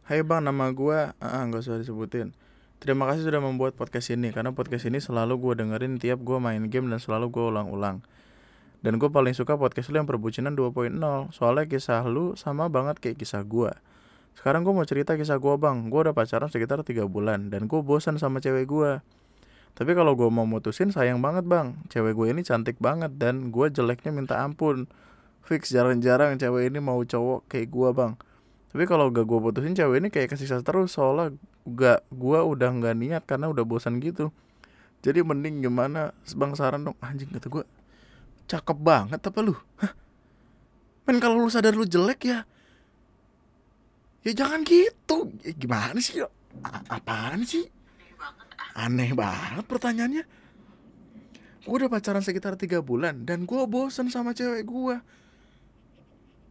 [0.07, 2.31] Hai bang nama gue ah nggak usah disebutin
[2.77, 6.61] Terima kasih sudah membuat podcast ini Karena podcast ini selalu gue dengerin tiap gue main
[6.69, 8.05] game dan selalu gue ulang-ulang.
[8.85, 10.93] Dan gue paling suka podcast lu yang perbucinan 2.0
[11.33, 13.73] Soalnya kisah lu sama banget kayak kisah gue
[14.37, 15.89] Sekarang gue mau cerita kisah gue bang.
[15.89, 19.01] Gue udah pacaran sekitar 3 bulan Dan gue bosan sama cewek gue
[19.73, 21.81] Tapi kalau gue mau mutusin sayang banget bang.
[21.89, 24.85] Cewek gue ini cantik banget Dan gue jeleknya minta ampun.
[25.41, 28.13] Fix jarang-jarang cewek ini mau cowok kayak gue bang.
[28.69, 31.33] Tapi kalau gak gue putusin cewek ini kayak kesiksa terus soalnya
[31.73, 34.31] gak gue udah nggak niat karena udah bosan gitu.
[35.03, 36.97] Jadi mending gimana bang saran dong.
[37.03, 37.63] Anjing kata gue
[38.47, 39.55] cakep banget apa lu?
[41.07, 42.39] Men kalau lu sadar lu jelek ya.
[44.23, 45.31] Ya jangan gitu.
[45.43, 46.23] Ya, gimana sih
[46.91, 47.67] apaan sih?
[48.75, 50.23] Aneh banget pertanyaannya.
[51.67, 54.95] Gue udah pacaran sekitar tiga bulan dan gue bosen sama cewek gue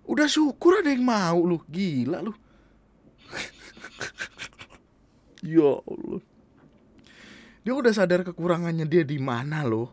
[0.07, 2.31] udah syukur ada yang mau lu gila lu
[5.47, 6.21] ya allah.
[7.67, 9.91] Dia udah sadar kekurangannya dia di mana loh.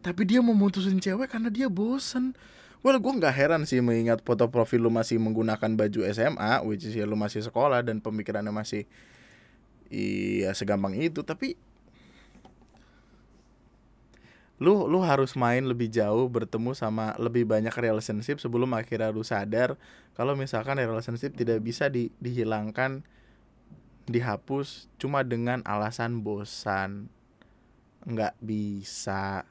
[0.00, 2.32] Tapi dia mau mutusin cewek karena dia bosen.
[2.80, 6.96] Well, gue nggak heran sih mengingat foto profil lu masih menggunakan baju SMA, which is
[6.96, 8.88] ya lu masih sekolah dan pemikirannya masih
[9.92, 11.20] iya segampang itu.
[11.20, 11.60] Tapi
[14.60, 19.80] lu lu harus main lebih jauh bertemu sama lebih banyak relationship sebelum akhirnya lu sadar
[20.12, 23.00] kalau misalkan relationship tidak bisa di, dihilangkan
[24.08, 27.12] dihapus cuma dengan alasan bosan.
[28.06, 29.44] Nggak bisa.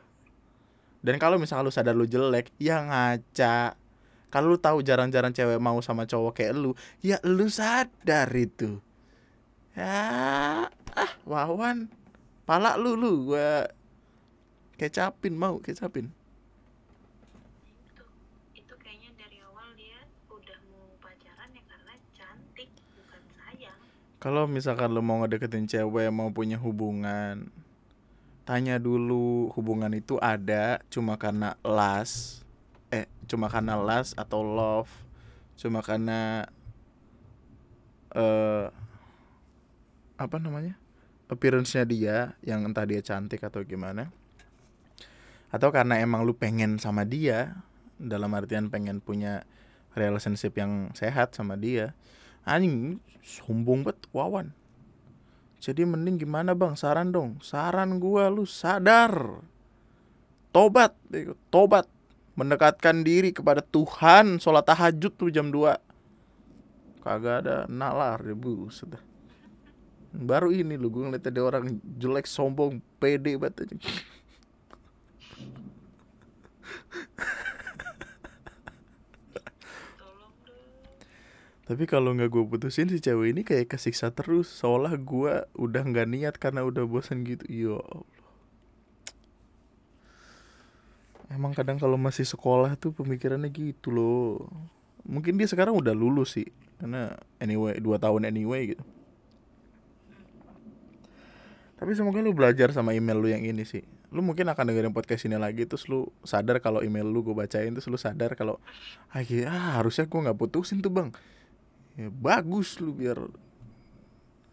[0.99, 3.77] Dan kalau misalkan lu sadar lu jelek ya ngaca.
[4.29, 6.71] Kalau lu tahu jarang-jarang cewek mau sama cowok kayak lu
[7.01, 8.81] ya lu sadar itu.
[9.77, 11.89] Ya ah wawan.
[12.45, 13.69] Pala lu lu gua
[14.79, 16.07] kecapin mau kecapin
[17.67, 18.05] itu
[18.55, 23.81] itu kayaknya dari awal dia udah mau pacaran ya karena cantik bukan sayang
[24.19, 27.47] kalau misalkan lu mau ngedeketin cewek mau punya hubungan
[28.43, 32.43] tanya dulu hubungan itu ada cuma karena las
[32.91, 34.91] eh cuma karena las atau love
[35.55, 36.51] cuma karena
[38.11, 38.67] eh
[40.19, 40.75] apa namanya
[41.31, 44.11] appearance-nya dia yang entah dia cantik atau gimana
[45.47, 47.55] atau karena emang lu pengen sama dia
[47.95, 49.47] dalam artian pengen punya
[49.95, 51.95] relationship yang sehat sama dia
[52.49, 54.47] anjing sombong banget wawan
[55.61, 59.45] jadi mending gimana bang saran dong saran gua lu sadar
[60.49, 61.37] tobat bego.
[61.53, 61.85] tobat
[62.33, 65.77] mendekatkan diri kepada Tuhan sholat tahajud tuh jam 2
[67.03, 69.03] kagak ada nalar ya buset dah.
[70.11, 73.75] baru ini lu gue ngeliat ada orang jelek sombong pede banget aja.
[79.99, 80.67] tolong dong
[81.69, 84.49] Tapi kalau nggak gue putusin si cewek ini kayak kesiksa terus.
[84.49, 87.45] Seolah gue udah nggak niat karena udah bosan gitu.
[87.45, 88.09] Ya Allah.
[91.29, 94.49] Emang kadang kalau masih sekolah tuh pemikirannya gitu loh.
[95.05, 96.49] Mungkin dia sekarang udah lulus sih.
[96.81, 98.81] Karena anyway, dua tahun anyway gitu.
[101.77, 103.85] Tapi semoga lu belajar sama email lu yang ini sih.
[104.09, 107.69] Lu mungkin akan dengerin podcast ini lagi Terus lu sadar kalau email lu gue bacain
[107.69, 108.57] Terus lu sadar kalau
[109.13, 111.13] ah, ah harusnya gue nggak putusin tuh bang
[111.99, 113.19] ya bagus lu biar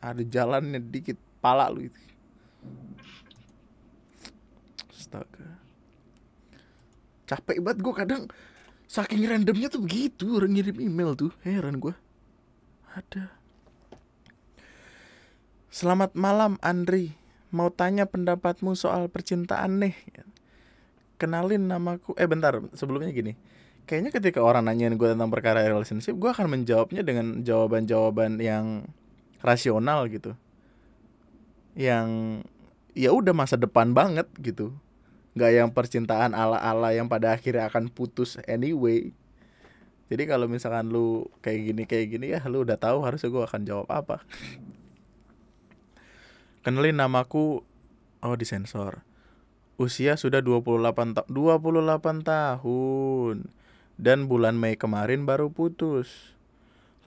[0.02, 2.00] ada jalannya dikit pala lu itu.
[4.90, 5.62] Astaga.
[7.30, 8.22] Capek banget gue kadang.
[8.86, 11.30] Saking randomnya tuh begitu orang ngirim email tuh.
[11.46, 11.94] Heran gue
[12.90, 13.30] ada.
[15.70, 17.14] Selamat malam Andri.
[17.54, 19.94] Mau tanya pendapatmu soal percintaan nih.
[21.18, 22.14] Kenalin namaku.
[22.18, 22.58] Eh bentar.
[22.74, 23.38] Sebelumnya gini
[23.86, 28.90] kayaknya ketika orang nanyain gue tentang perkara relationship gue akan menjawabnya dengan jawaban-jawaban yang
[29.40, 30.34] rasional gitu.
[31.78, 32.42] Yang
[32.98, 34.74] ya udah masa depan banget gitu.
[35.38, 39.14] Nggak yang percintaan ala-ala yang pada akhirnya akan putus anyway.
[40.06, 43.62] Jadi kalau misalkan lu kayak gini kayak gini ya lu udah tahu harusnya gue akan
[43.62, 44.26] jawab apa.
[46.66, 47.62] Kenalin namaku
[48.18, 49.06] oh disensor.
[49.78, 53.36] Usia sudah 28 ta 28 tahun
[53.96, 56.36] dan bulan Mei kemarin baru putus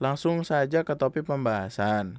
[0.02, 2.18] langsung saja ke topik pembahasan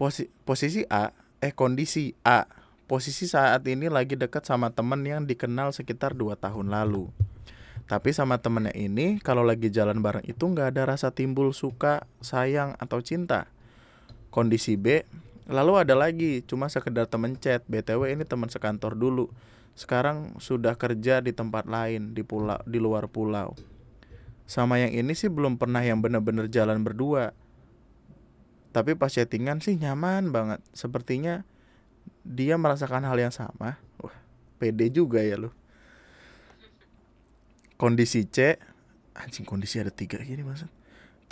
[0.00, 1.12] Posi posisi A
[1.44, 2.48] eh kondisi A
[2.90, 7.06] posisi saat ini lagi dekat sama temen yang dikenal sekitar 2 tahun lalu.
[7.86, 12.74] Tapi sama temennya ini kalau lagi jalan bareng itu nggak ada rasa timbul suka, sayang,
[12.82, 13.46] atau cinta.
[14.34, 15.06] Kondisi B,
[15.46, 19.30] lalu ada lagi cuma sekedar temen chat, BTW ini teman sekantor dulu.
[19.80, 23.56] Sekarang sudah kerja di tempat lain, di pulau, di luar pulau.
[24.44, 27.32] Sama yang ini sih belum pernah yang bener-bener jalan berdua.
[28.76, 30.60] Tapi pas chattingan sih nyaman banget.
[30.76, 31.48] Sepertinya
[32.24, 34.16] dia merasakan hal yang sama wah
[34.60, 35.52] pede juga ya lo
[37.80, 38.60] kondisi C
[39.16, 40.68] anjing kondisi ada tiga gini maksud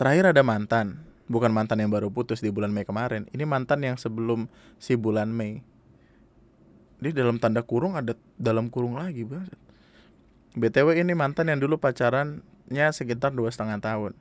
[0.00, 4.00] terakhir ada mantan bukan mantan yang baru putus di bulan Mei kemarin ini mantan yang
[4.00, 4.48] sebelum
[4.80, 5.60] si bulan Mei
[6.98, 9.54] di dalam tanda kurung ada dalam kurung lagi banget
[10.58, 14.12] btw ini mantan yang dulu pacarannya sekitar dua setengah tahun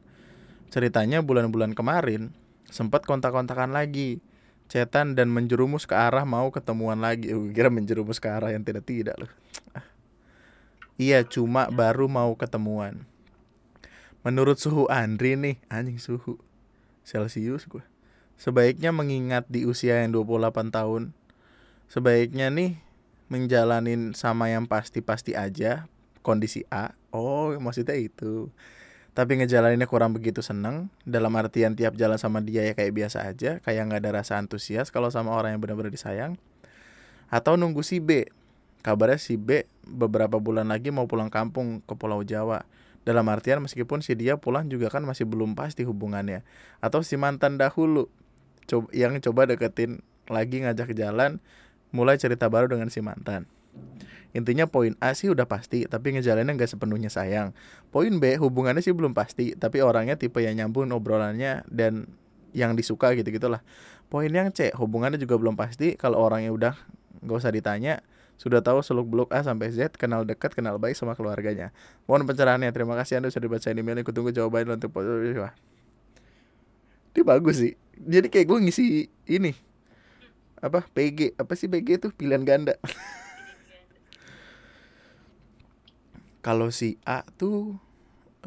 [0.70, 2.32] ceritanya bulan-bulan kemarin
[2.70, 4.22] sempat kontak-kontakan lagi
[4.68, 7.32] cetan dan menjerumus ke arah mau ketemuan lagi.
[7.32, 9.32] Uh, kira menjerumus ke arah yang tidak tidak loh.
[10.98, 13.06] Iya, cuma baru mau ketemuan.
[14.26, 16.42] Menurut suhu Andri nih, anjing suhu
[17.06, 17.86] Celsius gue.
[18.34, 21.14] Sebaiknya mengingat di usia yang 28 tahun,
[21.88, 22.80] sebaiknya nih
[23.28, 25.92] menjalanin sama yang pasti-pasti aja,
[26.24, 26.96] kondisi A.
[27.12, 28.52] Oh, maksudnya itu.
[29.18, 33.58] Tapi ngejalaninnya kurang begitu seneng dalam artian tiap jalan sama dia ya kayak biasa aja
[33.66, 36.38] kayak nggak ada rasa antusias kalau sama orang yang benar-benar disayang.
[37.34, 38.30] Atau nunggu si B.
[38.86, 42.70] Kabarnya si B beberapa bulan lagi mau pulang kampung ke Pulau Jawa.
[43.10, 46.46] Dalam artian meskipun si dia pulang juga kan masih belum pasti hubungannya.
[46.78, 48.14] Atau si mantan dahulu
[48.94, 51.42] yang coba deketin lagi ngajak jalan
[51.96, 53.48] mulai cerita baru dengan si mantan
[54.36, 57.56] Intinya poin A sih udah pasti, tapi ngejalaninnya nggak sepenuhnya sayang.
[57.90, 62.12] Poin B hubungannya sih belum pasti, tapi orangnya tipe yang nyambung obrolannya dan
[62.52, 63.64] yang disuka gitu gitulah.
[64.12, 65.96] Poin yang C hubungannya juga belum pasti.
[65.98, 66.74] Kalau orangnya udah
[67.26, 68.06] nggak usah ditanya,
[68.38, 71.74] sudah tahu seluk beluk A sampai Z, kenal dekat, kenal baik sama keluarganya.
[72.06, 72.70] Mohon pencerahannya.
[72.76, 74.06] Terima kasih Anda sudah dibaca email.
[74.06, 74.94] Aku tunggu jawabannya untuk.
[77.18, 77.74] Ini bagus sih.
[77.98, 79.67] Jadi kayak gue ngisi ini
[80.58, 82.76] apa PG apa sih PG itu pilihan ganda.
[86.46, 87.76] Kalau si A tuh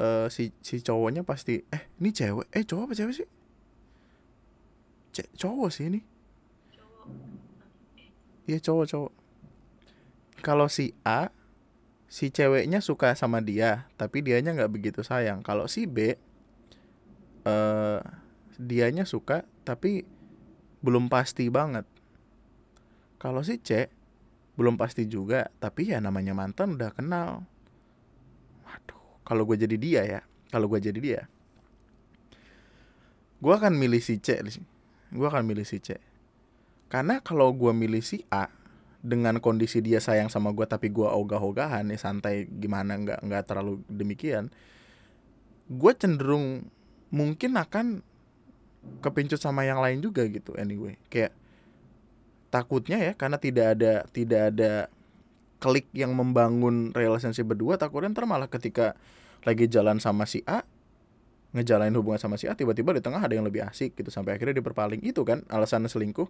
[0.01, 3.29] uh, si si cowoknya pasti eh ini cewek eh cowok apa cewek sih?
[5.13, 6.01] C cowok sih ini.
[8.49, 9.13] Iya cowok cowok.
[10.41, 11.29] Kalau si A
[12.11, 15.45] si ceweknya suka sama dia tapi dianya nggak begitu sayang.
[15.45, 16.17] Kalau si B
[17.45, 18.01] uh,
[18.57, 20.03] dianya suka tapi
[20.81, 21.85] belum pasti banget
[23.21, 23.85] kalau si C
[24.57, 27.45] belum pasti juga tapi ya namanya mantan udah kenal.
[29.21, 31.21] Kalau gue jadi dia ya kalau gue jadi dia
[33.41, 34.41] gue akan milih si C
[35.13, 36.01] gue akan milih si C.
[36.89, 38.49] Karena kalau gue milih si A
[39.05, 43.81] dengan kondisi dia sayang sama gue tapi gue ogah-ogahan nih santai gimana nggak nggak terlalu
[43.89, 44.53] demikian
[45.71, 46.69] gue cenderung
[47.09, 48.05] mungkin akan
[49.01, 50.97] kepincut sama yang lain juga gitu anyway.
[51.07, 51.37] Kayak
[52.51, 54.71] takutnya ya karena tidak ada tidak ada
[55.63, 58.99] klik yang membangun relationship berdua takutnya ntar malah ketika
[59.47, 60.61] lagi jalan sama si A
[61.51, 64.63] ngejalanin hubungan sama si A tiba-tiba di tengah ada yang lebih asik gitu sampai akhirnya
[64.63, 65.03] diperpaling.
[65.03, 66.27] Itu kan alasan selingkuh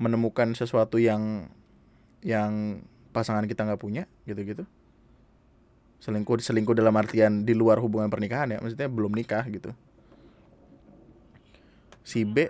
[0.00, 1.52] menemukan sesuatu yang
[2.24, 2.82] yang
[3.12, 4.64] pasangan kita nggak punya gitu-gitu.
[6.00, 9.72] Selingkuh selingkuh dalam artian di luar hubungan pernikahan ya maksudnya belum nikah gitu
[12.04, 12.46] si B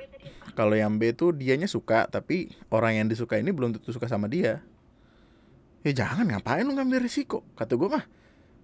[0.59, 4.28] kalau yang B tuh dianya suka tapi orang yang disuka ini belum tentu suka sama
[4.28, 4.60] dia.
[5.85, 7.47] Ya jangan ngapain lu ngambil risiko?
[7.56, 8.05] Kata gue mah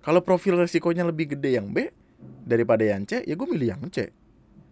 [0.01, 1.93] kalau profil resikonya lebih gede yang B
[2.45, 4.13] daripada yang C, ya gue milih yang C.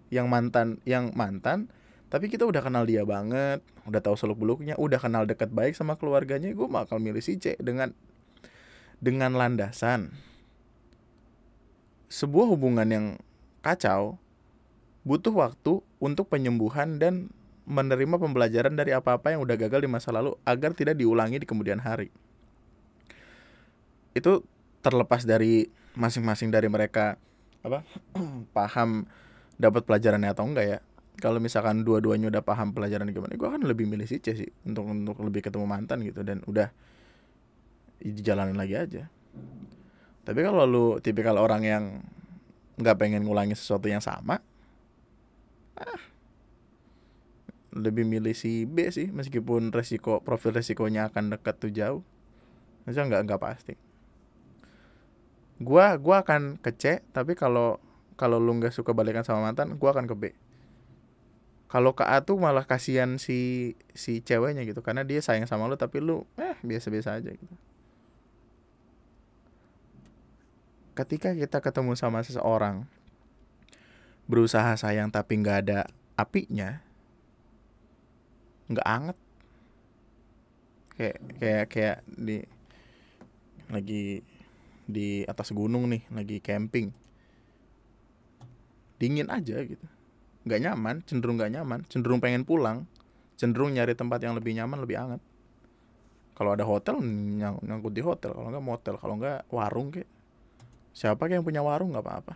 [0.08, 1.68] Yang mantan, yang mantan,
[2.08, 6.00] tapi kita udah kenal dia banget, udah tahu seluk beluknya, udah kenal dekat baik sama
[6.00, 7.92] keluarganya, gue bakal milih si C dengan
[9.04, 10.16] dengan landasan.
[12.08, 13.06] Sebuah hubungan yang
[13.60, 14.16] kacau
[15.06, 17.30] butuh waktu untuk penyembuhan dan
[17.68, 21.78] menerima pembelajaran dari apa-apa yang udah gagal di masa lalu agar tidak diulangi di kemudian
[21.84, 22.08] hari.
[24.16, 24.42] Itu
[24.80, 27.20] terlepas dari masing-masing dari mereka
[27.60, 27.84] apa
[28.56, 29.04] paham
[29.60, 30.78] dapat pelajarannya atau enggak ya.
[31.18, 34.86] Kalau misalkan dua-duanya udah paham pelajaran gimana gue kan lebih milih si C sih untuk
[34.86, 36.70] untuk lebih ketemu mantan gitu dan udah
[38.00, 39.02] dijalanin lagi aja.
[40.22, 41.84] Tapi kalau lu tipikal orang yang
[42.78, 44.38] nggak pengen ngulangi sesuatu yang sama
[45.78, 46.02] ah.
[47.74, 52.02] Lebih milih si B sih meskipun resiko profil resikonya akan dekat tuh jauh.
[52.88, 53.74] Masa nggak nggak pasti.
[55.59, 57.78] Gua gua akan ke C tapi kalau
[58.18, 60.24] kalau lu nggak suka balikan sama mantan gua akan ke B.
[61.68, 65.76] Kalau ke A tuh malah kasihan si si ceweknya gitu karena dia sayang sama lu
[65.76, 67.55] tapi lu eh biasa-biasa aja gitu.
[70.96, 72.88] Ketika kita ketemu sama seseorang
[74.28, 76.84] berusaha sayang tapi nggak ada apinya
[78.68, 79.18] nggak anget.
[80.92, 82.36] Kayak kayak kayak di
[83.72, 84.20] lagi
[84.84, 86.92] di atas gunung nih lagi camping.
[89.00, 89.86] Dingin aja gitu.
[90.44, 92.84] Nggak nyaman cenderung nggak nyaman cenderung pengen pulang
[93.40, 95.22] cenderung nyari tempat yang lebih nyaman lebih hangat
[96.34, 98.30] kalau ada hotel nyang nyangkut di hotel.
[98.30, 98.94] Kalau nggak motel.
[98.94, 100.06] Kalau nggak warung kayak
[100.94, 101.90] siapa yang punya warung?
[101.90, 102.34] Nggak apa-apa.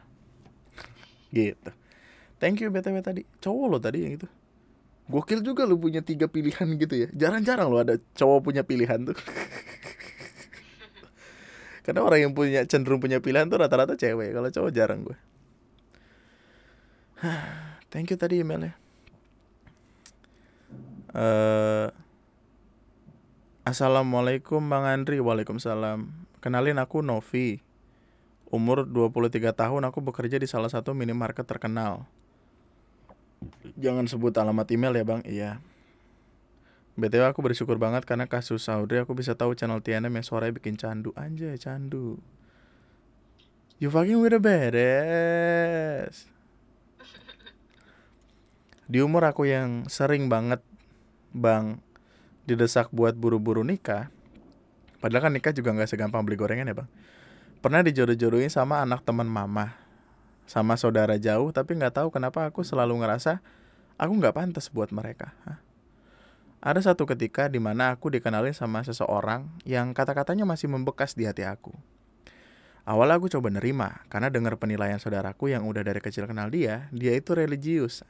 [1.36, 1.81] Gitu
[2.42, 3.22] thank you btw tadi.
[3.38, 4.26] Cowok lo tadi yang itu.
[5.06, 7.08] Gokil juga lo punya tiga pilihan gitu ya.
[7.14, 9.14] Jarang-jarang lo ada cowok punya pilihan tuh.
[11.86, 14.34] Karena orang yang punya cenderung punya pilihan tuh rata-rata cewek.
[14.34, 15.18] Kalau cowok jarang gue.
[17.94, 18.74] Thank you tadi emailnya.
[21.12, 21.90] Uh,
[23.62, 25.18] Assalamualaikum Bang Andri.
[25.18, 26.06] Waalaikumsalam.
[26.38, 27.58] Kenalin aku Novi.
[28.54, 29.82] Umur 23 tahun.
[29.90, 32.06] Aku bekerja di salah satu minimarket terkenal
[33.78, 35.20] Jangan sebut alamat email ya bang.
[35.26, 35.50] Iya.
[36.92, 40.76] BTW aku bersyukur banget karena kasus Saudri aku bisa tahu channel TNM yang suaranya bikin
[40.76, 41.16] candu.
[41.16, 42.20] Anjay candu.
[43.80, 46.28] You fucking with the badass.
[48.86, 50.60] Di umur aku yang sering banget
[51.32, 51.80] bang
[52.44, 54.12] didesak buat buru-buru nikah
[55.00, 56.88] padahal kan nikah juga nggak segampang beli gorengan ya bang.
[57.64, 59.81] Pernah dijodoh-jodohin sama anak teman mama
[60.52, 63.40] sama saudara jauh tapi nggak tahu kenapa aku selalu ngerasa
[63.96, 65.32] aku nggak pantas buat mereka
[66.62, 71.42] ada satu ketika di mana aku dikenalin sama seseorang yang kata-katanya masih membekas di hati
[71.42, 71.74] aku.
[72.86, 77.18] Awal aku coba nerima, karena dengar penilaian saudaraku yang udah dari kecil kenal dia, dia
[77.18, 78.06] itu religius.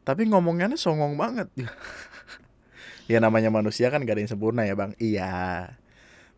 [0.00, 1.52] Tapi ngomongnya songong banget.
[3.10, 4.94] Ya namanya manusia kan gak ada yang sempurna ya bang.
[4.96, 5.74] Iya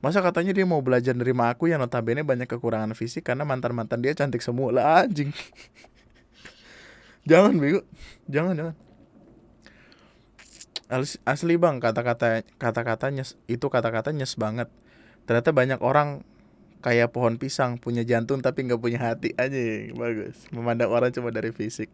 [0.04, 4.04] masa katanya dia mau belajar nerima aku yang notabene banyak kekurangan fisik karena mantan mantan
[4.04, 4.68] dia cantik semua.
[4.68, 5.32] Lah anjing.
[7.24, 7.80] Jangan bego.
[8.28, 8.76] Jangan jangan.
[11.24, 14.68] Asli bang kata-kata kata-katanya itu kata-kata nyes banget.
[15.24, 16.20] Ternyata banyak orang
[16.84, 19.32] kayak pohon pisang punya jantung tapi nggak punya hati.
[19.40, 20.44] Aja bagus.
[20.52, 21.88] Memandang orang cuma dari fisik.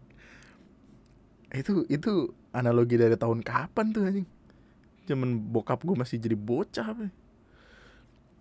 [1.55, 4.27] Itu itu analogi dari tahun kapan tuh anjing?
[5.07, 7.07] Zaman bokap gue masih jadi bocah apa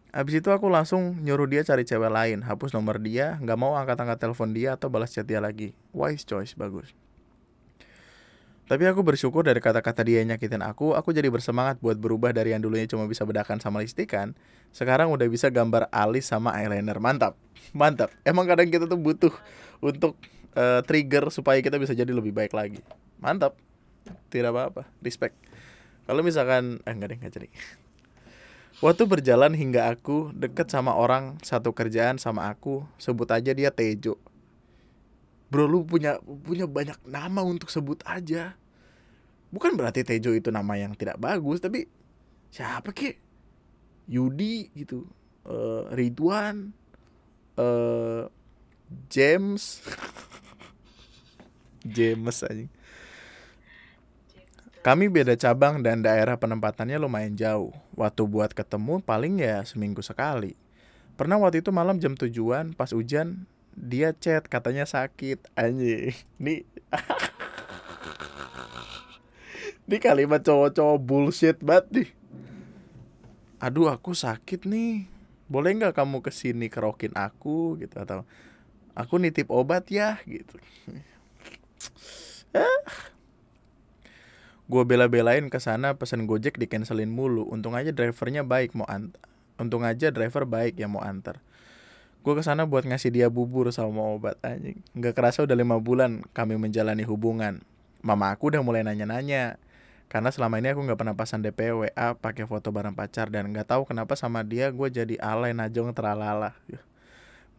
[0.10, 4.18] Abis itu aku langsung nyuruh dia cari cewek lain Hapus nomor dia nggak mau angkat-angkat
[4.18, 6.94] telepon dia atau balas chat dia lagi Wise choice, bagus
[8.70, 12.54] tapi aku bersyukur dari kata-kata dia yang nyakitin aku, aku jadi bersemangat buat berubah dari
[12.54, 14.38] yang dulunya cuma bisa bedakan sama listikan,
[14.70, 17.02] sekarang udah bisa gambar alis sama eyeliner.
[17.02, 17.34] Mantap.
[17.74, 18.14] Mantap.
[18.22, 19.34] Emang kadang kita tuh butuh
[19.82, 20.22] untuk
[20.56, 22.80] uh, trigger supaya kita bisa jadi lebih baik lagi
[23.20, 23.56] mantap
[24.32, 25.36] tidak apa-apa respect
[26.08, 27.50] kalau misalkan eh enggak deh enggak jadi
[28.80, 34.16] waktu berjalan hingga aku deket sama orang satu kerjaan sama aku sebut aja dia Tejo.
[35.50, 38.56] Bro lu punya punya banyak nama untuk sebut aja.
[39.52, 41.90] Bukan berarti Tejo itu nama yang tidak bagus tapi
[42.50, 43.20] siapa ke
[44.10, 45.06] Yudi gitu
[45.46, 46.72] uh, Ridwan
[47.60, 48.26] uh,
[49.12, 49.84] James.
[51.96, 52.79] James aja
[54.80, 57.76] kami beda cabang dan daerah penempatannya lumayan jauh.
[58.00, 60.56] Waktu buat ketemu paling ya seminggu sekali.
[61.20, 63.44] Pernah waktu itu malam jam tujuan pas hujan
[63.76, 66.16] dia chat katanya sakit anjing.
[66.40, 66.64] Ini
[69.90, 72.10] Ini kalimat cowok-cowok bullshit banget nih.
[73.60, 75.12] Aduh aku sakit nih.
[75.52, 78.24] Boleh nggak kamu ke sini kerokin aku gitu atau
[78.96, 80.56] aku nitip obat ya gitu.
[84.70, 87.50] gue bela-belain ke sana pesan gojek di cancelin mulu.
[87.50, 89.20] Untung aja drivernya baik mau antar
[89.60, 91.44] untung aja driver baik yang mau antar.
[92.24, 94.80] Gue ke sana buat ngasih dia bubur sama obat anjing.
[94.96, 97.64] Nggak kerasa udah lima bulan kami menjalani hubungan.
[98.00, 99.60] Mama aku udah mulai nanya-nanya.
[100.10, 103.32] Karena selama ini aku nggak pernah pasang DP WA pakai foto bareng pacar.
[103.32, 106.56] Dan nggak tahu kenapa sama dia gue jadi alay najong teralala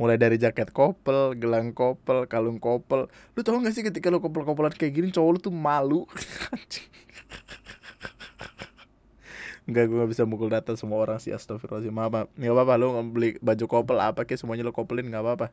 [0.01, 3.12] mulai dari jaket kopel, gelang kopel, kalung kopel.
[3.36, 6.09] Lu tau gak sih ketika lu kopel-kopelan kayak gini cowok lu tuh malu.
[9.68, 11.93] Enggak, gue gak bisa mukul data semua orang sih Astagfirullahaladzim.
[11.93, 12.32] Maaf, maaf.
[12.32, 15.52] Gak apa-apa, lu beli baju kopel apa kayak semuanya lu kopelin gak apa-apa.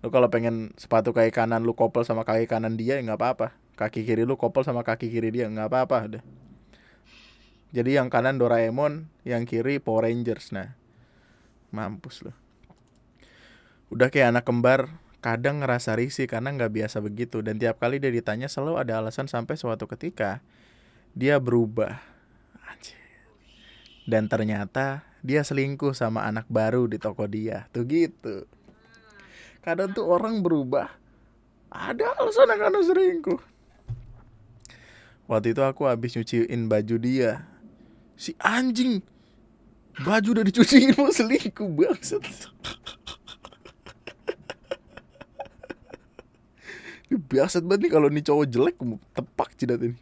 [0.00, 3.52] Lu kalau pengen sepatu kaki kanan lu kopel sama kaki kanan dia ya gak apa-apa.
[3.76, 6.24] Kaki kiri lu kopel sama kaki kiri dia gak apa-apa udah.
[7.76, 10.72] Jadi yang kanan Doraemon, yang kiri Power Rangers Nah,
[11.76, 12.32] mampus lu
[13.92, 14.90] Udah kayak anak kembar,
[15.22, 17.42] kadang ngerasa risih karena nggak biasa begitu.
[17.42, 20.42] Dan tiap kali dia ditanya selalu ada alasan sampai suatu ketika
[21.14, 21.98] dia berubah.
[24.06, 27.66] Dan ternyata dia selingkuh sama anak baru di toko dia.
[27.74, 28.46] Tuh gitu.
[29.66, 30.86] Kadang tuh orang berubah
[31.74, 33.42] ada alasan karena selingkuh.
[35.26, 37.50] Waktu itu aku habis nyuciin baju dia.
[38.14, 39.02] Si anjing
[40.06, 42.30] baju udah dicuciin mau selingkuh banget Ini
[47.14, 48.76] biasa banget nih kalau nih cowok jelek
[49.14, 49.96] tepak jidat ini.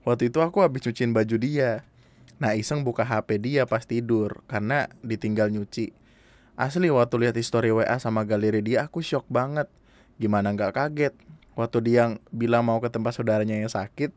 [0.00, 1.84] Waktu itu aku habis cuciin baju dia.
[2.40, 5.92] Nah iseng buka HP dia pas tidur karena ditinggal nyuci.
[6.56, 9.68] Asli waktu lihat history WA sama galeri dia aku shock banget.
[10.16, 11.14] Gimana nggak kaget?
[11.52, 14.16] Waktu dia bilang mau ke tempat saudaranya yang sakit,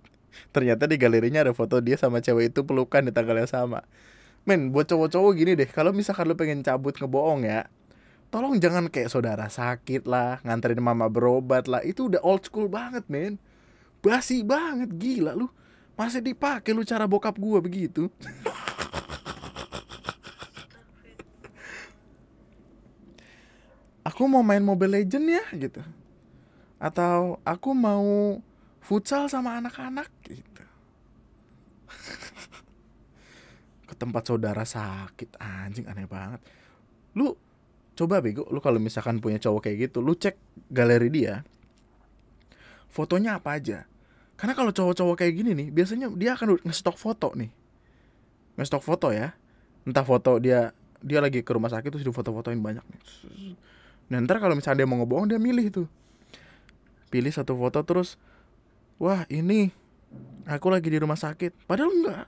[0.56, 3.84] ternyata di galerinya ada foto dia sama cewek itu pelukan di tanggal yang sama.
[4.44, 7.72] Men, buat cowok-cowok gini deh, kalau misalkan lu pengen cabut ngebohong ya,
[8.34, 11.86] tolong jangan kayak saudara sakit lah, nganterin mama berobat lah.
[11.86, 13.38] Itu udah old school banget, men.
[14.02, 15.46] Basi banget, gila lu.
[15.94, 18.10] Masih dipakai lu cara bokap gua begitu.
[24.10, 25.86] aku mau main Mobile Legend ya gitu.
[26.82, 28.42] Atau aku mau
[28.82, 30.66] futsal sama anak-anak gitu.
[33.88, 36.42] Ke tempat saudara sakit anjing aneh banget.
[37.14, 37.38] Lu
[37.94, 40.38] coba bego lu kalau misalkan punya cowok kayak gitu lu cek
[40.74, 41.46] galeri dia
[42.94, 43.90] fotonya apa aja.
[44.38, 47.50] Karena kalau cowok-cowok kayak gini nih biasanya dia akan ngestok foto nih.
[48.62, 49.34] Ngestok foto ya.
[49.90, 53.02] Entah foto dia dia lagi ke rumah sakit terus di foto-fotoin banyak nih.
[54.14, 55.88] Nah ntar kalau misalnya dia mau ngebohong dia milih tuh.
[57.10, 58.22] Pilih satu foto terus
[59.02, 59.74] wah ini
[60.46, 61.66] aku lagi di rumah sakit.
[61.66, 62.26] Padahal enggak.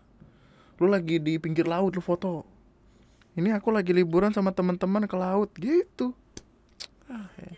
[0.82, 2.44] Lu lagi di pinggir laut lu foto
[3.36, 6.16] ini aku lagi liburan sama teman-teman ke laut gitu
[7.12, 7.52] ah, ya.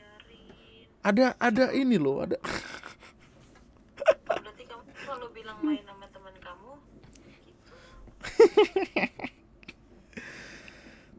[1.06, 2.42] ada ada ini loh ada
[4.26, 6.72] berarti kamu kalau bilang main sama teman kamu
[7.46, 7.76] gitu.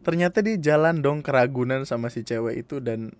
[0.02, 3.14] ternyata di jalan dong keragunan sama si cewek itu dan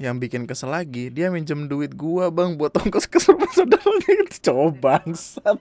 [0.00, 4.36] yang bikin kesel lagi dia minjem duit gua bang buat ongkos ke rumah saudaranya itu
[4.44, 5.60] cowok bangsat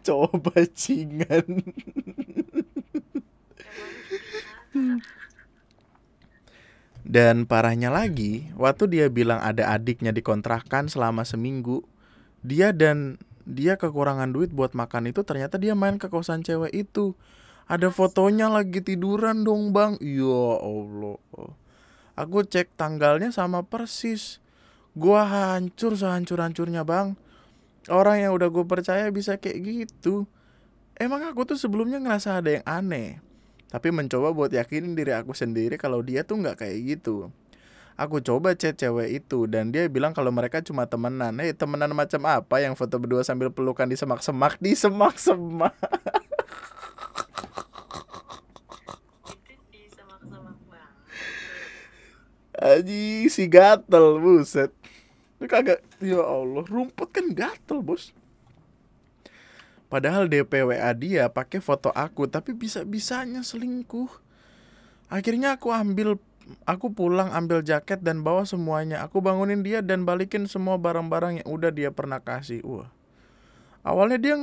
[0.06, 1.64] cowok bajingan
[7.04, 11.82] dan parahnya lagi waktu dia bilang ada adiknya dikontrakan selama seminggu
[12.40, 13.20] dia dan
[13.50, 17.18] dia kekurangan duit buat makan itu ternyata dia main ke kosan cewek itu.
[17.70, 19.94] Ada fotonya lagi tiduran dong bang.
[20.02, 21.18] Ya allah.
[22.18, 24.42] Aku cek tanggalnya sama persis.
[24.94, 27.14] Gua hancur sehancur hancurnya bang
[27.88, 30.28] orang yang udah gue percaya bisa kayak gitu.
[31.00, 33.30] Emang aku tuh sebelumnya ngerasa ada yang aneh
[33.70, 37.30] tapi mencoba buat yakinin diri aku sendiri kalau dia tuh nggak kayak gitu.
[37.94, 41.38] Aku coba chat cewek itu dan dia bilang kalau mereka cuma temenan.
[41.38, 44.58] Hei temenan macam apa yang foto berdua sambil pelukan di semak-semak?
[44.58, 45.76] Di semak-semak.
[52.60, 54.68] Aji si gatel buset
[55.48, 58.12] kagak ya Allah rumput kan gatel bos.
[59.90, 64.10] Padahal DP WA dia pakai foto aku tapi bisa bisanya selingkuh.
[65.10, 66.20] Akhirnya aku ambil
[66.68, 69.02] aku pulang ambil jaket dan bawa semuanya.
[69.02, 72.92] Aku bangunin dia dan balikin semua barang-barang yang udah dia pernah kasih wah.
[73.80, 74.34] Awalnya dia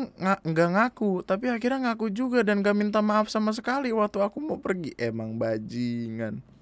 [0.42, 4.58] nggak ngaku tapi akhirnya ngaku juga dan gak minta maaf sama sekali waktu aku mau
[4.58, 4.98] pergi.
[4.98, 6.57] Emang bajingan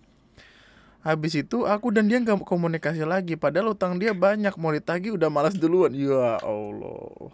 [1.06, 4.58] Habis itu aku dan dia nggak komunikasi lagi Padahal utang dia banyak.
[4.58, 5.94] Mau ditagi udah malas duluan.
[5.94, 7.30] Ya Allah.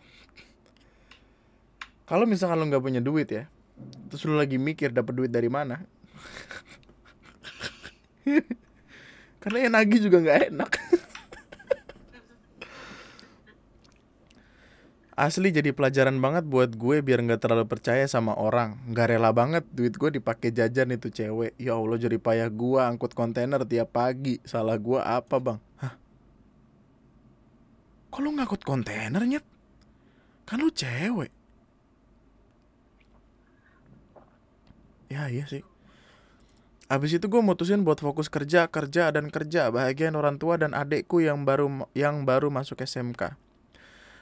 [2.03, 3.47] Kalau misalkan lo nggak punya duit ya
[4.11, 5.79] Terus lo lagi mikir dapat duit dari mana?
[9.41, 10.71] Karena yang nagih juga nggak enak
[15.21, 18.81] asli jadi pelajaran banget buat gue biar nggak terlalu percaya sama orang.
[18.89, 21.53] Nggak rela banget duit gue dipakai jajan itu cewek.
[21.61, 24.41] Ya allah jadi payah gue angkut kontainer tiap pagi.
[24.41, 25.61] Salah gue apa bang?
[25.77, 25.93] Hah?
[28.17, 29.45] lu ngangkut kontainer nyet?
[30.49, 31.29] Kan lu cewek.
[35.13, 35.61] Ya iya sih.
[36.89, 41.23] Abis itu gue mutusin buat fokus kerja, kerja dan kerja, bahagian orang tua dan adekku
[41.23, 43.50] yang baru yang baru masuk SMK.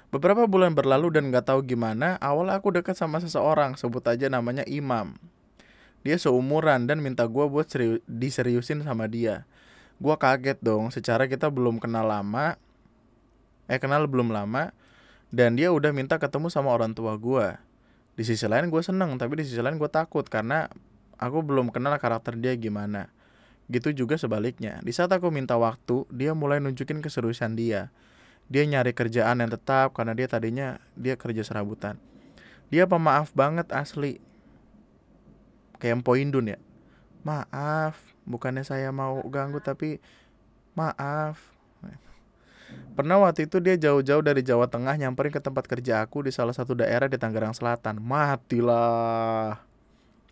[0.10, 4.66] Beberapa bulan berlalu dan gak tahu gimana, awal aku dekat sama seseorang, sebut aja namanya
[4.66, 5.14] Imam.
[6.02, 9.46] Dia seumuran dan minta gue buat seri diseriusin sama dia.
[10.02, 12.58] Gue kaget dong, secara kita belum kenal lama,
[13.70, 14.74] eh kenal belum lama,
[15.30, 17.54] dan dia udah minta ketemu sama orang tua gue.
[18.18, 20.74] Di sisi lain gue seneng, tapi di sisi lain gue takut karena
[21.22, 23.14] aku belum kenal karakter dia gimana.
[23.70, 24.82] Gitu juga sebaliknya.
[24.82, 27.94] Di saat aku minta waktu, dia mulai nunjukin keseriusan dia.
[28.50, 32.02] Dia nyari kerjaan yang tetap karena dia tadinya dia kerja serabutan.
[32.74, 34.18] Dia pemaaf banget asli.
[35.78, 36.60] Kayak Poindun ya.
[37.22, 40.02] Maaf, bukannya saya mau ganggu tapi
[40.74, 41.38] maaf.
[42.94, 46.54] Pernah waktu itu dia jauh-jauh dari Jawa Tengah nyamperin ke tempat kerja aku di salah
[46.54, 47.98] satu daerah di Tangerang Selatan.
[47.98, 49.58] Matilah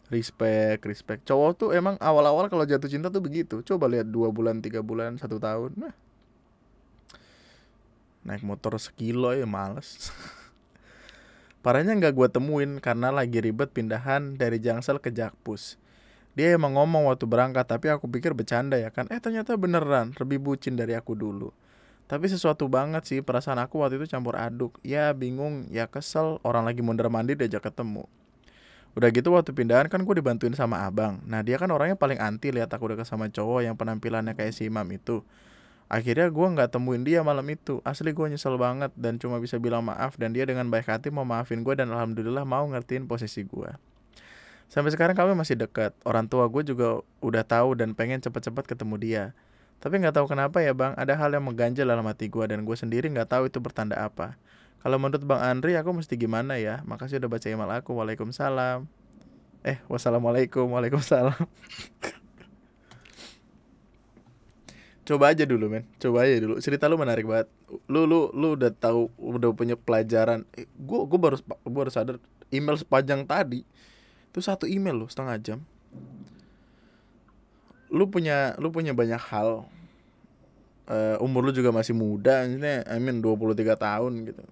[0.08, 4.64] respect respect cowok tuh emang awal-awal kalau jatuh cinta tuh begitu coba lihat dua bulan
[4.64, 5.94] tiga bulan satu tahun nah
[8.28, 10.12] naik motor sekilo ya males.
[11.64, 15.80] Parahnya nggak gue temuin karena lagi ribet pindahan dari Jangsel ke Jakpus.
[16.38, 19.10] Dia emang ngomong waktu berangkat tapi aku pikir bercanda ya kan.
[19.10, 21.50] Eh ternyata beneran lebih bucin dari aku dulu.
[22.08, 24.78] Tapi sesuatu banget sih perasaan aku waktu itu campur aduk.
[24.86, 28.06] Ya bingung ya kesel orang lagi mondar mandir diajak ketemu.
[28.96, 31.20] Udah gitu waktu pindahan kan gue dibantuin sama abang.
[31.28, 34.70] Nah dia kan orangnya paling anti lihat aku dekat sama cowok yang penampilannya kayak si
[34.70, 35.26] Imam itu.
[35.88, 37.80] Akhirnya gue nggak temuin dia malam itu.
[37.88, 41.24] Asli gue nyesel banget dan cuma bisa bilang maaf dan dia dengan baik hati mau
[41.24, 43.72] maafin gue dan alhamdulillah mau ngertiin posisi gue.
[44.68, 45.96] Sampai sekarang kami masih dekat.
[46.04, 49.24] Orang tua gue juga udah tahu dan pengen cepet-cepet ketemu dia.
[49.80, 52.76] Tapi nggak tahu kenapa ya bang, ada hal yang mengganjal dalam hati gue dan gue
[52.76, 54.36] sendiri nggak tahu itu bertanda apa.
[54.84, 56.84] Kalau menurut Bang Andri aku mesti gimana ya?
[56.86, 57.92] Makasih udah baca email aku.
[57.98, 58.86] Waalaikumsalam.
[59.66, 60.70] Eh, wassalamualaikum.
[60.70, 61.36] Waalaikumsalam.
[65.08, 65.88] Coba aja dulu, men.
[66.04, 66.60] Coba aja dulu.
[66.60, 67.48] Cerita lu menarik banget.
[67.88, 70.44] Lu lu lu udah tahu udah punya pelajaran.
[70.52, 72.20] Eh, gua baru gua baru sadar
[72.52, 73.64] email sepanjang tadi
[74.28, 75.60] itu satu email loh setengah jam.
[77.88, 79.64] Lu punya lu punya banyak hal
[80.92, 84.44] uh, umur lu juga masih muda ini I mean 23 tahun gitu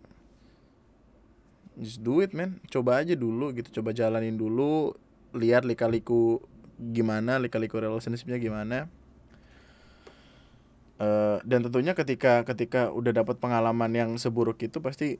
[1.76, 4.96] just do it man coba aja dulu gitu coba jalanin dulu
[5.36, 6.40] lihat lika-liku
[6.80, 8.88] gimana lika-liku relationshipnya gimana
[11.00, 15.18] uh, dan tentunya ketika ketika udah dapat pengalaman yang seburuk itu pasti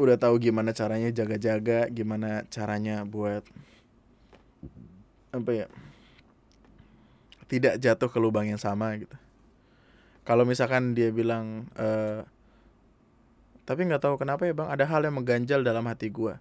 [0.00, 3.44] udah tahu gimana caranya jaga-jaga gimana caranya buat
[5.30, 5.66] apa ya
[7.50, 9.16] tidak jatuh ke lubang yang sama gitu
[10.24, 12.22] kalau misalkan dia bilang uh,
[13.70, 16.34] tapi nggak tahu kenapa ya bang, ada hal yang mengganjal dalam hati gue.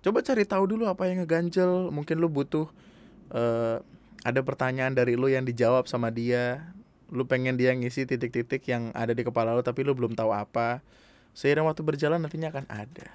[0.00, 1.92] Coba cari tahu dulu apa yang ngeganjel.
[1.92, 2.72] Mungkin lu butuh
[3.36, 3.84] uh,
[4.24, 6.72] ada pertanyaan dari lu yang dijawab sama dia.
[7.10, 10.80] Lu pengen dia ngisi titik-titik yang ada di kepala lu tapi lu belum tahu apa.
[11.34, 13.10] Seiring waktu berjalan nantinya akan ada.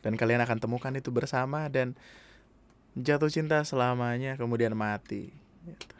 [0.00, 1.98] Dan kalian akan temukan itu bersama dan
[2.94, 5.34] jatuh cinta selamanya kemudian mati.
[5.66, 5.98] Gitu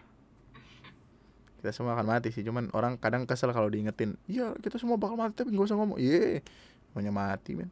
[1.58, 5.18] kita semua akan mati sih cuman orang kadang kesel kalau diingetin iya kita semua bakal
[5.18, 6.38] mati tapi gak usah ngomong iya
[6.94, 7.70] maunya mati men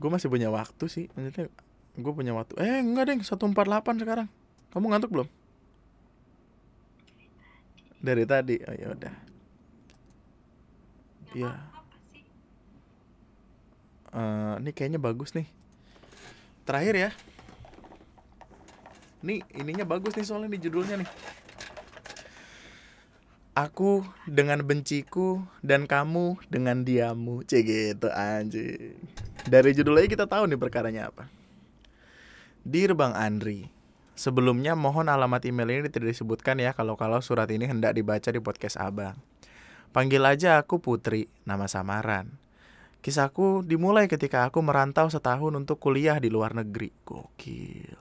[0.00, 1.52] gue masih punya waktu sih maksudnya
[1.98, 4.28] gue punya waktu eh enggak deh satu empat delapan sekarang
[4.74, 5.28] kamu ngantuk belum
[7.98, 9.14] dari tadi oh ya udah
[11.34, 11.52] iya
[14.14, 15.48] uh, ini kayaknya bagus nih
[16.64, 17.10] terakhir ya
[19.18, 21.10] Nih, ininya bagus nih soalnya di judulnya nih.
[23.58, 27.42] Aku dengan benciku dan kamu dengan diamu.
[27.42, 28.94] Cek gitu anjing.
[29.42, 31.26] Dari judulnya kita tahu nih perkaranya apa.
[32.62, 33.66] Dear Bang Andri,
[34.18, 38.74] sebelumnya mohon alamat email ini tidak disebutkan ya kalau-kalau surat ini hendak dibaca di podcast
[38.74, 39.14] Abang.
[39.94, 42.34] Panggil aja aku Putri, nama samaran.
[42.98, 46.90] Kisahku dimulai ketika aku merantau setahun untuk kuliah di luar negeri.
[47.06, 47.94] Gokil.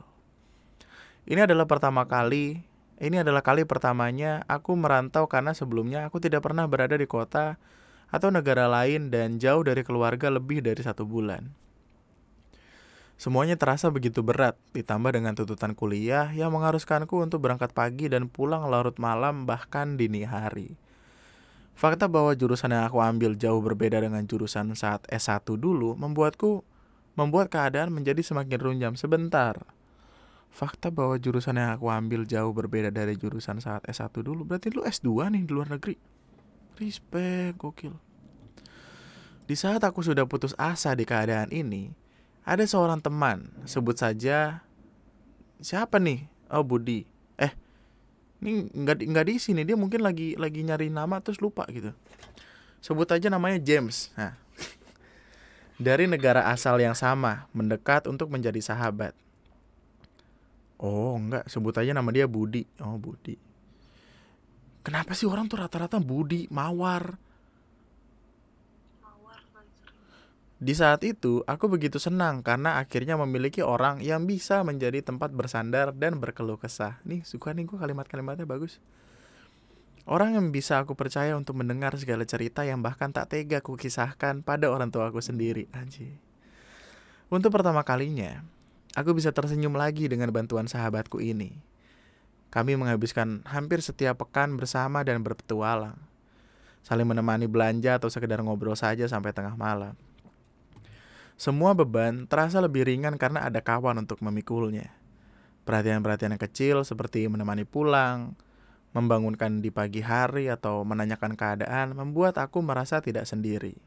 [1.29, 2.65] Ini adalah pertama kali,
[2.97, 7.61] ini adalah kali pertamanya aku merantau karena sebelumnya aku tidak pernah berada di kota
[8.09, 11.66] atau negara lain dan jauh dari keluarga lebih dari satu bulan.
[13.17, 18.69] Semuanya terasa begitu berat, ditambah dengan tuntutan kuliah yang mengharuskanku untuk berangkat pagi dan pulang
[18.69, 20.77] larut malam bahkan dini hari.
[21.73, 26.61] Fakta bahwa jurusan yang aku ambil jauh berbeda dengan jurusan saat S1 dulu membuatku
[27.17, 29.57] membuat keadaan menjadi semakin runjam sebentar.
[30.47, 34.41] fakta bahwa jurusan yang aku ambil jauh berbeda dari jurusan saat S1 dulu.
[34.41, 35.93] Berarti lu S2 nih di luar negeri.
[36.81, 37.93] Respect, gokil.
[39.45, 41.93] Di saat aku sudah putus asa di keadaan ini,
[42.47, 44.63] ada seorang teman, sebut saja
[45.59, 46.23] siapa nih?
[46.47, 47.03] Oh, Budi.
[47.35, 47.51] Eh,
[48.39, 51.91] ini nggak nggak di sini dia mungkin lagi lagi nyari nama terus lupa gitu.
[52.79, 54.15] Sebut aja namanya James.
[54.15, 54.39] Nah,
[55.91, 59.11] dari negara asal yang sama, mendekat untuk menjadi sahabat.
[60.79, 62.63] Oh, enggak, sebut aja nama dia Budi.
[62.79, 63.35] Oh, Budi.
[64.85, 67.19] Kenapa sih orang tuh rata-rata Budi, Mawar?
[69.03, 69.99] mawar paling sering
[70.57, 75.93] Di saat itu, aku begitu senang karena akhirnya memiliki orang yang bisa menjadi tempat bersandar
[75.93, 76.97] dan berkeluh kesah.
[77.05, 78.81] Nih, suka nih gue kalimat-kalimatnya bagus.
[80.09, 84.41] Orang yang bisa aku percaya untuk mendengar segala cerita yang bahkan tak tega ku kisahkan
[84.41, 85.69] pada orang tua aku sendiri.
[85.77, 86.17] Anjir.
[87.29, 88.41] Untuk pertama kalinya,
[88.97, 91.59] aku bisa tersenyum lagi dengan bantuan sahabatku ini.
[92.49, 95.99] Kami menghabiskan hampir setiap pekan bersama dan berpetualang.
[96.81, 99.93] Saling menemani belanja atau sekedar ngobrol saja sampai tengah malam.
[101.37, 104.89] Semua beban terasa lebih ringan karena ada kawan untuk memikulnya.
[105.69, 108.33] Perhatian-perhatian yang kecil seperti menemani pulang,
[108.89, 113.77] membangunkan di pagi hari atau menanyakan keadaan membuat aku merasa tidak sendiri.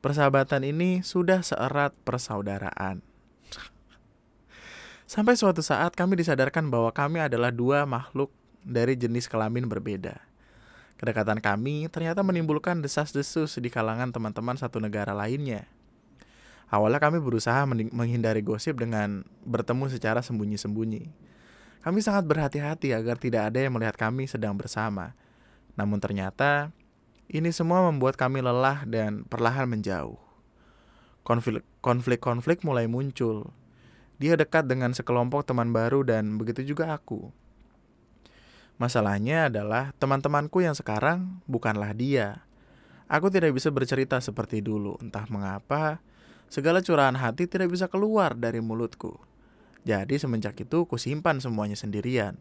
[0.00, 3.04] Persahabatan ini sudah seerat persaudaraan.
[5.12, 8.32] Sampai suatu saat kami disadarkan bahwa kami adalah dua makhluk
[8.64, 10.24] dari jenis kelamin berbeda.
[10.96, 15.68] Kedekatan kami ternyata menimbulkan desas-desus di kalangan teman-teman satu negara lainnya.
[16.66, 21.14] Awalnya kami berusaha menghindari gosip dengan bertemu secara sembunyi-sembunyi.
[21.86, 25.14] Kami sangat berhati-hati agar tidak ada yang melihat kami sedang bersama.
[25.78, 26.74] Namun ternyata
[27.30, 30.18] ini semua membuat kami lelah dan perlahan menjauh.
[31.22, 33.54] Konflik- Konflik-konflik mulai muncul.
[34.18, 37.30] Dia dekat dengan sekelompok teman baru dan begitu juga aku.
[38.74, 42.42] Masalahnya adalah teman-temanku yang sekarang bukanlah dia.
[43.06, 46.02] Aku tidak bisa bercerita seperti dulu, entah mengapa
[46.50, 49.18] segala curahan hati tidak bisa keluar dari mulutku.
[49.86, 52.34] Jadi semenjak itu kusimpan semuanya sendirian.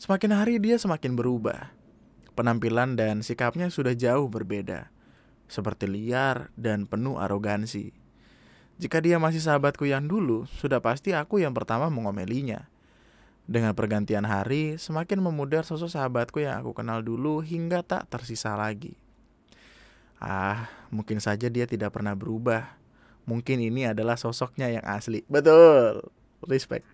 [0.00, 1.76] Semakin hari dia semakin berubah.
[2.32, 4.88] Penampilan dan sikapnya sudah jauh berbeda.
[5.50, 7.92] Seperti liar dan penuh arogansi.
[8.78, 12.70] Jika dia masih sahabatku yang dulu, sudah pasti aku yang pertama mengomelinya.
[13.42, 18.94] Dengan pergantian hari, semakin memudar sosok sahabatku yang aku kenal dulu hingga tak tersisa lagi.
[20.22, 22.77] Ah, mungkin saja dia tidak pernah berubah.
[23.28, 25.20] Mungkin ini adalah sosoknya yang asli.
[25.28, 26.00] Betul.
[26.48, 26.88] Respect.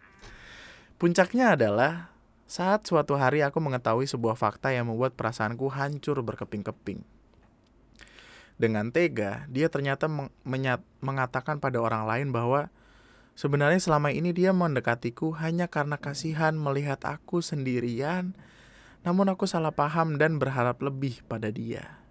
[0.99, 2.11] Puncaknya adalah
[2.45, 7.07] saat suatu hari aku mengetahui sebuah fakta yang membuat perasaanku hancur berkeping-keping.
[8.55, 10.31] Dengan tega, dia ternyata meng-
[11.03, 12.71] mengatakan pada orang lain bahwa
[13.35, 18.39] sebenarnya selama ini dia mendekatiku hanya karena kasihan melihat aku sendirian,
[19.03, 22.04] namun aku salah paham dan berharap lebih pada dia.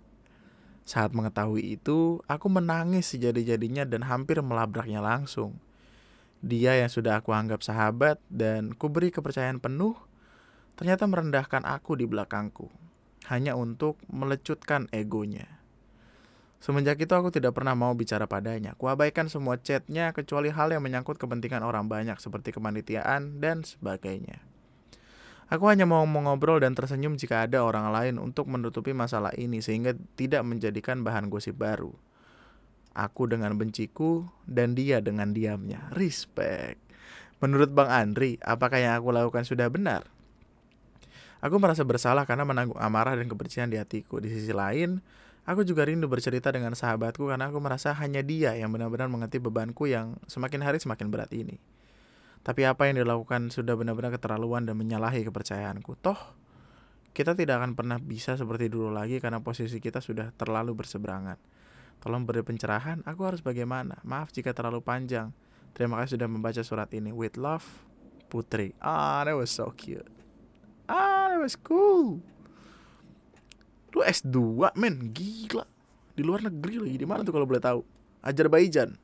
[0.84, 5.56] Saat mengetahui itu, aku menangis sejadi-jadinya dan hampir melabraknya langsung.
[6.44, 9.96] Dia yang sudah aku anggap sahabat dan kuberi kepercayaan penuh,
[10.76, 12.68] ternyata merendahkan aku di belakangku,
[13.32, 15.48] hanya untuk melecutkan egonya.
[16.60, 18.76] Semenjak itu aku tidak pernah mau bicara padanya.
[18.80, 24.53] Kuabaikan semua chatnya kecuali hal yang menyangkut kepentingan orang banyak seperti kemanitiaan dan sebagainya.
[25.54, 29.94] Aku hanya mau mengobrol dan tersenyum jika ada orang lain untuk menutupi masalah ini sehingga
[30.18, 31.94] tidak menjadikan bahan gosip baru.
[32.98, 35.94] Aku dengan benciku dan dia dengan diamnya.
[35.94, 36.82] Respect.
[37.38, 40.10] Menurut Bang Andri, apakah yang aku lakukan sudah benar?
[41.38, 44.18] Aku merasa bersalah karena menanggung amarah dan kebencian di hatiku.
[44.18, 45.06] Di sisi lain,
[45.46, 49.86] aku juga rindu bercerita dengan sahabatku karena aku merasa hanya dia yang benar-benar mengerti bebanku
[49.86, 51.62] yang semakin hari semakin berat ini.
[52.44, 55.96] Tapi apa yang dilakukan sudah benar-benar keterlaluan dan menyalahi kepercayaanku.
[56.04, 56.20] Toh,
[57.16, 61.40] kita tidak akan pernah bisa seperti dulu lagi karena posisi kita sudah terlalu berseberangan.
[62.04, 64.04] Tolong beri pencerahan, aku harus bagaimana?
[64.04, 65.32] Maaf jika terlalu panjang.
[65.72, 67.16] Terima kasih sudah membaca surat ini.
[67.16, 67.64] With love,
[68.28, 68.76] Putri.
[68.84, 70.04] Ah, that was so cute.
[70.92, 72.20] Ah, that was cool.
[73.96, 74.36] Lu S2,
[74.76, 75.16] men.
[75.16, 75.64] Gila.
[76.14, 76.98] Di luar negeri lagi.
[77.00, 77.86] Di mana tuh kalau boleh tahu?
[78.20, 79.00] Azerbaijan.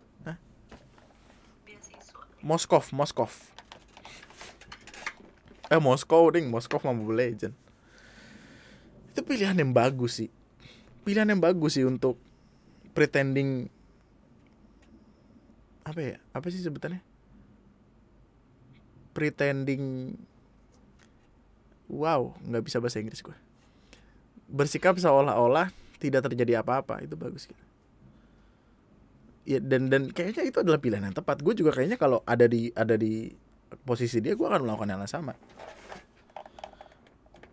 [2.39, 3.31] Moskov, Moskov.
[5.69, 6.47] Eh, Moskow, ding.
[6.49, 7.55] Moskov Mobile Legend.
[9.11, 10.29] Itu pilihan yang bagus sih.
[11.03, 12.17] Pilihan yang bagus sih untuk
[12.95, 13.69] pretending
[15.83, 16.17] apa ya?
[16.31, 17.01] Apa sih sebutannya?
[19.17, 20.13] Pretending
[21.89, 23.33] Wow, nggak bisa bahasa Inggris gue.
[24.45, 27.68] Bersikap seolah-olah tidak terjadi apa-apa, itu bagus gitu.
[29.49, 31.41] Ya dan dan kayaknya itu adalah pilihan yang tepat.
[31.41, 33.33] Gue juga kayaknya kalau ada di ada di
[33.81, 35.33] posisi dia gue akan melakukan yang sama.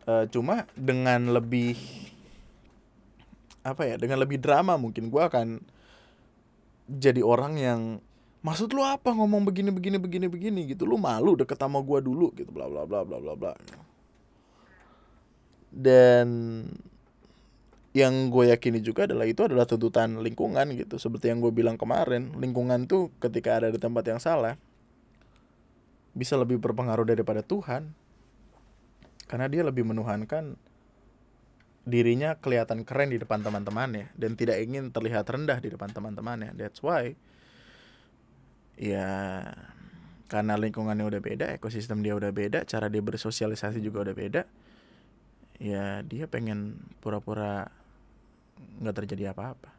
[0.05, 1.75] Uh, cuma dengan lebih
[3.65, 5.59] apa ya dengan lebih drama mungkin gue akan
[6.87, 7.81] jadi orang yang
[8.45, 10.61] maksud lu apa ngomong begini begini begini begini?
[10.69, 10.85] Gitu.
[10.85, 13.53] Lu malu deket sama gue dulu gitu bla bla bla bla bla bla.
[15.73, 16.29] Dan
[17.97, 22.37] yang gue yakini juga adalah itu adalah tuntutan lingkungan gitu seperti yang gue bilang kemarin
[22.37, 24.61] lingkungan tuh ketika ada di tempat yang salah
[26.13, 27.97] bisa lebih berpengaruh daripada Tuhan
[29.25, 30.61] karena dia lebih menuhankan
[31.87, 36.53] dirinya kelihatan keren di depan teman-temannya dan tidak ingin terlihat rendah di depan teman-temannya.
[36.59, 37.15] That's why
[38.77, 39.09] ya
[40.27, 44.43] karena lingkungannya udah beda, ekosistem dia udah beda, cara dia bersosialisasi juga udah beda.
[45.63, 47.71] Ya dia pengen pura-pura
[48.83, 49.71] nggak terjadi apa-apa.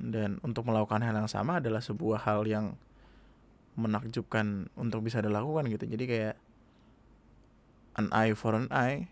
[0.00, 2.74] Dan untuk melakukan hal yang sama adalah sebuah hal yang
[3.74, 5.86] menakjubkan untuk bisa dilakukan gitu.
[5.86, 6.36] Jadi kayak
[7.94, 9.06] an eye for an eye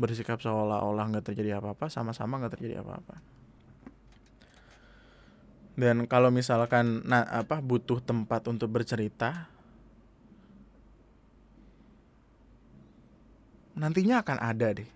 [0.00, 3.20] bersikap seolah-olah nggak terjadi apa-apa sama-sama nggak terjadi apa-apa
[5.76, 9.50] dan kalau misalkan nah apa butuh tempat untuk bercerita
[13.76, 14.88] nantinya akan ada deh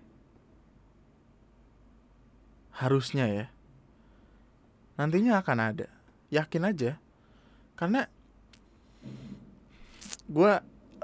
[2.75, 3.45] harusnya ya
[4.95, 5.87] nantinya akan ada.
[6.31, 6.91] Yakin aja.
[7.75, 8.07] Karena
[10.25, 10.51] gue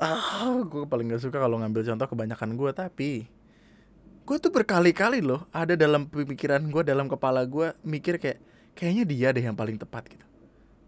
[0.02, 3.30] ah gue paling gak suka kalau ngambil contoh kebanyakan gue tapi
[4.26, 8.42] gue tuh berkali-kali loh ada dalam pemikiran gue dalam kepala gue mikir kayak
[8.74, 10.26] kayaknya dia deh yang paling tepat gitu.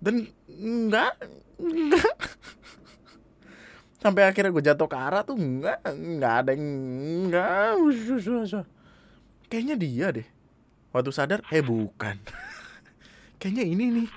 [0.01, 1.13] Dan enggak
[1.61, 2.17] enggak
[4.01, 6.67] sampai akhirnya gue jatuh ke arah tuh enggak enggak ada yang
[7.29, 7.69] enggak
[9.47, 10.27] kayaknya dia deh
[10.93, 12.15] waktu sadar eh bukan.
[13.41, 14.09] Kayaknya ini nih.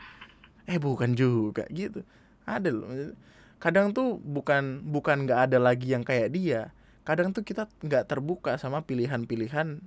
[0.68, 2.04] Eh bukan juga gitu.
[2.44, 3.16] Ada loh.
[3.58, 6.70] Kadang tuh bukan bukan nggak ada lagi yang kayak dia.
[7.02, 9.80] Kadang tuh kita nggak terbuka sama pilihan-pilihan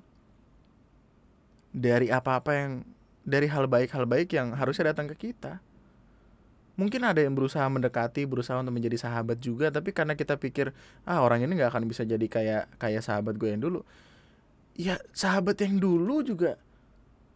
[1.70, 2.72] dari apa-apa yang
[3.22, 5.62] dari hal baik hal baik yang harusnya datang ke kita.
[6.80, 10.72] Mungkin ada yang berusaha mendekati berusaha untuk menjadi sahabat juga tapi karena kita pikir
[11.04, 13.84] ah orang ini nggak akan bisa jadi kayak kayak sahabat gue yang dulu.
[14.80, 16.56] Ya sahabat yang dulu juga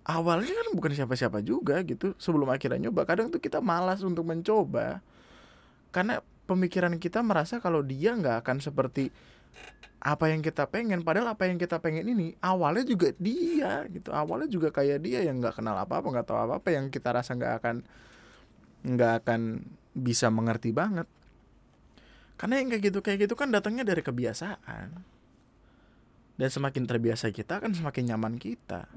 [0.03, 3.07] awalnya kan bukan siapa-siapa juga gitu sebelum akhirnya nyoba.
[3.07, 4.99] Kadang tuh kita malas untuk mencoba
[5.95, 9.09] karena pemikiran kita merasa kalau dia nggak akan seperti
[10.03, 11.07] apa yang kita pengen.
[11.07, 14.11] Padahal apa yang kita pengen ini awalnya juga dia gitu.
[14.11, 17.09] Awalnya juga kayak dia yang nggak kenal apa apa nggak tahu apa apa yang kita
[17.15, 17.75] rasa nggak akan
[18.83, 19.41] nggak akan
[19.95, 21.07] bisa mengerti banget.
[22.35, 24.87] Karena yang kayak gitu kayak gitu kan datangnya dari kebiasaan.
[26.33, 28.89] Dan semakin terbiasa kita kan semakin nyaman kita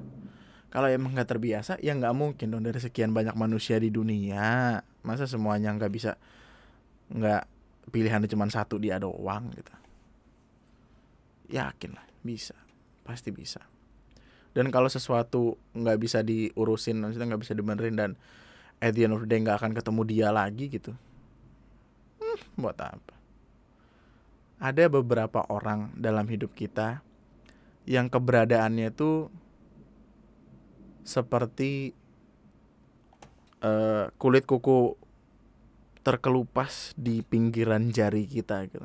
[0.67, 4.83] kalau emang nggak terbiasa ya nggak mungkin dong dari sekian banyak manusia di dunia.
[5.07, 6.19] Masa semuanya nggak bisa
[7.15, 7.47] nggak
[7.95, 9.73] pilihannya cuma satu dia doang gitu.
[11.55, 12.59] Yakin lah bisa.
[13.07, 13.63] Pasti bisa.
[14.51, 18.11] Dan kalau sesuatu nggak bisa diurusin maksudnya nggak bisa dibenerin dan
[18.83, 20.93] at the end of the nggak akan ketemu dia lagi gitu.
[22.19, 23.15] Hmm, buat apa?
[24.57, 27.05] Ada beberapa orang dalam hidup kita
[27.87, 29.31] yang keberadaannya tuh
[31.07, 31.95] seperti
[33.63, 34.99] uh, kulit kuku
[36.03, 38.83] terkelupas di pinggiran jari kita gitu.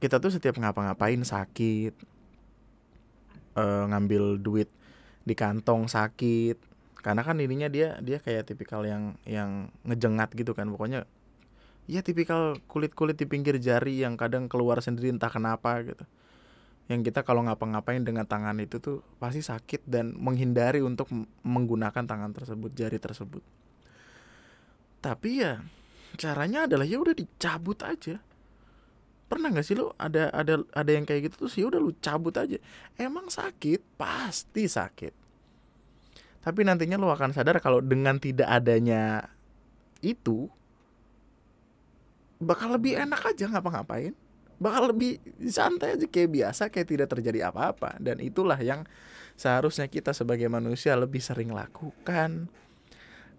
[0.00, 1.92] Kita tuh setiap ngapa-ngapain sakit
[3.58, 4.70] uh, ngambil duit
[5.26, 6.56] di kantong sakit.
[7.00, 10.70] Karena kan ininya dia dia kayak tipikal yang yang ngejengat gitu kan.
[10.70, 11.04] Pokoknya
[11.90, 16.06] ya tipikal kulit-kulit di pinggir jari yang kadang keluar sendiri entah kenapa gitu
[16.90, 21.06] yang kita kalau ngapa-ngapain dengan tangan itu tuh pasti sakit dan menghindari untuk
[21.46, 23.46] menggunakan tangan tersebut jari tersebut.
[24.98, 25.62] Tapi ya
[26.18, 28.18] caranya adalah ya udah dicabut aja.
[29.30, 31.94] Pernah nggak sih lo ada ada ada yang kayak gitu tuh sih ya udah lu
[32.02, 32.58] cabut aja?
[32.98, 33.86] Emang sakit?
[33.94, 35.14] Pasti sakit.
[36.42, 39.30] Tapi nantinya lo akan sadar kalau dengan tidak adanya
[40.02, 40.50] itu
[42.42, 44.16] bakal lebih enak aja ngapa-ngapain
[44.60, 45.18] bakal lebih
[45.48, 47.96] santai aja kayak biasa kayak tidak terjadi apa-apa.
[47.96, 48.84] Dan itulah yang
[49.34, 52.52] seharusnya kita sebagai manusia lebih sering lakukan.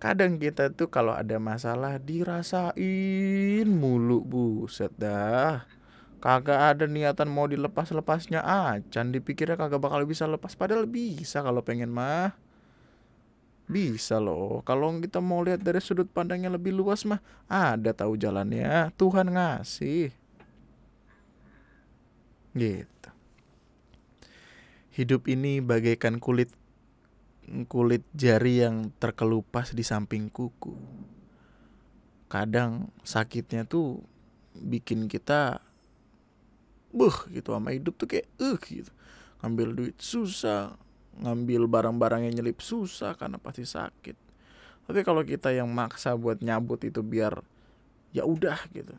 [0.02, 5.61] Kadang kita tuh kalau ada masalah dirasain mulu buset dah.
[6.18, 10.57] Kagak ada niatan mau dilepas-lepasnya acan dipikirnya kagak bakal bisa lepas.
[10.57, 12.34] Padahal bisa kalau pengen mah.
[13.69, 14.65] Bisa loh.
[14.65, 18.89] Kalau kita mau lihat dari sudut pandangnya lebih luas mah ada tahu jalannya.
[18.98, 20.20] Tuhan ngasih
[22.56, 23.10] gitu.
[24.91, 26.52] Hidup ini bagaikan kulit
[27.68, 30.76] kulit jari yang terkelupas di samping kuku.
[32.32, 34.03] Kadang sakitnya tuh
[34.56, 35.64] bikin kita
[36.91, 38.91] buh gitu sama hidup tuh kayak uh gitu.
[39.41, 40.76] Ngambil duit susah
[41.22, 44.15] ngambil barang-barang yang nyelip susah karena pasti sakit.
[44.88, 47.44] Tapi kalau kita yang maksa buat nyabut itu biar
[48.11, 48.91] ya udah gitu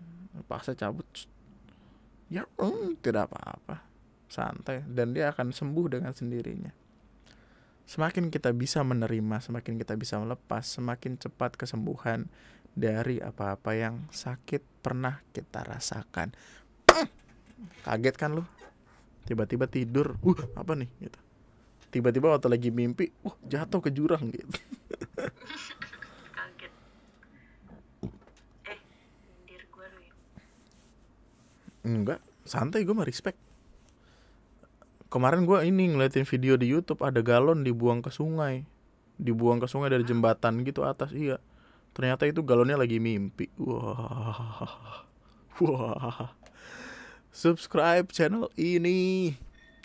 [0.48, 1.04] paksa cabut
[2.32, 3.84] ya mm, tidak apa-apa.
[4.32, 4.80] Santai.
[4.88, 6.72] Dan dia akan sembuh dengan sendirinya.
[7.84, 12.32] Semakin kita bisa menerima semakin kita bisa melepas semakin cepat kesembuhan
[12.72, 16.32] dari apa-apa yang sakit pernah kita rasakan.
[17.84, 18.48] Kaget kan lu?
[19.28, 20.16] Tiba-tiba tidur.
[20.24, 20.88] Uh apa nih?
[20.96, 21.20] Gitu.
[21.92, 24.48] Tiba-tiba waktu lagi mimpi uh jatuh ke jurang gitu
[26.36, 26.72] kaget
[28.64, 28.80] eh
[29.44, 30.14] dir gue lu ya
[31.82, 33.38] enggak santai gue mah respect.
[35.12, 38.64] Kemarin gue ini ngeliatin video di YouTube ada galon dibuang ke sungai.
[39.20, 41.36] Dibuang ke sungai dari jembatan gitu atas iya.
[41.92, 43.52] Ternyata itu galonnya lagi mimpi.
[43.60, 45.04] Wah.
[45.60, 46.32] Wah.
[47.28, 49.36] Subscribe channel ini.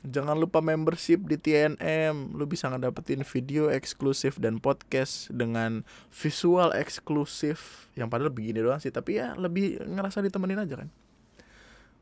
[0.08, 7.92] Jangan lupa membership di TNM lu bisa ngedapetin video eksklusif dan podcast dengan visual eksklusif.
[8.00, 10.90] Yang padahal begini doang sih tapi ya lebih ngerasa ditemenin aja kan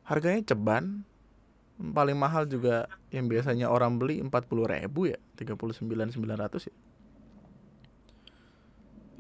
[0.06, 1.04] harganya ceban.
[1.76, 4.32] Paling mahal juga yang biasanya orang beli 40
[4.64, 6.76] ribu ya 39 900 ya.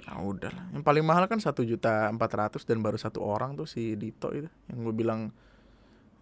[0.05, 3.59] Ya udah lah yang paling mahal kan satu juta empat ratus dan baru satu orang
[3.59, 4.47] tuh si Dito itu.
[4.71, 5.35] Yang gue bilang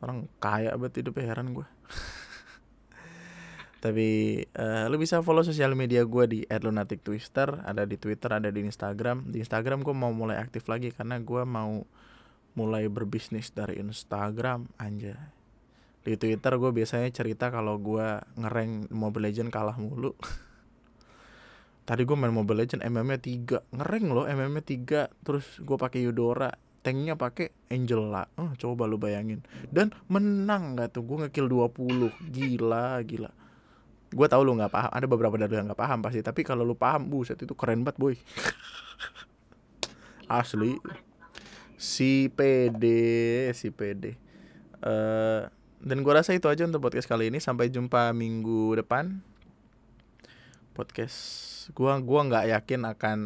[0.02, 1.64] orang kaya banget hidupnya heran gue
[3.84, 8.64] tapi uh, lu bisa follow sosial media gue di @lunatictwister ada di Twitter ada di
[8.64, 9.28] Instagram.
[9.28, 11.84] Di Instagram gue mau mulai aktif lagi karena gue mau
[12.54, 15.34] mulai berbisnis dari Instagram aja
[16.04, 20.12] di Twitter gue biasanya cerita kalau gue ngereng Mobile Legend kalah mulu.
[21.88, 26.52] Tadi gue main Mobile Legend MM-nya 3 ngereng loh MM-nya 3 terus gue pakai Eudora.
[26.84, 29.40] Tanknya pakai Angela oh, coba lu bayangin.
[29.72, 31.08] Dan menang gak tuh?
[31.08, 33.32] Gue ngekill 20 gila gila.
[34.12, 34.92] Gue tau lu nggak paham.
[34.92, 36.20] Ada beberapa dari yang nggak paham pasti.
[36.20, 38.16] Tapi kalau lu paham buset itu keren banget boy.
[40.28, 40.76] Asli
[41.84, 42.84] si PD
[43.52, 44.16] si PD
[44.80, 45.52] uh,
[45.84, 47.44] dan gue rasa itu aja untuk podcast kali ini.
[47.44, 49.20] Sampai jumpa minggu depan.
[50.72, 51.20] Podcast
[51.76, 53.18] gua gua nggak yakin akan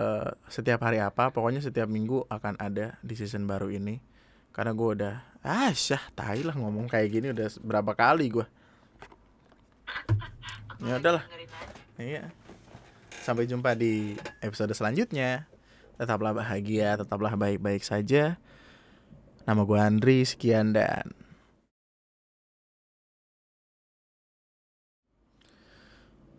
[0.00, 1.28] uh, setiap hari apa.
[1.28, 4.00] Pokoknya setiap minggu akan ada di season baru ini.
[4.56, 5.14] Karena gua udah
[5.44, 8.48] ah syah tai lah ngomong kayak gini udah berapa kali gua.
[10.80, 11.28] Ya udahlah.
[12.00, 12.32] Iya.
[13.22, 15.51] Sampai jumpa di episode selanjutnya
[16.02, 18.42] tetaplah bahagia tetaplah baik-baik saja.
[19.46, 21.14] Nama gua Andri sekian dan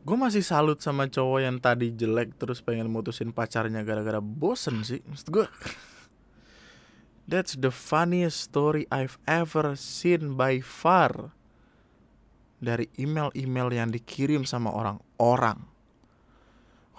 [0.03, 4.99] gue masih salut sama cowok yang tadi jelek terus pengen mutusin pacarnya gara-gara bosen sih
[5.07, 5.47] maksud gue
[7.27, 11.35] that's the funniest story I've ever seen by far.
[12.63, 15.67] Dari email-email yang dikirim sama orang-orang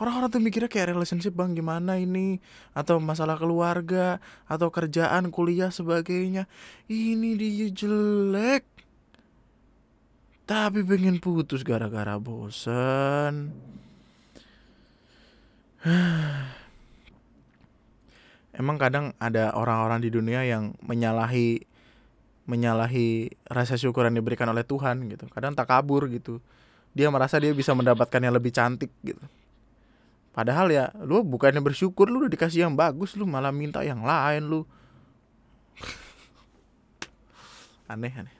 [0.02, 2.42] orang-orang tuh mikirnya kayak relationship bang gimana ini
[2.74, 4.18] atau masalah keluarga
[4.50, 6.50] atau kerjaan kuliah sebagainya
[6.90, 8.74] ini dia jelek
[10.44, 13.48] tapi pengen putus gara-gara bosan.
[18.60, 21.64] Emang kadang ada orang-orang di dunia yang menyalahi
[22.44, 25.24] menyalahi rasa syukur yang diberikan oleh Tuhan gitu.
[25.32, 26.44] Kadang tak kabur gitu.
[26.92, 29.24] Dia merasa dia bisa mendapatkan yang lebih cantik gitu.
[30.35, 34.51] Padahal ya lu bukannya bersyukur lu udah dikasih yang bagus lu malah minta yang lain
[34.51, 34.66] lu.
[37.93, 38.35] aneh aneh.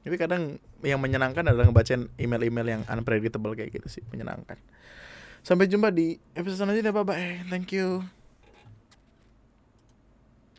[0.00, 4.56] Tapi kadang yang menyenangkan adalah ngebacain email-email yang unpredictable kayak gitu sih, menyenangkan.
[5.44, 7.44] Sampai jumpa di episode selanjutnya, bye bye.
[7.52, 8.00] Thank you.